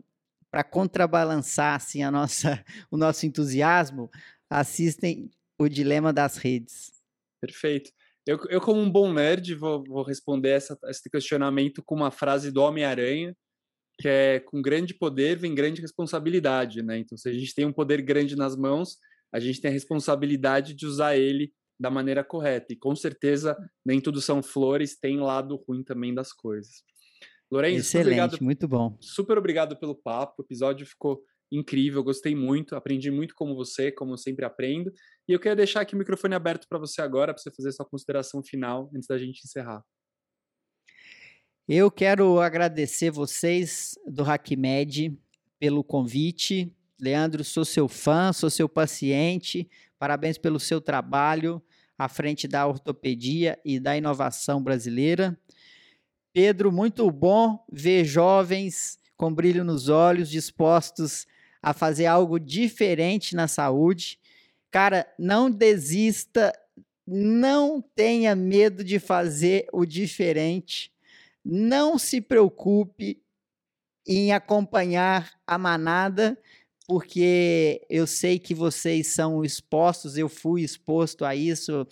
para 0.49 0.63
contrabalançar 0.63 1.75
assim 1.75 2.05
a 2.05 2.11
nossa 2.11 2.65
o 2.91 2.97
nosso 2.97 3.27
entusiasmo, 3.27 4.09
assistem 4.49 5.31
o 5.59 5.69
dilema 5.69 6.13
das 6.13 6.37
redes. 6.37 6.93
Perfeito. 7.41 7.91
Eu, 8.25 8.39
eu 8.49 8.61
como 8.61 8.81
um 8.81 8.91
bom 8.91 9.13
nerd, 9.13 9.55
vou, 9.55 9.83
vou 9.83 10.03
responder 10.03 10.51
essa, 10.51 10.79
esse 10.85 11.11
questionamento 11.11 11.83
com 11.83 11.95
uma 11.95 12.11
frase 12.11 12.53
do 12.53 12.63
Homem-Aranha, 12.63 13.35
que 13.99 14.09
é 14.09 14.41
com 14.41 14.63
grande 14.63 14.95
poder 14.95 15.37
vem 15.39 15.55
grande 15.55 15.81
responsabilidade, 15.81 16.83
né? 16.83 16.99
Então, 16.99 17.19
se 17.19 17.29
a 17.29 17.33
gente 17.33 17.55
tem 17.55 17.65
um 17.65 17.73
poder 17.73 18.01
grande 18.01 18.37
nas 18.37 18.57
mãos, 18.57 18.97
a 19.33 19.41
gente 19.41 19.61
tem 19.61 19.71
a 19.71 19.75
responsabilidade 19.75 20.75
de 20.75 20.87
usar 20.87 21.17
ele 21.17 21.53
da 21.79 21.91
maneira 21.91 22.25
correta. 22.25 22.73
E 22.73 22.77
com 22.77 22.95
certeza, 22.95 23.57
nem 23.85 24.01
tudo 24.01 24.21
são 24.21 24.43
flores, 24.43 24.99
tem 24.99 25.19
lado 25.19 25.63
ruim 25.69 25.83
também 25.83 26.15
das 26.15 26.33
coisas. 26.33 26.83
Lourenço, 27.51 27.81
Excelente, 27.81 28.07
obrigado, 28.07 28.39
muito 28.41 28.69
bom. 28.69 28.97
Super 29.01 29.39
obrigado 29.39 29.77
pelo 29.77 29.95
papo, 29.95 30.43
o 30.43 30.45
episódio 30.45 30.87
ficou 30.87 31.23
incrível, 31.51 32.05
gostei 32.05 32.35
muito, 32.35 32.77
aprendi 32.77 33.11
muito 33.11 33.35
como 33.35 33.55
você, 33.55 33.91
como 33.91 34.13
eu 34.13 34.19
sempre 34.19 34.45
aprendo. 34.45 34.93
E 35.27 35.33
eu 35.33 35.41
queria 35.41 35.57
deixar 35.57 35.81
aqui 35.81 35.95
o 35.95 35.99
microfone 35.99 36.35
aberto 36.35 36.67
para 36.69 36.79
você 36.79 37.01
agora, 37.01 37.33
para 37.33 37.43
você 37.43 37.51
fazer 37.51 37.73
sua 37.73 37.87
consideração 37.87 38.43
final 38.43 38.91
antes 38.95 39.09
da 39.09 39.17
gente 39.17 39.41
encerrar. 39.45 39.83
Eu 41.71 41.91
quero 41.91 42.41
agradecer 42.41 43.11
vocês 43.11 43.99
do 44.07 44.23
HackMed 44.23 45.15
pelo 45.61 45.85
convite. 45.85 46.75
Leandro, 46.99 47.45
sou 47.45 47.63
seu 47.63 47.87
fã, 47.87 48.33
sou 48.33 48.49
seu 48.49 48.67
paciente. 48.67 49.69
Parabéns 49.99 50.39
pelo 50.39 50.59
seu 50.59 50.81
trabalho. 50.81 51.63
à 51.99 52.09
frente 52.09 52.49
da 52.49 52.67
ortopedia 52.67 53.59
e 53.63 53.79
da 53.79 53.95
inovação 53.95 54.63
brasileira. 54.63 55.39
Pedro, 56.33 56.73
muito 56.73 57.11
bom 57.11 57.63
ver 57.71 58.03
jovens 58.03 58.99
com 59.15 59.35
brilho 59.35 59.63
nos 59.63 59.91
olhos, 59.91 60.31
dispostos 60.31 61.27
a 61.61 61.75
fazer 61.75 62.07
algo 62.07 62.39
diferente 62.41 63.37
na 63.37 63.47
saúde. 63.47 64.19
Cara, 64.71 65.07
não 65.19 65.51
desista, 65.51 66.51
não 67.07 67.83
tenha 67.83 68.35
medo 68.35 68.83
de 68.83 68.99
fazer 68.99 69.67
o 69.71 69.85
diferente. 69.85 70.97
Não 71.51 71.99
se 71.99 72.21
preocupe 72.21 73.23
em 74.07 74.33
acompanhar 74.33 75.33
a 75.47 75.57
manada, 75.57 76.39
porque 76.87 77.81
eu 77.89 78.07
sei 78.07 78.39
que 78.39 78.55
vocês 78.55 79.15
são 79.15 79.43
expostos, 79.43 80.19
eu 80.19 80.29
fui 80.29 80.61
exposto 80.61 81.25
a 81.25 81.35
isso 81.35 81.87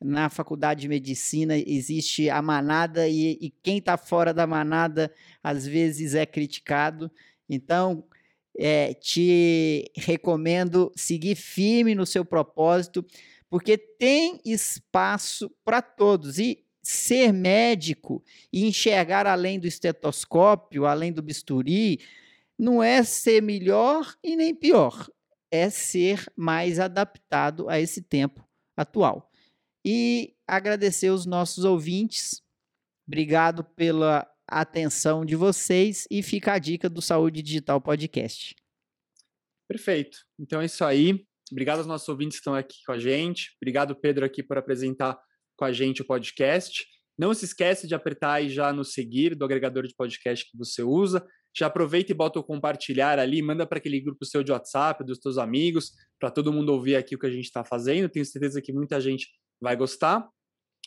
na 0.00 0.28
faculdade 0.28 0.82
de 0.82 0.88
medicina, 0.88 1.58
existe 1.58 2.30
a 2.30 2.40
manada 2.40 3.08
e, 3.08 3.36
e 3.40 3.50
quem 3.50 3.78
está 3.78 3.96
fora 3.96 4.32
da 4.32 4.46
manada 4.46 5.12
às 5.42 5.66
vezes 5.66 6.14
é 6.14 6.24
criticado. 6.24 7.10
Então, 7.48 8.04
é, 8.56 8.94
te 8.94 9.90
recomendo 9.96 10.92
seguir 10.94 11.34
firme 11.34 11.96
no 11.96 12.06
seu 12.06 12.24
propósito, 12.24 13.04
porque 13.48 13.76
tem 13.76 14.40
espaço 14.44 15.50
para 15.64 15.82
todos. 15.82 16.38
E 16.38 16.64
ser 16.82 17.32
médico 17.32 18.22
e 18.52 18.64
enxergar 18.66 19.26
além 19.26 19.58
do 19.58 19.66
estetoscópio, 19.66 20.86
além 20.86 21.12
do 21.12 21.22
bisturi, 21.22 22.00
não 22.58 22.82
é 22.82 23.02
ser 23.02 23.42
melhor 23.42 24.14
e 24.22 24.36
nem 24.36 24.54
pior, 24.54 25.08
é 25.50 25.70
ser 25.70 26.24
mais 26.36 26.78
adaptado 26.78 27.68
a 27.68 27.80
esse 27.80 28.02
tempo 28.02 28.46
atual. 28.76 29.30
E 29.84 30.34
agradecer 30.46 31.10
os 31.10 31.24
nossos 31.24 31.64
ouvintes. 31.64 32.42
Obrigado 33.06 33.64
pela 33.64 34.30
atenção 34.46 35.24
de 35.24 35.36
vocês 35.36 36.06
e 36.10 36.22
fica 36.22 36.52
a 36.52 36.58
dica 36.58 36.88
do 36.88 37.00
Saúde 37.00 37.42
Digital 37.42 37.80
Podcast. 37.80 38.54
Perfeito. 39.68 40.18
Então 40.38 40.60
é 40.60 40.66
isso 40.66 40.84
aí. 40.84 41.24
Obrigado 41.50 41.78
aos 41.78 41.86
nossos 41.86 42.08
ouvintes 42.08 42.38
que 42.38 42.40
estão 42.40 42.54
aqui 42.54 42.78
com 42.84 42.92
a 42.92 42.98
gente. 42.98 43.56
Obrigado, 43.60 43.96
Pedro, 43.96 44.24
aqui 44.24 44.42
por 44.42 44.58
apresentar 44.58 45.18
com 45.60 45.66
a 45.66 45.72
gente 45.72 46.00
o 46.00 46.06
podcast. 46.06 46.86
Não 47.18 47.34
se 47.34 47.44
esquece 47.44 47.86
de 47.86 47.94
apertar 47.94 48.32
aí 48.32 48.48
já 48.48 48.72
no 48.72 48.82
seguir 48.82 49.34
do 49.34 49.44
agregador 49.44 49.86
de 49.86 49.94
podcast 49.94 50.50
que 50.50 50.56
você 50.56 50.82
usa. 50.82 51.22
Já 51.54 51.66
aproveita 51.66 52.12
e 52.12 52.14
bota 52.14 52.38
o 52.38 52.42
compartilhar 52.42 53.18
ali, 53.18 53.42
manda 53.42 53.66
para 53.66 53.76
aquele 53.76 54.00
grupo 54.00 54.24
seu 54.24 54.42
de 54.42 54.52
WhatsApp, 54.52 55.04
dos 55.04 55.18
seus 55.20 55.36
amigos, 55.36 55.92
para 56.18 56.30
todo 56.30 56.50
mundo 56.50 56.72
ouvir 56.72 56.96
aqui 56.96 57.14
o 57.14 57.18
que 57.18 57.26
a 57.26 57.30
gente 57.30 57.44
está 57.44 57.62
fazendo. 57.62 58.08
Tenho 58.08 58.24
certeza 58.24 58.62
que 58.62 58.72
muita 58.72 58.98
gente 59.02 59.28
vai 59.60 59.76
gostar. 59.76 60.26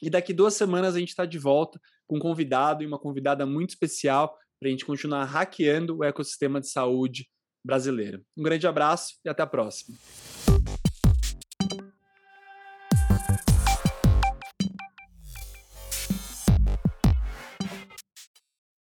E 0.01 0.09
daqui 0.09 0.33
duas 0.33 0.55
semanas 0.55 0.95
a 0.95 0.99
gente 0.99 1.09
está 1.09 1.23
de 1.23 1.37
volta 1.37 1.79
com 2.07 2.17
um 2.17 2.19
convidado 2.19 2.81
e 2.81 2.87
uma 2.87 2.97
convidada 2.97 3.45
muito 3.45 3.69
especial 3.69 4.35
para 4.59 4.69
a 4.69 4.71
gente 4.71 4.85
continuar 4.85 5.25
hackeando 5.25 5.97
o 5.97 6.03
ecossistema 6.03 6.59
de 6.59 6.67
saúde 6.67 7.27
brasileiro. 7.63 8.25
Um 8.35 8.41
grande 8.41 8.65
abraço 8.65 9.19
e 9.23 9.29
até 9.29 9.43
a 9.43 9.47
próxima. 9.47 9.95